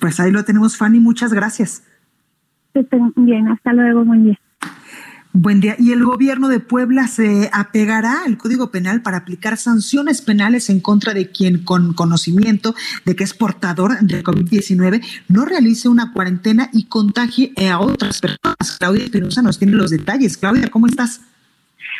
Pues 0.00 0.18
ahí 0.18 0.32
lo 0.32 0.44
tenemos, 0.44 0.76
Fanny. 0.76 0.98
Muchas 0.98 1.32
gracias 1.32 1.82
estén 2.80 3.12
bien. 3.16 3.48
Hasta 3.48 3.72
luego, 3.72 4.04
buen 4.04 4.24
día. 4.24 4.38
Buen 5.38 5.60
día. 5.60 5.76
¿Y 5.78 5.92
el 5.92 6.02
gobierno 6.02 6.48
de 6.48 6.60
Puebla 6.60 7.08
se 7.08 7.50
apegará 7.52 8.22
al 8.24 8.38
Código 8.38 8.70
Penal 8.70 9.02
para 9.02 9.18
aplicar 9.18 9.58
sanciones 9.58 10.22
penales 10.22 10.70
en 10.70 10.80
contra 10.80 11.12
de 11.12 11.30
quien 11.30 11.62
con 11.62 11.92
conocimiento 11.92 12.74
de 13.04 13.14
que 13.16 13.24
es 13.24 13.34
portador 13.34 14.00
de 14.00 14.24
COVID-19 14.24 15.04
no 15.28 15.44
realice 15.44 15.90
una 15.90 16.14
cuarentena 16.14 16.70
y 16.72 16.84
contagie 16.84 17.52
a 17.70 17.80
otras 17.80 18.22
personas? 18.22 18.78
Claudia 18.78 19.04
Espinosa 19.04 19.42
nos 19.42 19.58
tiene 19.58 19.74
los 19.74 19.90
detalles. 19.90 20.38
Claudia, 20.38 20.68
¿cómo 20.68 20.86
estás? 20.86 21.20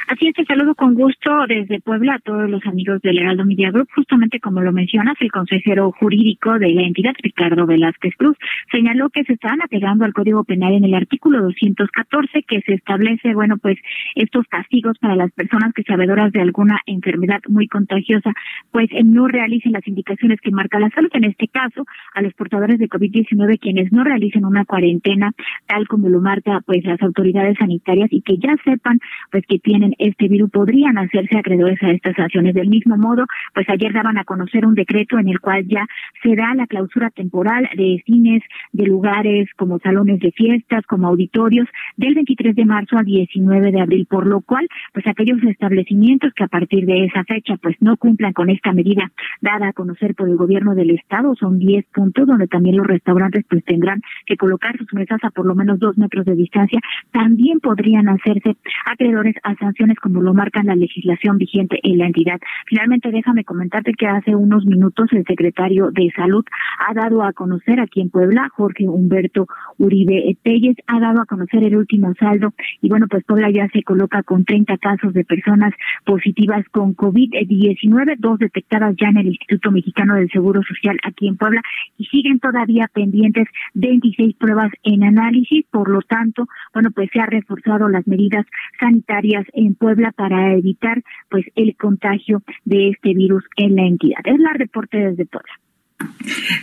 Así 0.08 0.28
es, 0.28 0.34
te 0.34 0.44
saludo 0.44 0.76
con 0.76 0.94
gusto 0.94 1.46
desde 1.48 1.80
Puebla 1.80 2.14
a 2.14 2.18
todos 2.20 2.48
los 2.48 2.64
amigos 2.64 3.02
del 3.02 3.18
Heraldo 3.18 3.44
Media 3.44 3.72
Group. 3.72 3.88
Justamente 3.92 4.38
como 4.38 4.60
lo 4.60 4.70
mencionas, 4.70 5.16
el 5.18 5.32
consejero 5.32 5.90
jurídico 5.90 6.60
de 6.60 6.68
la 6.74 6.82
entidad, 6.82 7.12
Ricardo 7.20 7.66
Velázquez 7.66 8.14
Cruz, 8.16 8.36
señaló 8.70 9.10
que 9.10 9.24
se 9.24 9.32
están 9.32 9.60
apegando 9.62 10.04
al 10.04 10.12
Código 10.12 10.44
Penal 10.44 10.74
en 10.74 10.84
el 10.84 10.94
artículo 10.94 11.42
214 11.42 12.44
que 12.44 12.60
se 12.60 12.74
establece, 12.74 13.34
bueno, 13.34 13.58
pues 13.58 13.78
estos 14.14 14.46
castigos 14.46 14.96
para 15.00 15.16
las 15.16 15.32
personas 15.32 15.72
que 15.74 15.82
sabedoras 15.82 16.30
de 16.30 16.40
alguna 16.40 16.78
enfermedad 16.86 17.40
muy 17.48 17.66
contagiosa, 17.66 18.30
pues 18.70 18.88
no 19.04 19.26
realicen 19.26 19.72
las 19.72 19.88
indicaciones 19.88 20.40
que 20.40 20.52
marca 20.52 20.78
la 20.78 20.90
salud. 20.90 21.10
En 21.14 21.24
este 21.24 21.48
caso, 21.48 21.84
a 22.14 22.22
los 22.22 22.32
portadores 22.34 22.78
de 22.78 22.88
COVID-19 22.88 23.58
quienes 23.58 23.90
no 23.90 24.04
realicen 24.04 24.44
una 24.44 24.64
cuarentena, 24.64 25.32
tal 25.66 25.88
como 25.88 26.08
lo 26.08 26.20
marca 26.20 26.60
pues 26.64 26.84
las 26.84 27.02
autoridades 27.02 27.58
sanitarias 27.58 28.12
y 28.12 28.22
que 28.22 28.38
ya 28.38 28.54
sepan 28.64 29.00
pues 29.32 29.44
que 29.48 29.58
tienen 29.58 29.95
este 29.98 30.28
virus 30.28 30.50
podrían 30.50 30.98
hacerse 30.98 31.38
acreedores 31.38 31.82
a 31.82 31.90
estas 31.90 32.18
acciones. 32.18 32.54
Del 32.54 32.68
mismo 32.68 32.96
modo, 32.96 33.24
pues 33.54 33.68
ayer 33.68 33.92
daban 33.92 34.18
a 34.18 34.24
conocer 34.24 34.66
un 34.66 34.74
decreto 34.74 35.18
en 35.18 35.28
el 35.28 35.40
cual 35.40 35.66
ya 35.66 35.86
se 36.22 36.34
da 36.34 36.54
la 36.54 36.66
clausura 36.66 37.10
temporal 37.10 37.68
de 37.76 38.02
cines, 38.06 38.42
de 38.72 38.86
lugares 38.86 39.48
como 39.56 39.78
salones 39.78 40.20
de 40.20 40.32
fiestas, 40.32 40.84
como 40.86 41.08
auditorios, 41.08 41.68
del 41.96 42.14
23 42.14 42.54
de 42.54 42.64
marzo 42.64 42.96
al 42.98 43.04
19 43.04 43.72
de 43.72 43.80
abril, 43.80 44.06
por 44.08 44.26
lo 44.26 44.40
cual, 44.40 44.66
pues 44.92 45.06
aquellos 45.06 45.42
establecimientos 45.42 46.32
que 46.34 46.44
a 46.44 46.48
partir 46.48 46.86
de 46.86 47.04
esa 47.04 47.24
fecha, 47.24 47.56
pues 47.56 47.76
no 47.80 47.96
cumplan 47.96 48.32
con 48.32 48.50
esta 48.50 48.72
medida 48.72 49.10
dada 49.40 49.68
a 49.68 49.72
conocer 49.72 50.14
por 50.14 50.28
el 50.28 50.36
gobierno 50.36 50.74
del 50.74 50.90
estado, 50.90 51.34
son 51.34 51.58
10 51.58 51.86
puntos 51.94 52.26
donde 52.26 52.48
también 52.48 52.76
los 52.76 52.86
restaurantes 52.86 53.44
pues 53.48 53.64
tendrán 53.64 54.00
que 54.26 54.36
colocar 54.36 54.76
sus 54.78 54.92
mesas 54.94 55.18
a 55.22 55.30
por 55.30 55.46
lo 55.46 55.54
menos 55.54 55.78
dos 55.78 55.96
metros 55.98 56.24
de 56.24 56.34
distancia, 56.34 56.80
también 57.12 57.60
podrían 57.60 58.08
hacerse 58.08 58.56
acreedores 58.84 59.34
a 59.42 59.54
sanciones 59.56 59.85
como 59.94 60.22
lo 60.22 60.34
marca 60.34 60.62
la 60.62 60.74
legislación 60.74 61.38
vigente 61.38 61.78
en 61.82 61.98
la 61.98 62.06
entidad. 62.06 62.40
Finalmente, 62.66 63.10
déjame 63.10 63.44
comentarte 63.44 63.92
que 63.92 64.06
hace 64.06 64.34
unos 64.34 64.66
minutos 64.66 65.12
el 65.12 65.24
secretario 65.24 65.90
de 65.92 66.10
Salud 66.16 66.44
ha 66.88 66.94
dado 66.94 67.22
a 67.22 67.32
conocer 67.32 67.80
aquí 67.80 68.00
en 68.00 68.10
Puebla, 68.10 68.48
Jorge 68.54 68.88
Humberto 68.88 69.46
Uribe 69.78 70.36
Telles, 70.42 70.76
ha 70.86 70.98
dado 71.00 71.20
a 71.20 71.26
conocer 71.26 71.62
el 71.64 71.76
último 71.76 72.12
saldo 72.18 72.52
y 72.80 72.88
bueno, 72.88 73.06
pues 73.08 73.24
Puebla 73.24 73.50
ya 73.50 73.68
se 73.68 73.82
coloca 73.82 74.22
con 74.22 74.44
30 74.44 74.78
casos 74.78 75.12
de 75.12 75.24
personas 75.24 75.72
positivas 76.04 76.64
con 76.70 76.96
COVID-19, 76.96 78.16
dos 78.18 78.38
detectadas 78.38 78.94
ya 79.00 79.08
en 79.08 79.18
el 79.18 79.26
Instituto 79.28 79.70
Mexicano 79.70 80.14
del 80.14 80.30
Seguro 80.30 80.62
Social 80.62 80.98
aquí 81.04 81.28
en 81.28 81.36
Puebla 81.36 81.62
y 81.98 82.06
siguen 82.06 82.40
todavía 82.40 82.88
pendientes 82.92 83.48
26 83.74 84.36
pruebas 84.36 84.70
en 84.82 85.04
análisis, 85.04 85.64
por 85.70 85.88
lo 85.88 86.00
tanto, 86.02 86.46
bueno, 86.72 86.90
pues 86.90 87.10
se 87.12 87.20
ha 87.20 87.26
reforzado 87.26 87.88
las 87.88 88.06
medidas 88.06 88.46
sanitarias 88.80 89.46
en 89.52 89.74
Puebla 89.76 90.12
para 90.12 90.54
evitar 90.54 91.02
pues 91.30 91.46
el 91.54 91.76
contagio 91.76 92.42
de 92.64 92.90
este 92.90 93.14
virus 93.14 93.44
en 93.56 93.76
la 93.76 93.86
entidad. 93.86 94.20
Es 94.24 94.38
la 94.38 94.52
reporte 94.52 94.98
desde 94.98 95.26
Puebla. 95.26 95.52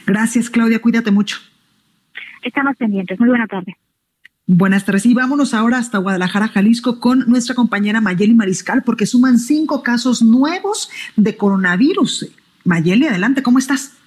Gracias, 0.05 0.49
Claudia. 0.49 0.79
Cuídate 0.79 1.11
mucho. 1.11 1.37
Estamos 2.43 2.75
pendientes. 2.77 3.19
Muy 3.19 3.29
buena 3.29 3.47
tarde. 3.47 3.77
Buenas 4.45 4.83
tardes. 4.83 5.05
Y 5.05 5.13
vámonos 5.13 5.53
ahora 5.53 5.77
hasta 5.77 5.99
Guadalajara, 5.99 6.49
Jalisco, 6.49 6.99
con 6.99 7.19
nuestra 7.27 7.55
compañera 7.55 8.01
Mayeli 8.01 8.33
Mariscal, 8.33 8.83
porque 8.83 9.05
suman 9.05 9.39
cinco 9.39 9.83
casos 9.83 10.21
nuevos 10.21 10.89
de 11.15 11.37
coronavirus. 11.37 12.29
Mayeli, 12.65 13.07
adelante, 13.07 13.41
¿cómo 13.41 13.59
estás? 13.59 13.97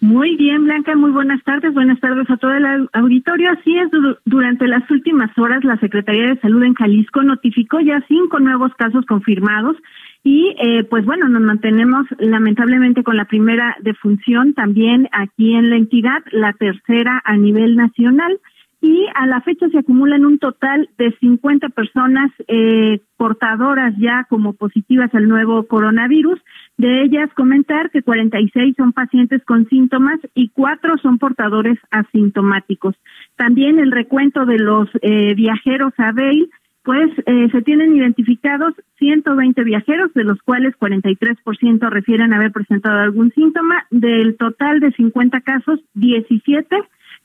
Muy 0.00 0.34
bien, 0.36 0.64
Blanca, 0.64 0.96
muy 0.96 1.10
buenas 1.10 1.42
tardes. 1.44 1.74
Buenas 1.74 2.00
tardes 2.00 2.28
a 2.30 2.38
todo 2.38 2.52
el 2.54 2.88
auditorio. 2.94 3.50
Así 3.50 3.76
es, 3.76 3.90
durante 4.24 4.66
las 4.66 4.90
últimas 4.90 5.30
horas 5.36 5.62
la 5.62 5.76
Secretaría 5.76 6.28
de 6.28 6.40
Salud 6.40 6.62
en 6.62 6.72
Jalisco 6.72 7.22
notificó 7.22 7.80
ya 7.80 8.02
cinco 8.08 8.40
nuevos 8.40 8.72
casos 8.78 9.04
confirmados 9.04 9.76
y 10.24 10.54
eh, 10.58 10.84
pues 10.84 11.04
bueno, 11.04 11.28
nos 11.28 11.42
mantenemos 11.42 12.06
lamentablemente 12.18 13.02
con 13.02 13.18
la 13.18 13.26
primera 13.26 13.76
defunción 13.82 14.54
también 14.54 15.06
aquí 15.12 15.54
en 15.54 15.68
la 15.68 15.76
entidad, 15.76 16.22
la 16.32 16.54
tercera 16.54 17.20
a 17.22 17.36
nivel 17.36 17.76
nacional 17.76 18.40
y 18.82 19.06
a 19.14 19.26
la 19.26 19.42
fecha 19.42 19.68
se 19.68 19.78
acumulan 19.78 20.24
un 20.24 20.38
total 20.38 20.88
de 20.96 21.14
50 21.20 21.68
personas 21.68 22.30
eh, 22.48 23.00
portadoras 23.18 23.94
ya 23.98 24.26
como 24.28 24.54
positivas 24.54 25.14
al 25.14 25.28
nuevo 25.28 25.66
coronavirus. 25.66 26.40
De 26.78 27.02
ellas, 27.02 27.28
comentar 27.34 27.90
que 27.90 28.02
46 28.02 28.74
son 28.76 28.92
pacientes 28.92 29.44
con 29.44 29.68
síntomas 29.68 30.18
y 30.34 30.48
cuatro 30.48 30.96
son 30.96 31.18
portadores 31.18 31.78
asintomáticos. 31.90 32.94
También 33.36 33.78
el 33.78 33.92
recuento 33.92 34.46
de 34.46 34.58
los 34.58 34.88
eh, 35.02 35.34
viajeros 35.34 35.92
a 35.98 36.12
Bail, 36.12 36.48
pues 36.82 37.10
eh, 37.26 37.48
se 37.52 37.60
tienen 37.60 37.94
identificados 37.94 38.72
120 38.98 39.62
viajeros, 39.62 40.14
de 40.14 40.24
los 40.24 40.40
cuales 40.40 40.74
43% 40.80 41.90
refieren 41.90 42.32
haber 42.32 42.50
presentado 42.50 42.98
algún 43.00 43.30
síntoma. 43.32 43.84
Del 43.90 44.38
total 44.38 44.80
de 44.80 44.90
50 44.92 45.42
casos, 45.42 45.80
17 45.92 46.76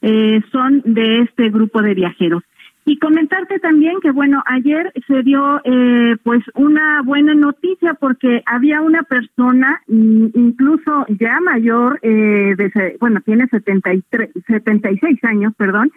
eh, 0.07 0.39
son 0.51 0.83
de 0.85 1.21
este 1.21 1.49
grupo 1.49 1.81
de 1.81 1.95
viajeros. 1.95 2.43
Y 2.85 2.99
comentarte 2.99 3.57
también 3.57 3.95
que, 4.03 4.11
bueno, 4.11 4.43
ayer 4.45 4.93
se 5.07 5.23
dio 5.23 5.59
eh, 5.63 6.15
pues 6.23 6.43
una 6.53 7.01
buena 7.01 7.33
noticia 7.33 7.95
porque 7.95 8.43
había 8.45 8.81
una 8.81 9.01
persona, 9.01 9.81
mm, 9.87 10.27
incluso 10.35 11.07
ya 11.09 11.39
mayor, 11.39 11.97
eh, 12.03 12.53
de, 12.55 12.97
bueno, 12.99 13.21
tiene 13.21 13.47
73, 13.47 14.29
76 14.45 15.23
años, 15.23 15.53
perdón, 15.57 15.91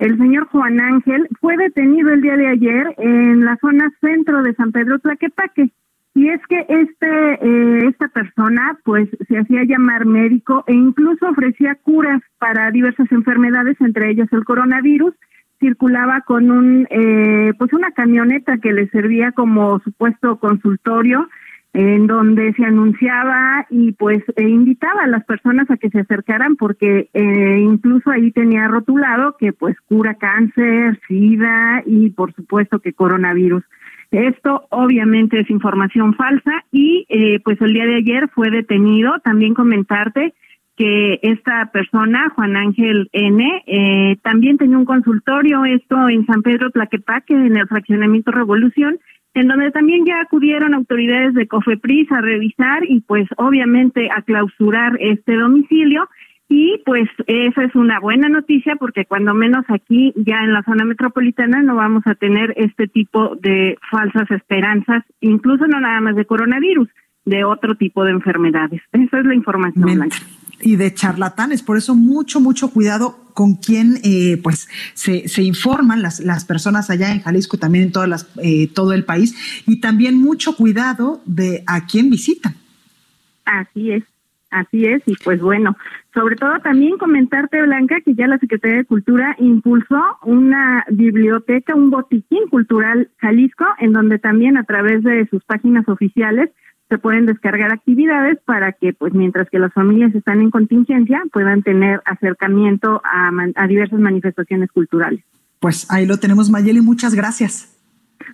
el 0.00 0.18
señor 0.18 0.48
Juan 0.48 0.80
Ángel, 0.80 1.28
fue 1.40 1.56
detenido 1.56 2.12
el 2.12 2.22
día 2.22 2.36
de 2.36 2.48
ayer 2.48 2.92
en 2.98 3.44
la 3.44 3.56
zona 3.58 3.92
centro 4.00 4.42
de 4.42 4.54
San 4.54 4.72
Pedro 4.72 4.98
Tlaquepaque. 4.98 5.70
Y 6.14 6.28
es 6.28 6.40
que 6.46 6.66
este 6.68 7.34
eh, 7.40 7.86
esta 7.88 8.08
persona 8.08 8.78
pues 8.84 9.08
se 9.28 9.38
hacía 9.38 9.64
llamar 9.64 10.04
médico 10.04 10.62
e 10.66 10.74
incluso 10.74 11.26
ofrecía 11.28 11.74
curas 11.76 12.20
para 12.38 12.70
diversas 12.70 13.10
enfermedades, 13.12 13.80
entre 13.80 14.10
ellas 14.10 14.28
el 14.32 14.44
coronavirus. 14.44 15.14
Circulaba 15.58 16.22
con 16.22 16.50
un 16.50 16.86
eh, 16.90 17.52
pues 17.56 17.72
una 17.72 17.92
camioneta 17.92 18.58
que 18.58 18.72
le 18.72 18.88
servía 18.88 19.32
como 19.32 19.78
supuesto 19.80 20.38
consultorio 20.38 21.28
en 21.74 22.06
donde 22.06 22.52
se 22.52 22.64
anunciaba 22.64 23.66
y 23.70 23.92
pues 23.92 24.22
e 24.36 24.46
invitaba 24.46 25.04
a 25.04 25.06
las 25.06 25.24
personas 25.24 25.70
a 25.70 25.78
que 25.78 25.88
se 25.88 26.00
acercaran 26.00 26.56
porque 26.56 27.08
eh, 27.14 27.58
incluso 27.60 28.10
ahí 28.10 28.30
tenía 28.32 28.68
rotulado 28.68 29.36
que 29.38 29.54
pues 29.54 29.76
cura 29.86 30.14
cáncer, 30.14 31.00
sida 31.08 31.82
y 31.86 32.10
por 32.10 32.34
supuesto 32.34 32.80
que 32.80 32.92
coronavirus. 32.92 33.64
Esto 34.12 34.66
obviamente 34.68 35.40
es 35.40 35.48
información 35.48 36.14
falsa 36.14 36.64
y 36.70 37.06
eh, 37.08 37.40
pues 37.40 37.58
el 37.62 37.72
día 37.72 37.86
de 37.86 37.96
ayer 37.96 38.28
fue 38.28 38.50
detenido. 38.50 39.18
También 39.24 39.54
comentarte 39.54 40.34
que 40.76 41.18
esta 41.22 41.70
persona, 41.72 42.30
Juan 42.36 42.56
Ángel 42.56 43.08
N., 43.12 43.62
eh, 43.66 44.16
también 44.22 44.58
tenía 44.58 44.76
un 44.76 44.84
consultorio, 44.84 45.64
esto 45.64 46.10
en 46.10 46.26
San 46.26 46.42
Pedro 46.42 46.70
Tlaquepaque, 46.70 47.32
en 47.32 47.56
el 47.56 47.66
fraccionamiento 47.66 48.32
Revolución, 48.32 48.98
en 49.32 49.48
donde 49.48 49.70
también 49.70 50.04
ya 50.04 50.20
acudieron 50.20 50.74
autoridades 50.74 51.32
de 51.32 51.48
COFEPRIS 51.48 52.12
a 52.12 52.20
revisar 52.20 52.84
y 52.86 53.00
pues 53.00 53.26
obviamente 53.38 54.10
a 54.14 54.20
clausurar 54.20 54.92
este 55.00 55.36
domicilio. 55.36 56.06
Y 56.54 56.82
pues 56.84 57.08
esa 57.26 57.64
es 57.64 57.74
una 57.74 57.98
buena 57.98 58.28
noticia 58.28 58.76
porque 58.76 59.06
cuando 59.06 59.32
menos 59.32 59.64
aquí 59.68 60.12
ya 60.16 60.36
en 60.44 60.52
la 60.52 60.62
zona 60.64 60.84
metropolitana 60.84 61.62
no 61.62 61.76
vamos 61.76 62.02
a 62.06 62.14
tener 62.14 62.52
este 62.58 62.88
tipo 62.88 63.36
de 63.36 63.78
falsas 63.90 64.30
esperanzas, 64.30 65.02
incluso 65.22 65.66
no 65.66 65.80
nada 65.80 66.02
más 66.02 66.14
de 66.14 66.26
coronavirus, 66.26 66.90
de 67.24 67.44
otro 67.44 67.74
tipo 67.76 68.04
de 68.04 68.10
enfermedades. 68.10 68.82
Esa 68.92 69.20
es 69.20 69.24
la 69.24 69.34
información 69.34 70.10
y 70.60 70.76
de 70.76 70.92
charlatanes. 70.92 71.62
Por 71.62 71.78
eso 71.78 71.94
mucho, 71.94 72.38
mucho 72.38 72.68
cuidado 72.70 73.16
con 73.32 73.54
quién 73.54 73.96
eh, 74.04 74.38
pues 74.42 74.68
se, 74.92 75.28
se, 75.28 75.42
informan 75.42 76.02
las, 76.02 76.20
las 76.20 76.44
personas 76.44 76.90
allá 76.90 77.12
en 77.12 77.22
Jalisco 77.22 77.56
y 77.56 77.60
también 77.60 77.84
en 77.84 77.92
todas 77.92 78.10
las, 78.10 78.30
eh, 78.42 78.68
todo 78.68 78.92
el 78.92 79.06
país. 79.06 79.64
Y 79.66 79.80
también 79.80 80.20
mucho 80.20 80.54
cuidado 80.54 81.22
de 81.24 81.64
a 81.66 81.86
quién 81.86 82.10
visitan. 82.10 82.56
Así 83.46 83.92
es. 83.92 84.04
Así 84.52 84.84
es, 84.84 85.02
y 85.06 85.16
pues 85.16 85.40
bueno, 85.40 85.78
sobre 86.14 86.36
todo 86.36 86.58
también 86.62 86.98
comentarte, 86.98 87.62
Blanca, 87.62 88.00
que 88.04 88.14
ya 88.14 88.26
la 88.26 88.38
Secretaría 88.38 88.78
de 88.78 88.84
Cultura 88.84 89.34
impulsó 89.38 90.00
una 90.22 90.84
biblioteca, 90.90 91.74
un 91.74 91.90
botiquín 91.90 92.48
cultural 92.50 93.10
Jalisco, 93.18 93.64
en 93.78 93.92
donde 93.92 94.18
también 94.18 94.56
a 94.56 94.64
través 94.64 95.02
de 95.02 95.26
sus 95.30 95.42
páginas 95.44 95.88
oficiales 95.88 96.50
se 96.90 96.98
pueden 96.98 97.24
descargar 97.24 97.72
actividades 97.72 98.38
para 98.44 98.72
que, 98.72 98.92
pues, 98.92 99.14
mientras 99.14 99.48
que 99.48 99.58
las 99.58 99.72
familias 99.72 100.14
están 100.14 100.42
en 100.42 100.50
contingencia, 100.50 101.22
puedan 101.32 101.62
tener 101.62 102.02
acercamiento 102.04 103.00
a, 103.02 103.30
a 103.54 103.66
diversas 103.66 103.98
manifestaciones 103.98 104.70
culturales. 104.70 105.24
Pues 105.58 105.90
ahí 105.90 106.04
lo 106.04 106.18
tenemos, 106.18 106.50
Mayeli, 106.50 106.82
muchas 106.82 107.14
gracias. 107.14 107.71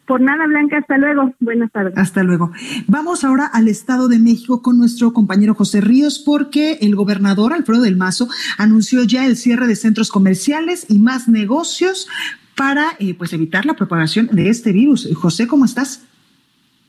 Por 0.06 0.20
nada, 0.20 0.46
Blanca, 0.46 0.78
hasta 0.78 0.98
luego. 0.98 1.34
Buenas 1.40 1.70
tardes. 1.70 1.94
Hasta 1.96 2.22
luego. 2.22 2.52
Vamos 2.86 3.24
ahora 3.24 3.46
al 3.46 3.68
Estado 3.68 4.08
de 4.08 4.18
México 4.18 4.62
con 4.62 4.78
nuestro 4.78 5.12
compañero 5.12 5.54
José 5.54 5.80
Ríos, 5.80 6.18
porque 6.18 6.78
el 6.80 6.96
gobernador 6.96 7.52
Alfredo 7.52 7.82
del 7.82 7.96
Mazo 7.96 8.28
anunció 8.56 9.04
ya 9.04 9.26
el 9.26 9.36
cierre 9.36 9.66
de 9.66 9.76
centros 9.76 10.10
comerciales 10.10 10.86
y 10.88 10.98
más 10.98 11.28
negocios 11.28 12.08
para 12.56 12.96
eh, 12.98 13.14
pues 13.14 13.32
evitar 13.32 13.64
la 13.66 13.74
propagación 13.74 14.28
de 14.32 14.48
este 14.48 14.72
virus. 14.72 15.08
José, 15.14 15.46
¿cómo 15.46 15.64
estás? 15.64 16.07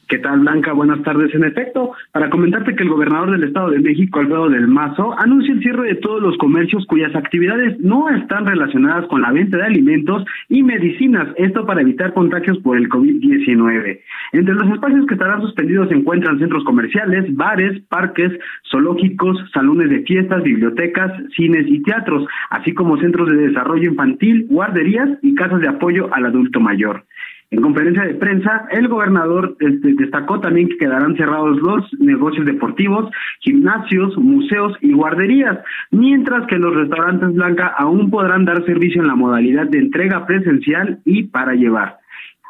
¿Qué 0.10 0.18
tal, 0.18 0.40
Blanca? 0.40 0.74
Buenas 0.74 1.04
tardes. 1.04 1.36
En 1.36 1.44
efecto, 1.44 1.92
para 2.12 2.32
comentarte 2.32 2.76
que 2.76 2.82
el 2.82 2.90
gobernador 2.90 3.30
del 3.30 3.44
Estado 3.44 3.70
de 3.70 3.78
México, 3.78 4.20
Alfredo 4.20 4.50
del 4.50 4.68
Mazo, 4.68 5.14
anuncia 5.20 5.54
el 5.54 5.60
cierre 5.60 5.90
de 5.90 5.96
todos 5.98 6.20
los 6.20 6.36
comercios 6.40 6.84
cuyas 6.88 7.16
actividades 7.16 7.80
no 7.80 8.10
están 8.10 8.48
relacionadas 8.48 9.06
con 9.06 9.22
la 9.22 9.32
venta 9.32 9.58
de 9.58 9.66
alimentos 9.66 10.26
y 10.48 10.64
medicinas, 10.64 11.28
esto 11.38 11.64
para 11.64 11.82
evitar 11.82 12.16
contagios 12.16 12.58
por 12.64 12.78
el 12.78 12.90
COVID-19. 12.90 14.00
Entre 14.32 14.56
los 14.56 14.72
espacios 14.72 15.06
que 15.06 15.14
estarán 15.14 15.42
suspendidos 15.42 15.90
se 15.90 15.96
encuentran 15.96 16.40
centros 16.40 16.64
comerciales, 16.64 17.26
bares, 17.36 17.80
parques, 17.88 18.32
zoológicos, 18.72 19.38
salones 19.54 19.92
de 19.92 20.02
fiestas, 20.02 20.42
bibliotecas, 20.42 21.12
cines 21.36 21.68
y 21.68 21.84
teatros, 21.84 22.26
así 22.50 22.74
como 22.74 22.98
centros 22.98 23.30
de 23.30 23.50
desarrollo 23.50 23.92
infantil, 23.92 24.48
guarderías 24.50 25.08
y 25.22 25.36
casas 25.36 25.62
de 25.62 25.68
apoyo 25.68 26.12
al 26.16 26.26
adulto 26.26 26.60
mayor. 26.60 27.06
En 27.52 27.62
conferencia 27.62 28.04
de 28.04 28.14
prensa, 28.14 28.68
el 28.72 28.88
gobernador 28.88 29.58
este, 29.60 29.94
destacó 29.96 30.40
también 30.40 30.70
que 30.70 30.78
quedarán 30.78 31.16
cerrados 31.16 31.58
los 31.58 31.94
negocios 32.00 32.46
deportivos, 32.46 33.10
gimnasios, 33.40 34.16
museos 34.18 34.78
y 34.82 34.94
guarderías, 34.94 35.58
mientras 35.90 36.46
que 36.46 36.60
los 36.60 36.76
restaurantes 36.76 37.34
Blanca 37.34 37.74
aún 37.78 38.12
podrán 38.12 38.46
dar 38.46 38.64
servicio 38.66 39.02
en 39.02 39.08
la 39.08 39.16
modalidad 39.16 39.68
de 39.68 39.80
entrega 39.80 40.28
presencial 40.28 41.00
y 41.06 41.24
para 41.24 41.56
llevar. 41.56 41.99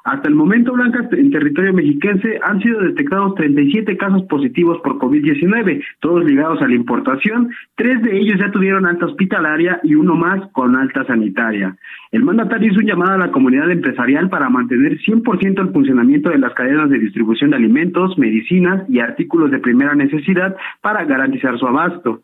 Hasta 0.04 0.30
el 0.30 0.36
momento, 0.36 0.74
Blanca, 0.74 1.08
en 1.12 1.32
territorio 1.32 1.74
mexiquense 1.74 2.40
han 2.42 2.62
sido 2.62 2.80
detectados 2.82 3.36
37 3.36 3.98
casos 3.98 4.24
positivos 4.24 4.80
por 4.82 4.98
COVID-19, 4.98 5.84
todos 6.00 6.24
ligados 6.24 6.62
a 6.62 6.68
la 6.68 6.76
importación. 6.76 7.50
Tres 7.76 8.02
de 8.02 8.18
ellos 8.18 8.40
ya 8.40 8.52
tuvieron 8.52 8.86
alta 8.86 9.06
hospitalaria 9.06 9.80
y 9.84 9.96
uno 9.96 10.16
más 10.16 10.50
con 10.52 10.76
alta 10.76 11.06
sanitaria. 11.06 11.76
El 12.12 12.24
mandatario 12.24 12.72
hizo 12.72 12.80
un 12.80 12.88
llamado 12.88 13.14
a 13.14 13.18
la 13.18 13.32
comunidad 13.32 13.70
empresarial 13.70 14.30
para 14.30 14.50
mantener 14.50 14.98
100% 15.00 15.62
el 15.62 15.74
funcionamiento 15.74 16.30
de 16.30 16.40
las 16.40 16.54
cadenas 16.54 16.90
de 16.90 17.00
distribución 17.00 17.52
de 17.52 17.58
alimentos, 17.58 18.18
medicinas 18.18 18.90
y 18.90 19.00
artículos 19.00 19.52
de 19.52 19.60
primera 19.60 19.96
necesidad 19.96 20.56
para 20.82 21.04
garantizar 21.06 21.58
su 21.60 21.68
abasto. 21.68 22.22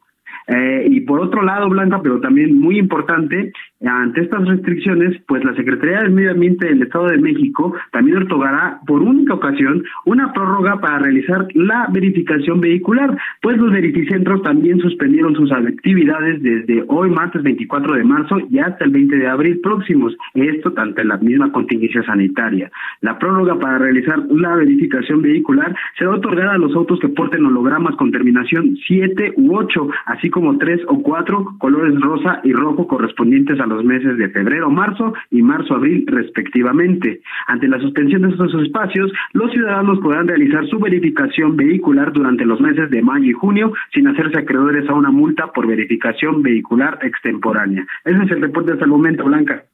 Eh, 0.48 0.88
y 0.90 1.02
por 1.02 1.20
otro 1.20 1.42
lado, 1.42 1.70
Blanca, 1.70 2.02
pero 2.04 2.20
también 2.20 2.60
muy 2.60 2.78
importante, 2.78 3.52
ante 3.86 4.22
estas 4.22 4.48
restricciones, 4.48 5.22
pues 5.28 5.44
la 5.44 5.56
Secretaría 5.56 6.02
del 6.02 6.12
Medio 6.12 6.32
Ambiente 6.32 6.68
del 6.68 6.82
Estado 6.82 7.08
de 7.08 7.18
México 7.18 7.76
también 7.92 8.24
otorgará 8.24 8.80
por 8.86 9.02
única 9.02 9.34
ocasión 9.34 9.84
una 10.06 10.34
prórroga 10.34 10.80
para 10.80 11.00
realizar 11.00 11.48
la 11.54 11.88
verificación 11.92 12.62
vehicular, 12.62 13.18
pues 13.42 13.58
los 13.58 13.72
verificentros 13.72 14.42
también 14.42 14.80
suspendieron 14.80 15.36
sus 15.36 15.52
actividades 15.52 16.42
desde 16.42 16.84
hoy, 16.88 17.10
martes 17.10 17.44
24 17.44 17.96
de 17.96 18.04
marzo, 18.04 18.38
y 18.50 18.60
hasta 18.60 18.86
el 18.86 18.92
20 18.92 19.18
de 19.18 19.28
abril 19.28 19.60
próximos. 19.62 20.16
Esto 20.34 20.74
tanto 20.74 21.02
en 21.02 21.10
la 21.10 21.18
misma 21.18 21.52
contingencia 21.52 22.04
sanitaria. 22.04 22.72
La 23.02 23.20
prórroga 23.20 23.60
para 23.60 23.78
realizar 23.78 24.20
la 24.30 24.56
verificación 24.56 25.22
vehicular 25.22 25.76
será 25.98 26.12
otorgada 26.12 26.54
a 26.54 26.58
los 26.58 26.76
autos 26.76 27.00
que 27.00 27.10
porten 27.10 27.46
hologramas 27.46 27.96
con 27.96 28.12
terminación 28.12 28.78
7 28.88 29.34
u 29.38 29.56
8, 29.56 29.90
así 30.06 30.30
como 30.30 30.58
3 30.58 30.82
o 30.88 31.02
4 31.02 31.56
colores 31.60 32.00
rosa 32.00 32.42
y 32.44 32.54
rojo 32.54 32.88
correspondientes 32.88 33.60
a 33.60 33.66
los 33.66 33.75
meses 33.84 34.18
de 34.18 34.30
febrero, 34.30 34.70
marzo 34.70 35.14
y 35.32 35.42
marzo-abril 35.42 36.06
respectivamente. 36.08 37.22
Ante 37.48 37.68
la 37.68 37.80
suspensión 37.80 38.22
de 38.22 38.30
estos 38.30 38.54
espacios, 38.64 39.12
los 39.34 39.52
ciudadanos 39.52 40.00
podrán 40.00 40.28
realizar 40.28 40.66
su 40.68 40.80
verificación 40.80 41.56
vehicular 41.56 42.14
durante 42.14 42.46
los 42.46 42.62
meses 42.62 42.90
de 42.90 43.02
mayo 43.02 43.26
y 43.26 43.34
junio 43.34 43.74
sin 43.94 44.08
hacerse 44.08 44.40
acreedores 44.40 44.88
a 44.90 44.94
una 44.94 45.12
multa 45.12 45.52
por 45.52 45.68
verificación 45.68 46.42
vehicular 46.42 47.00
extemporánea. 47.02 47.86
Ese 48.04 48.24
es 48.24 48.32
el 48.32 48.42
reporte 48.42 48.74
hasta 48.74 48.86
el 48.86 48.92
momento, 48.92 49.26
Blanca. 49.26 49.66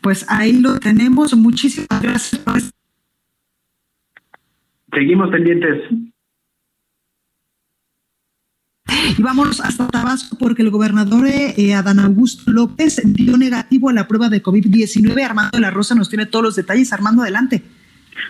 Pues 0.00 0.26
ahí 0.28 0.60
lo 0.60 0.78
tenemos. 0.78 1.36
Muchísimas 1.36 2.02
gracias. 2.02 2.72
Seguimos 4.92 5.30
pendientes. 5.30 6.11
Y 9.16 9.22
vámonos 9.22 9.60
hasta 9.60 9.88
Tabasco 9.88 10.36
porque 10.36 10.62
el 10.62 10.70
gobernador 10.70 11.26
eh, 11.26 11.74
Adán 11.74 11.98
Augusto 12.00 12.50
López 12.50 13.00
dio 13.04 13.36
negativo 13.36 13.88
a 13.88 13.92
la 13.92 14.08
prueba 14.08 14.28
de 14.28 14.42
COVID-19. 14.42 15.22
Armando 15.24 15.50
de 15.52 15.60
la 15.60 15.70
Rosa 15.70 15.94
nos 15.94 16.08
tiene 16.08 16.26
todos 16.26 16.44
los 16.44 16.56
detalles. 16.56 16.92
Armando, 16.92 17.22
adelante. 17.22 17.62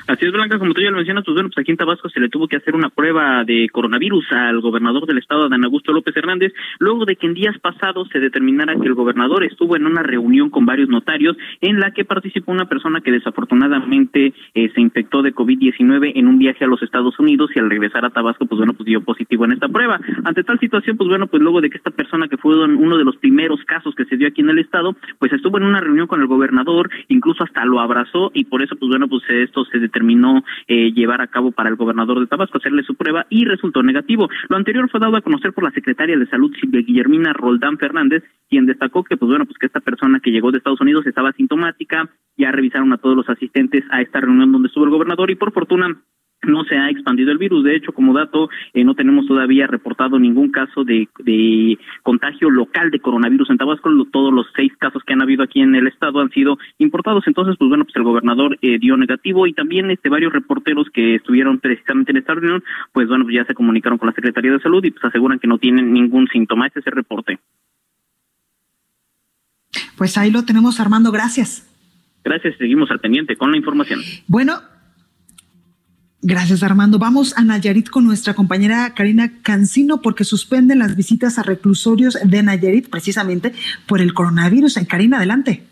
Así 0.08 0.26
es, 0.26 0.32
Blanca, 0.32 0.58
como 0.58 0.74
tú 0.74 0.80
ya 0.80 0.90
lo 0.90 0.96
mencionas, 0.96 1.24
pues 1.24 1.34
bueno, 1.34 1.48
pues 1.48 1.62
aquí 1.62 1.70
en 1.70 1.76
Tabasco 1.76 2.08
se 2.08 2.18
le 2.18 2.28
tuvo 2.28 2.48
que 2.48 2.56
hacer 2.56 2.74
una 2.74 2.90
prueba 2.90 3.44
de 3.44 3.68
coronavirus 3.70 4.32
al 4.32 4.60
gobernador 4.60 5.06
del 5.06 5.18
estado, 5.18 5.48
Dan 5.48 5.64
Augusto 5.64 5.92
López 5.92 6.16
Hernández, 6.16 6.52
luego 6.80 7.04
de 7.04 7.16
que 7.16 7.26
en 7.26 7.34
días 7.34 7.56
pasados 7.60 8.08
se 8.12 8.18
determinara 8.18 8.74
que 8.74 8.88
el 8.88 8.94
gobernador 8.94 9.44
estuvo 9.44 9.76
en 9.76 9.86
una 9.86 10.02
reunión 10.02 10.50
con 10.50 10.66
varios 10.66 10.88
notarios 10.88 11.36
en 11.60 11.78
la 11.78 11.92
que 11.92 12.04
participó 12.04 12.50
una 12.50 12.68
persona 12.68 13.00
que 13.00 13.12
desafortunadamente 13.12 14.32
eh, 14.54 14.70
se 14.74 14.80
infectó 14.80 15.22
de 15.22 15.34
COVID-19 15.34 16.12
en 16.16 16.26
un 16.26 16.38
viaje 16.38 16.64
a 16.64 16.68
los 16.68 16.82
Estados 16.82 17.18
Unidos 17.20 17.50
y 17.54 17.60
al 17.60 17.70
regresar 17.70 18.04
a 18.04 18.10
Tabasco, 18.10 18.46
pues 18.46 18.58
bueno, 18.58 18.74
pues 18.74 18.86
dio 18.86 19.02
positivo 19.02 19.44
en 19.44 19.52
esta 19.52 19.68
prueba. 19.68 20.00
Ante 20.24 20.42
tal 20.42 20.58
situación, 20.58 20.96
pues 20.96 21.08
bueno, 21.08 21.28
pues 21.28 21.42
luego 21.42 21.60
de 21.60 21.70
que 21.70 21.76
esta 21.76 21.90
persona 21.90 22.26
que 22.26 22.36
fue 22.36 22.64
uno 22.64 22.96
de 22.96 23.04
los 23.04 23.16
primeros 23.18 23.60
casos 23.66 23.94
que 23.94 24.04
se 24.06 24.16
dio 24.16 24.26
aquí 24.26 24.40
en 24.40 24.50
el 24.50 24.58
estado, 24.58 24.96
pues 25.18 25.32
estuvo 25.32 25.58
en 25.58 25.64
una 25.64 25.80
reunión 25.80 26.08
con 26.08 26.20
el 26.20 26.26
gobernador, 26.26 26.90
incluso 27.08 27.44
hasta 27.44 27.64
lo 27.64 27.80
abrazó 27.80 28.32
y 28.34 28.44
por 28.44 28.62
eso, 28.62 28.74
pues 28.76 28.88
bueno, 28.88 29.06
pues 29.08 29.22
esto 29.28 29.64
se 29.66 29.78
determinó 29.92 30.42
eh, 30.66 30.92
llevar 30.92 31.20
a 31.20 31.26
cabo 31.26 31.52
para 31.52 31.68
el 31.68 31.76
gobernador 31.76 32.18
de 32.18 32.26
Tabasco, 32.26 32.58
hacerle 32.58 32.82
su 32.82 32.94
prueba 32.94 33.26
y 33.28 33.44
resultó 33.44 33.82
negativo. 33.82 34.28
Lo 34.48 34.56
anterior 34.56 34.88
fue 34.90 35.00
dado 35.00 35.16
a 35.16 35.20
conocer 35.20 35.52
por 35.52 35.64
la 35.64 35.70
secretaria 35.70 36.16
de 36.18 36.26
Salud, 36.26 36.50
Silvia 36.60 36.80
Guillermina 36.80 37.32
Roldán 37.32 37.76
Fernández, 37.76 38.24
quien 38.48 38.66
destacó 38.66 39.04
que, 39.04 39.16
pues 39.16 39.28
bueno, 39.28 39.44
pues 39.44 39.58
que 39.58 39.66
esta 39.66 39.80
persona 39.80 40.20
que 40.20 40.30
llegó 40.30 40.50
de 40.50 40.58
Estados 40.58 40.80
Unidos 40.80 41.06
estaba 41.06 41.32
sintomática, 41.32 42.08
ya 42.36 42.50
revisaron 42.50 42.92
a 42.92 42.98
todos 42.98 43.16
los 43.16 43.28
asistentes 43.28 43.84
a 43.90 44.00
esta 44.00 44.20
reunión 44.20 44.50
donde 44.50 44.68
estuvo 44.68 44.84
el 44.84 44.90
gobernador 44.90 45.30
y 45.30 45.36
por 45.36 45.52
fortuna 45.52 45.96
no 46.44 46.64
se 46.64 46.76
ha 46.76 46.90
expandido 46.90 47.28
del 47.28 47.38
virus. 47.38 47.62
De 47.62 47.76
hecho, 47.76 47.92
como 47.92 48.12
dato, 48.12 48.48
eh, 48.74 48.82
no 48.82 48.94
tenemos 48.94 49.26
todavía 49.26 49.66
reportado 49.66 50.18
ningún 50.18 50.50
caso 50.50 50.82
de, 50.82 51.08
de 51.20 51.78
contagio 52.02 52.50
local 52.50 52.90
de 52.90 52.98
coronavirus 52.98 53.50
en 53.50 53.58
Tabasco. 53.58 53.90
Todos 54.10 54.32
los 54.32 54.46
seis 54.56 54.72
casos 54.76 54.91
habido 55.32 55.44
aquí 55.44 55.60
en 55.60 55.74
el 55.74 55.86
estado 55.86 56.20
han 56.20 56.30
sido 56.30 56.58
importados. 56.78 57.24
Entonces, 57.26 57.56
pues 57.58 57.68
bueno, 57.68 57.84
pues 57.84 57.96
el 57.96 58.02
gobernador 58.02 58.58
eh, 58.62 58.78
dio 58.78 58.96
negativo 58.96 59.46
y 59.46 59.52
también 59.52 59.90
este 59.90 60.08
varios 60.08 60.32
reporteros 60.32 60.88
que 60.92 61.16
estuvieron 61.16 61.58
precisamente 61.58 62.12
en 62.12 62.18
esta 62.18 62.34
reunión, 62.34 62.62
pues 62.92 63.08
bueno, 63.08 63.24
pues 63.24 63.36
ya 63.36 63.44
se 63.44 63.54
comunicaron 63.54 63.98
con 63.98 64.08
la 64.08 64.14
Secretaría 64.14 64.52
de 64.52 64.60
Salud 64.60 64.84
y 64.84 64.90
pues 64.90 65.04
aseguran 65.04 65.38
que 65.38 65.48
no 65.48 65.58
tienen 65.58 65.92
ningún 65.92 66.28
síntoma. 66.28 66.66
Este 66.66 66.80
es 66.80 66.86
el 66.86 66.92
reporte. 66.92 67.38
Pues 69.96 70.18
ahí 70.18 70.30
lo 70.30 70.44
tenemos, 70.44 70.80
Armando. 70.80 71.12
Gracias. 71.12 71.68
Gracias, 72.24 72.56
seguimos 72.56 72.90
al 72.90 73.00
pendiente 73.00 73.36
con 73.36 73.50
la 73.50 73.56
información. 73.56 74.00
Bueno, 74.28 74.54
Gracias, 76.24 76.62
Armando. 76.62 77.00
Vamos 77.00 77.34
a 77.36 77.42
Nayarit 77.42 77.90
con 77.90 78.04
nuestra 78.04 78.34
compañera 78.34 78.94
Karina 78.94 79.32
Cancino 79.42 80.00
porque 80.00 80.22
suspenden 80.22 80.78
las 80.78 80.94
visitas 80.94 81.36
a 81.36 81.42
reclusorios 81.42 82.16
de 82.22 82.44
Nayarit 82.44 82.88
precisamente 82.88 83.52
por 83.86 84.00
el 84.00 84.14
coronavirus. 84.14 84.78
Karina, 84.88 85.16
adelante. 85.16 85.71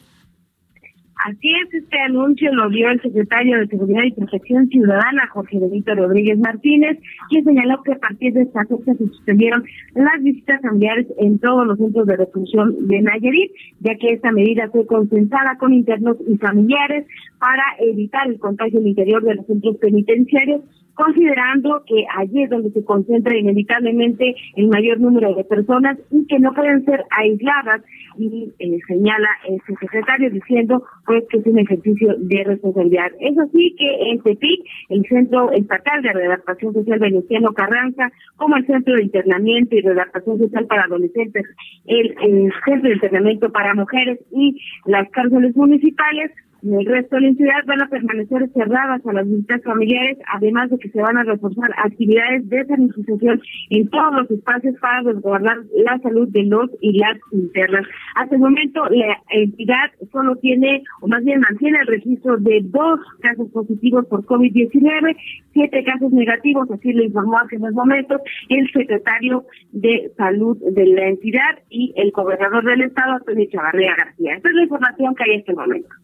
Así 1.27 1.53
es, 1.53 1.75
este 1.75 1.99
anuncio 1.99 2.51
lo 2.55 2.71
dio 2.71 2.89
el 2.89 3.01
secretario 3.03 3.59
de 3.59 3.67
Seguridad 3.67 4.05
y 4.05 4.13
Protección 4.13 4.69
Ciudadana, 4.69 5.29
Jorge 5.33 5.59
Benito 5.59 5.95
Rodríguez 5.95 6.39
Martínez, 6.39 6.99
quien 7.29 7.45
señaló 7.45 7.83
que 7.83 7.93
a 7.93 7.99
partir 7.99 8.33
de 8.33 8.43
esta 8.43 8.65
fecha 8.65 8.95
se 8.95 9.07
suspendieron 9.07 9.63
las 9.95 10.23
visitas 10.23 10.63
familiares 10.63 11.07
en 11.19 11.39
todos 11.39 11.67
los 11.67 11.77
centros 11.77 12.07
de 12.07 12.17
reclusión 12.17 12.89
de 12.89 13.03
Nayarit, 13.03 13.53
ya 13.81 13.97
que 13.97 14.15
esta 14.15 14.33
medida 14.33 14.71
fue 14.71 14.87
consensada 14.87 15.59
con 15.59 15.75
internos 15.75 16.17
y 16.27 16.39
familiares 16.39 17.07
para 17.39 17.65
evitar 17.81 18.27
el 18.27 18.39
contagio 18.39 18.79
al 18.79 18.87
interior 18.87 19.23
de 19.23 19.35
los 19.35 19.47
centros 19.47 19.77
penitenciarios 19.77 20.63
considerando 21.01 21.83
que 21.87 22.05
allí 22.17 22.43
es 22.43 22.51
donde 22.51 22.71
se 22.71 22.85
concentra 22.85 23.37
inevitablemente 23.37 24.37
el 24.57 24.69
mayor 24.69 25.01
número 25.01 25.35
de 25.35 25.45
personas 25.45 25.99
y 26.11 26.27
que 26.27 26.39
no 26.39 26.53
pueden 26.53 26.85
ser 26.85 27.05
aisladas 27.11 27.83
y 28.19 28.53
eh, 28.59 28.79
señala 28.87 29.29
su 29.67 29.75
secretario 29.77 30.31
diciendo 30.31 30.83
pues 31.07 31.25
que 31.31 31.39
es 31.39 31.47
un 31.47 31.59
ejercicio 31.59 32.15
de 32.19 32.45
responsabilidad. 32.45 33.11
Eso 33.21 33.49
sí 33.53 33.75
que 33.79 34.11
en 34.11 34.23
Tepic, 34.23 34.61
el 34.91 35.03
Centro 35.07 35.51
Estatal 35.53 36.03
de 36.03 36.13
Redactación 36.13 36.75
Social 36.75 36.99
Veneciano 36.99 37.53
Carranza, 37.55 38.13
como 38.37 38.57
el 38.57 38.67
Centro 38.67 38.95
de 38.95 39.05
Internamiento 39.05 39.77
y 39.77 39.81
Redactación 39.81 40.39
Social 40.39 40.67
para 40.67 40.83
Adolescentes, 40.83 41.47
el 41.87 42.15
Centro 42.65 42.89
de 42.89 42.95
Internamiento 42.95 43.51
para 43.51 43.75
Mujeres 43.75 44.19
y 44.33 44.61
las 44.85 45.09
cárceles 45.11 45.57
municipales, 45.57 46.31
en 46.63 46.75
el 46.75 46.87
resto 46.87 47.17
de 47.17 47.23
la 47.23 47.35
ciudad 47.35 47.65
van 47.67 47.83
a 47.83 47.89
permanecer 47.89 48.51
cerradas 48.53 49.07
a 49.07 49.13
las 49.13 49.29
visitas 49.29 49.63
familiares, 49.63 50.19
además 50.35 50.71
de 50.71 50.79
que 50.79 50.91
se 50.91 51.01
van 51.01 51.17
a 51.17 51.25
reforzar 51.25 51.71
actividades 51.77 52.49
de 52.49 52.67
sanitización 52.67 53.41
en 53.71 53.89
todos 53.89 54.15
los 54.15 54.31
espacios 54.31 54.77
para 54.81 55.03
resguardar 55.03 55.59
la 55.85 55.99
salud 55.99 56.29
de 56.29 56.45
los 56.45 56.71
y 56.81 56.99
las 56.99 57.19
internas. 57.33 57.87
Hasta 58.17 58.35
el 58.35 58.41
momento, 58.41 58.85
la 58.91 59.23
entidad 59.31 59.91
solo 60.13 60.37
tiene, 60.37 60.83
o 61.01 61.09
más 61.09 61.25
bien 61.25 61.41
mantiene 61.41 61.79
el 61.81 61.87
registro 61.87 62.37
de 62.39 62.61
dos 62.65 63.01
casos 63.21 63.49
positivos 63.51 64.07
por 64.07 64.25
COVID-19, 64.25 65.17
siete 65.53 65.85
casos 65.85 66.13
negativos, 66.13 66.71
así 66.71 66.93
lo 66.93 67.05
informó 67.05 67.39
hace 67.39 67.57
unos 67.57 67.73
momentos 67.73 68.21
el 68.49 68.71
secretario 68.73 69.45
de 69.73 70.13
Salud 70.17 70.59
de 70.73 70.87
la 70.87 71.09
entidad 71.09 71.59
y 71.71 71.93
el 71.97 72.11
gobernador 72.11 72.65
del 72.65 72.83
estado, 72.83 73.15
Antonio 73.15 73.47
Chavarría 73.51 73.95
García. 73.97 74.35
Esta 74.37 74.49
es 74.49 74.55
la 74.55 74.63
información 74.63 75.15
que 75.15 75.25
hay 75.25 75.39
hasta 75.39 75.53
el 75.53 75.59
momento. 75.59 76.00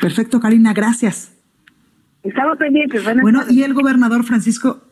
Perfecto, 0.00 0.40
Karina, 0.40 0.72
gracias. 0.72 1.32
Estamos 2.22 2.56
pendientes. 2.56 3.02
Bueno, 3.20 3.42
y 3.48 3.62
el 3.62 3.74
gobernador 3.74 4.24
Francisco 4.24 4.83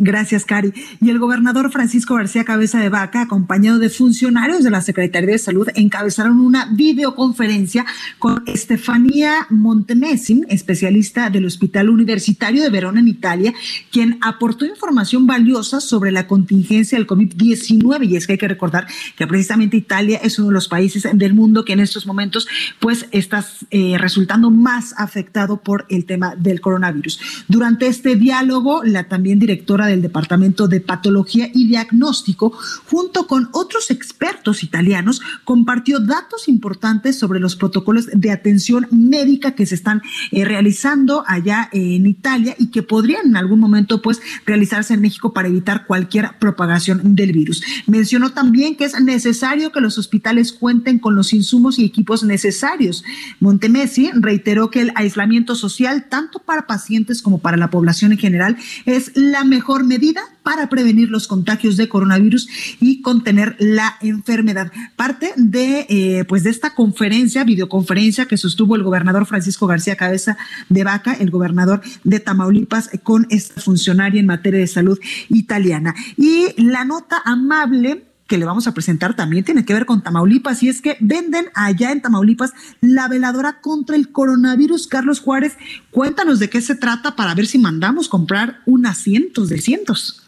Gracias, 0.00 0.44
Cari. 0.44 0.72
Y 1.00 1.10
el 1.10 1.18
gobernador 1.18 1.72
Francisco 1.72 2.14
García 2.14 2.44
Cabeza 2.44 2.78
de 2.78 2.88
Vaca, 2.88 3.22
acompañado 3.22 3.80
de 3.80 3.90
funcionarios 3.90 4.62
de 4.62 4.70
la 4.70 4.80
Secretaría 4.80 5.32
de 5.32 5.38
Salud, 5.38 5.68
encabezaron 5.74 6.38
una 6.40 6.66
videoconferencia 6.72 7.84
con 8.20 8.44
Estefanía 8.46 9.48
Montemessi, 9.50 10.42
especialista 10.48 11.30
del 11.30 11.46
Hospital 11.46 11.90
Universitario 11.90 12.62
de 12.62 12.70
Verona 12.70 13.00
en 13.00 13.08
Italia, 13.08 13.52
quien 13.90 14.18
aportó 14.20 14.64
información 14.64 15.26
valiosa 15.26 15.80
sobre 15.80 16.12
la 16.12 16.28
contingencia 16.28 16.96
del 16.96 17.08
COVID-19. 17.08 18.08
Y 18.08 18.16
es 18.16 18.28
que 18.28 18.34
hay 18.34 18.38
que 18.38 18.46
recordar 18.46 18.86
que 19.16 19.26
precisamente 19.26 19.76
Italia 19.76 20.20
es 20.22 20.38
uno 20.38 20.48
de 20.48 20.54
los 20.54 20.68
países 20.68 21.08
del 21.12 21.34
mundo 21.34 21.64
que 21.64 21.72
en 21.72 21.80
estos 21.80 22.06
momentos 22.06 22.46
pues 22.78 23.06
está 23.10 23.44
eh, 23.72 23.96
resultando 23.98 24.52
más 24.52 24.94
afectado 24.96 25.60
por 25.60 25.86
el 25.90 26.04
tema 26.04 26.36
del 26.36 26.60
coronavirus. 26.60 27.44
Durante 27.48 27.88
este 27.88 28.14
diálogo, 28.14 28.84
la 28.84 29.08
también 29.08 29.40
directora 29.40 29.87
del 29.88 30.02
Departamento 30.02 30.68
de 30.68 30.80
Patología 30.80 31.50
y 31.52 31.66
Diagnóstico, 31.66 32.52
junto 32.86 33.26
con 33.26 33.48
otros 33.52 33.90
expertos 33.90 34.62
italianos, 34.62 35.20
compartió 35.44 36.00
datos 36.00 36.48
importantes 36.48 37.18
sobre 37.18 37.40
los 37.40 37.56
protocolos 37.56 38.06
de 38.12 38.30
atención 38.30 38.86
médica 38.90 39.52
que 39.52 39.66
se 39.66 39.74
están 39.74 40.02
eh, 40.30 40.44
realizando 40.44 41.24
allá 41.26 41.68
en 41.72 42.06
Italia 42.06 42.54
y 42.58 42.68
que 42.68 42.82
podrían 42.82 43.26
en 43.26 43.36
algún 43.36 43.60
momento 43.60 44.02
pues 44.02 44.20
realizarse 44.46 44.94
en 44.94 45.00
México 45.00 45.32
para 45.32 45.48
evitar 45.48 45.86
cualquier 45.86 46.38
propagación 46.38 47.14
del 47.14 47.32
virus. 47.32 47.62
Mencionó 47.86 48.30
también 48.30 48.76
que 48.76 48.84
es 48.84 49.00
necesario 49.00 49.72
que 49.72 49.80
los 49.80 49.98
hospitales 49.98 50.52
cuenten 50.52 50.98
con 50.98 51.14
los 51.14 51.32
insumos 51.32 51.78
y 51.78 51.84
equipos 51.84 52.22
necesarios. 52.22 53.04
Montemesi 53.40 54.10
reiteró 54.14 54.70
que 54.70 54.80
el 54.80 54.92
aislamiento 54.94 55.54
social, 55.54 56.06
tanto 56.08 56.38
para 56.40 56.66
pacientes 56.66 57.22
como 57.22 57.38
para 57.38 57.56
la 57.56 57.70
población 57.70 58.12
en 58.12 58.18
general, 58.18 58.56
es 58.84 59.12
la 59.14 59.44
mejor 59.44 59.77
medida 59.84 60.22
para 60.42 60.68
prevenir 60.68 61.10
los 61.10 61.28
contagios 61.28 61.76
de 61.76 61.88
coronavirus 61.88 62.48
y 62.80 63.02
contener 63.02 63.56
la 63.58 63.96
enfermedad. 64.00 64.72
Parte 64.96 65.32
de, 65.36 65.86
eh, 65.88 66.24
pues 66.24 66.42
de 66.42 66.50
esta 66.50 66.74
conferencia, 66.74 67.44
videoconferencia 67.44 68.26
que 68.26 68.36
sostuvo 68.36 68.76
el 68.76 68.82
gobernador 68.82 69.26
Francisco 69.26 69.66
García 69.66 69.96
Cabeza 69.96 70.36
de 70.68 70.84
Vaca, 70.84 71.12
el 71.12 71.30
gobernador 71.30 71.82
de 72.04 72.20
Tamaulipas, 72.20 72.90
con 73.02 73.26
esta 73.30 73.60
funcionaria 73.60 74.20
en 74.20 74.26
materia 74.26 74.60
de 74.60 74.66
salud 74.66 74.98
italiana. 75.28 75.94
Y 76.16 76.46
la 76.56 76.84
nota 76.84 77.22
amable 77.24 78.07
que 78.28 78.38
le 78.38 78.44
vamos 78.44 78.68
a 78.68 78.74
presentar 78.74 79.16
también 79.16 79.42
tiene 79.42 79.64
que 79.64 79.72
ver 79.72 79.86
con 79.86 80.02
Tamaulipas 80.02 80.62
y 80.62 80.68
es 80.68 80.82
que 80.82 80.96
venden 81.00 81.46
allá 81.54 81.90
en 81.90 82.02
Tamaulipas 82.02 82.52
la 82.80 83.08
veladora 83.08 83.60
contra 83.60 83.96
el 83.96 84.12
coronavirus. 84.12 84.86
Carlos 84.86 85.20
Juárez, 85.20 85.56
cuéntanos 85.90 86.38
de 86.38 86.50
qué 86.50 86.60
se 86.60 86.76
trata 86.76 87.16
para 87.16 87.34
ver 87.34 87.46
si 87.46 87.58
mandamos 87.58 88.08
comprar 88.08 88.58
unas 88.66 88.98
cientos 88.98 89.48
de 89.48 89.58
cientos. 89.58 90.24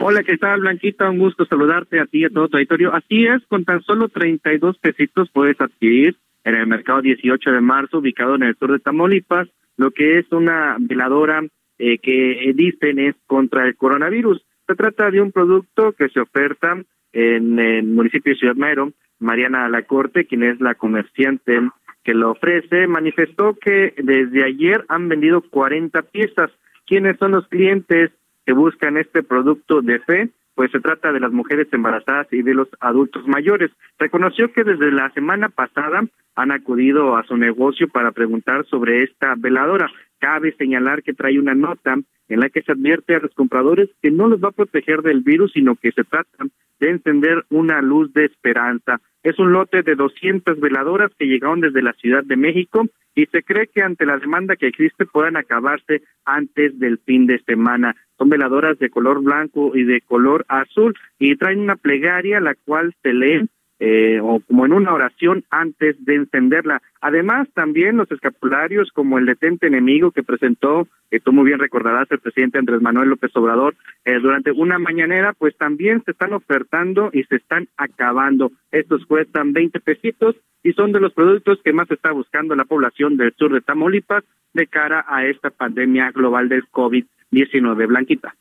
Hola, 0.00 0.22
¿qué 0.22 0.36
tal, 0.36 0.60
Blanquita? 0.60 1.08
Un 1.08 1.18
gusto 1.18 1.46
saludarte 1.46 2.00
a 2.00 2.06
ti 2.06 2.18
y 2.18 2.24
a 2.24 2.30
todo 2.30 2.48
tu 2.48 2.56
auditorio. 2.56 2.94
Así 2.94 3.24
es, 3.24 3.42
con 3.48 3.64
tan 3.64 3.82
solo 3.82 4.08
32 4.08 4.78
pesitos 4.78 5.30
puedes 5.32 5.60
adquirir 5.60 6.16
en 6.44 6.54
el 6.54 6.66
mercado 6.66 7.00
18 7.00 7.50
de 7.50 7.60
marzo, 7.60 7.98
ubicado 7.98 8.34
en 8.34 8.42
el 8.42 8.56
sur 8.56 8.72
de 8.72 8.80
Tamaulipas, 8.80 9.48
lo 9.76 9.92
que 9.92 10.18
es 10.18 10.30
una 10.32 10.76
veladora 10.78 11.42
eh, 11.78 11.98
que 11.98 12.52
dicen 12.54 12.98
es 12.98 13.14
contra 13.26 13.66
el 13.66 13.76
coronavirus. 13.76 14.44
Se 14.66 14.74
trata 14.74 15.10
de 15.10 15.20
un 15.20 15.32
producto 15.32 15.92
que 15.92 16.08
se 16.10 16.20
oferta 16.20 16.76
en 17.12 17.58
el 17.58 17.84
municipio 17.84 18.32
de 18.32 18.38
Ciudad 18.38 18.56
Madero, 18.56 18.92
Mariana 19.18 19.66
Alacorte, 19.66 20.26
quien 20.26 20.42
es 20.42 20.60
la 20.60 20.74
comerciante 20.74 21.60
que 22.04 22.14
lo 22.14 22.30
ofrece, 22.30 22.86
manifestó 22.86 23.54
que 23.54 23.94
desde 23.98 24.44
ayer 24.44 24.84
han 24.88 25.08
vendido 25.08 25.42
40 25.42 26.02
piezas. 26.02 26.50
¿Quiénes 26.86 27.18
son 27.18 27.32
los 27.32 27.46
clientes 27.48 28.10
que 28.46 28.52
buscan 28.52 28.96
este 28.96 29.22
producto 29.22 29.82
de 29.82 29.98
fe? 30.00 30.30
Pues 30.60 30.72
se 30.72 30.80
trata 30.80 31.10
de 31.10 31.20
las 31.20 31.32
mujeres 31.32 31.68
embarazadas 31.72 32.30
y 32.32 32.42
de 32.42 32.52
los 32.52 32.68
adultos 32.80 33.26
mayores. 33.26 33.70
Reconoció 33.98 34.52
que 34.52 34.62
desde 34.62 34.92
la 34.92 35.08
semana 35.12 35.48
pasada 35.48 36.02
han 36.34 36.50
acudido 36.50 37.16
a 37.16 37.24
su 37.24 37.38
negocio 37.38 37.88
para 37.88 38.12
preguntar 38.12 38.66
sobre 38.66 39.02
esta 39.02 39.36
veladora. 39.38 39.90
Cabe 40.18 40.54
señalar 40.58 41.02
que 41.02 41.14
trae 41.14 41.38
una 41.38 41.54
nota 41.54 41.96
en 42.28 42.40
la 42.40 42.50
que 42.50 42.60
se 42.60 42.72
advierte 42.72 43.14
a 43.14 43.20
los 43.20 43.32
compradores 43.32 43.88
que 44.02 44.10
no 44.10 44.28
los 44.28 44.44
va 44.44 44.48
a 44.48 44.52
proteger 44.52 45.00
del 45.00 45.22
virus, 45.22 45.50
sino 45.52 45.76
que 45.76 45.92
se 45.92 46.04
trata 46.04 46.44
de 46.78 46.90
encender 46.90 47.42
una 47.48 47.80
luz 47.80 48.12
de 48.12 48.26
esperanza. 48.26 49.00
Es 49.22 49.38
un 49.38 49.52
lote 49.52 49.82
de 49.82 49.94
200 49.94 50.60
veladoras 50.60 51.10
que 51.18 51.24
llegaron 51.24 51.62
desde 51.62 51.80
la 51.80 51.94
Ciudad 51.94 52.22
de 52.22 52.36
México 52.36 52.86
y 53.14 53.26
se 53.26 53.42
cree 53.42 53.66
que 53.66 53.82
ante 53.82 54.06
la 54.06 54.18
demanda 54.18 54.56
que 54.56 54.68
existe 54.68 55.06
puedan 55.06 55.36
acabarse 55.36 56.02
antes 56.24 56.78
del 56.78 56.98
fin 56.98 57.26
de 57.26 57.40
semana. 57.40 57.96
Son 58.18 58.28
veladoras 58.28 58.78
de 58.78 58.90
color 58.90 59.22
blanco 59.22 59.76
y 59.76 59.84
de 59.84 60.00
color 60.00 60.44
azul 60.48 60.96
y 61.18 61.36
traen 61.36 61.60
una 61.60 61.76
plegaria 61.76 62.40
la 62.40 62.54
cual 62.54 62.94
se 63.02 63.12
lee 63.12 63.48
eh, 63.80 64.20
o 64.22 64.40
como 64.40 64.66
en 64.66 64.74
una 64.74 64.92
oración 64.92 65.42
antes 65.50 65.96
de 66.04 66.16
encenderla. 66.16 66.82
Además, 67.00 67.48
también 67.54 67.96
los 67.96 68.10
escapularios 68.12 68.90
como 68.92 69.18
el 69.18 69.24
detente 69.24 69.66
enemigo 69.66 70.10
que 70.10 70.22
presentó, 70.22 70.86
que 71.10 71.18
tú 71.18 71.32
muy 71.32 71.46
bien 71.46 71.58
recordarás, 71.58 72.06
el 72.10 72.18
presidente 72.18 72.58
Andrés 72.58 72.82
Manuel 72.82 73.08
López 73.08 73.34
Obrador, 73.34 73.74
eh, 74.04 74.18
durante 74.20 74.52
una 74.52 74.78
mañanera, 74.78 75.32
pues 75.32 75.56
también 75.56 76.02
se 76.04 76.10
están 76.10 76.34
ofertando 76.34 77.08
y 77.12 77.24
se 77.24 77.36
están 77.36 77.68
acabando. 77.78 78.52
Estos 78.70 79.06
cuestan 79.06 79.54
20 79.54 79.80
pesitos 79.80 80.36
y 80.62 80.72
son 80.74 80.92
de 80.92 81.00
los 81.00 81.14
productos 81.14 81.58
que 81.64 81.72
más 81.72 81.90
está 81.90 82.12
buscando 82.12 82.54
la 82.54 82.66
población 82.66 83.16
del 83.16 83.34
sur 83.34 83.50
de 83.52 83.62
Tamaulipas 83.62 84.24
de 84.52 84.66
cara 84.66 85.06
a 85.08 85.24
esta 85.24 85.48
pandemia 85.48 86.10
global 86.10 86.50
del 86.50 86.68
COVID-19. 86.70 87.86
Blanquita. 87.86 88.34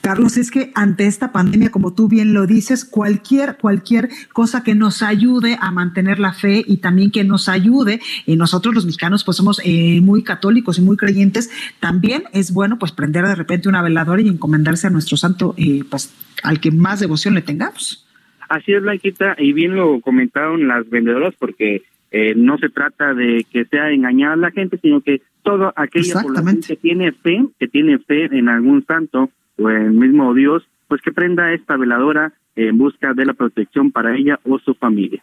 Carlos, 0.00 0.36
es 0.36 0.50
que 0.50 0.72
ante 0.74 1.06
esta 1.06 1.32
pandemia, 1.32 1.70
como 1.70 1.94
tú 1.94 2.08
bien 2.08 2.34
lo 2.34 2.46
dices, 2.46 2.84
cualquier, 2.84 3.56
cualquier 3.56 4.10
cosa 4.32 4.62
que 4.62 4.74
nos 4.74 5.02
ayude 5.02 5.56
a 5.60 5.70
mantener 5.70 6.18
la 6.18 6.32
fe 6.32 6.62
y 6.66 6.78
también 6.78 7.10
que 7.10 7.24
nos 7.24 7.48
ayude, 7.48 8.00
y 8.26 8.36
nosotros 8.36 8.74
los 8.74 8.84
mexicanos 8.84 9.24
pues 9.24 9.36
somos 9.36 9.60
eh, 9.64 10.00
muy 10.00 10.22
católicos 10.24 10.78
y 10.78 10.82
muy 10.82 10.96
creyentes, 10.96 11.50
también 11.80 12.24
es 12.32 12.52
bueno 12.52 12.78
pues 12.78 12.92
prender 12.92 13.26
de 13.26 13.34
repente 13.34 13.68
una 13.68 13.82
veladora 13.82 14.20
y 14.20 14.28
encomendarse 14.28 14.88
a 14.88 14.90
nuestro 14.90 15.16
santo, 15.16 15.54
eh, 15.56 15.82
pues 15.88 16.12
al 16.42 16.60
que 16.60 16.70
más 16.70 17.00
devoción 17.00 17.34
le 17.34 17.42
tengamos. 17.42 18.06
Así 18.48 18.72
es, 18.72 18.82
Blanquita, 18.82 19.36
y 19.38 19.52
bien 19.52 19.76
lo 19.76 20.00
comentaron 20.00 20.68
las 20.68 20.88
vendedoras, 20.90 21.34
porque 21.38 21.82
eh, 22.10 22.34
no 22.36 22.58
se 22.58 22.68
trata 22.68 23.14
de 23.14 23.46
que 23.50 23.64
sea 23.64 23.90
engañada 23.90 24.36
la 24.36 24.50
gente, 24.50 24.78
sino 24.82 25.00
que 25.00 25.22
todo 25.42 25.72
aquella 25.76 26.20
población 26.20 26.60
que 26.60 26.76
tiene 26.76 27.12
fe, 27.12 27.46
que 27.58 27.68
tiene 27.68 27.98
fe 27.98 28.24
en 28.36 28.48
algún 28.48 28.84
santo, 28.84 29.30
o 29.58 29.68
el 29.68 29.92
mismo 29.92 30.34
Dios, 30.34 30.62
pues 30.88 31.00
que 31.02 31.12
prenda 31.12 31.52
esta 31.52 31.76
veladora 31.76 32.32
en 32.56 32.76
busca 32.76 33.14
de 33.14 33.24
la 33.24 33.34
protección 33.34 33.90
para 33.90 34.16
ella 34.16 34.38
o 34.44 34.58
su 34.58 34.74
familia. 34.74 35.22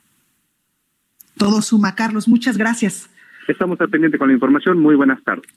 Todo 1.38 1.62
suma, 1.62 1.96
Carlos. 1.96 2.28
Muchas 2.28 2.58
gracias. 2.58 3.10
Estamos 3.48 3.80
al 3.82 3.90
pendiente 3.90 4.18
con 4.18 4.28
la 4.28 4.34
información. 4.34 4.80
Muy 4.80 4.96
buenas 4.96 5.24
tardes. 5.24 5.50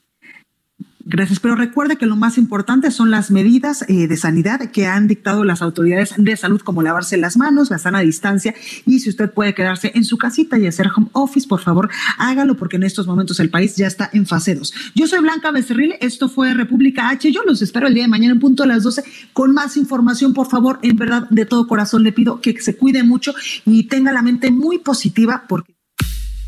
Gracias, 1.05 1.40
pero 1.40 1.57
recuerde 1.57 1.96
que 1.96 2.07
lo 2.07 2.14
más 2.14 2.38
importante 2.38 2.92
son 2.92 3.11
las 3.11 3.32
medidas 3.32 3.84
eh, 3.88 4.07
de 4.07 4.16
sanidad 4.16 4.70
que 4.70 4.86
han 4.86 5.09
dictado 5.09 5.42
las 5.42 5.61
autoridades 5.61 6.14
de 6.16 6.36
salud, 6.36 6.61
como 6.61 6.80
lavarse 6.80 7.16
las 7.16 7.36
manos, 7.36 7.70
la 7.70 7.78
sana 7.78 8.00
distancia, 8.00 8.55
y 8.86 9.00
si 9.00 9.11
usted 9.11 9.28
puede 9.30 9.53
quedarse 9.53 9.90
en 9.96 10.05
su 10.05 10.16
casita 10.16 10.59
y 10.59 10.66
hacer 10.68 10.88
home 10.94 11.09
office, 11.12 11.48
por 11.48 11.61
favor, 11.61 11.90
hágalo, 12.18 12.57
porque 12.57 12.76
en 12.76 12.84
estos 12.84 13.09
momentos 13.09 13.40
el 13.40 13.50
país 13.50 13.74
ya 13.74 13.88
está 13.88 14.11
en 14.12 14.26
fase 14.26 14.55
2. 14.55 14.72
Yo 14.94 15.09
soy 15.09 15.20
Blanca 15.20 15.50
Becerril, 15.50 15.94
esto 16.00 16.28
fue 16.28 16.55
República 16.55 17.09
H, 17.09 17.32
yo 17.32 17.42
los 17.44 17.62
espero 17.62 17.88
el 17.88 17.94
día 17.94 18.05
de 18.05 18.09
mañana 18.09 18.34
en 18.34 18.40
punto 18.40 18.62
a 18.62 18.66
las 18.66 18.84
12 18.84 19.03
con 19.32 19.53
más 19.53 19.76
información, 19.76 20.32
por 20.32 20.48
favor, 20.48 20.78
en 20.82 20.96
verdad, 20.96 21.26
de 21.30 21.46
todo 21.46 21.66
corazón 21.66 22.05
le 22.05 22.12
pido 22.12 22.40
que 22.40 22.61
se 22.61 22.76
cuide 22.76 23.03
mucho 23.03 23.34
y 23.66 23.84
tenga 23.88 24.12
la 24.12 24.22
mente 24.22 24.53
muy 24.53 24.78
positiva, 24.78 25.46
porque... 25.48 25.82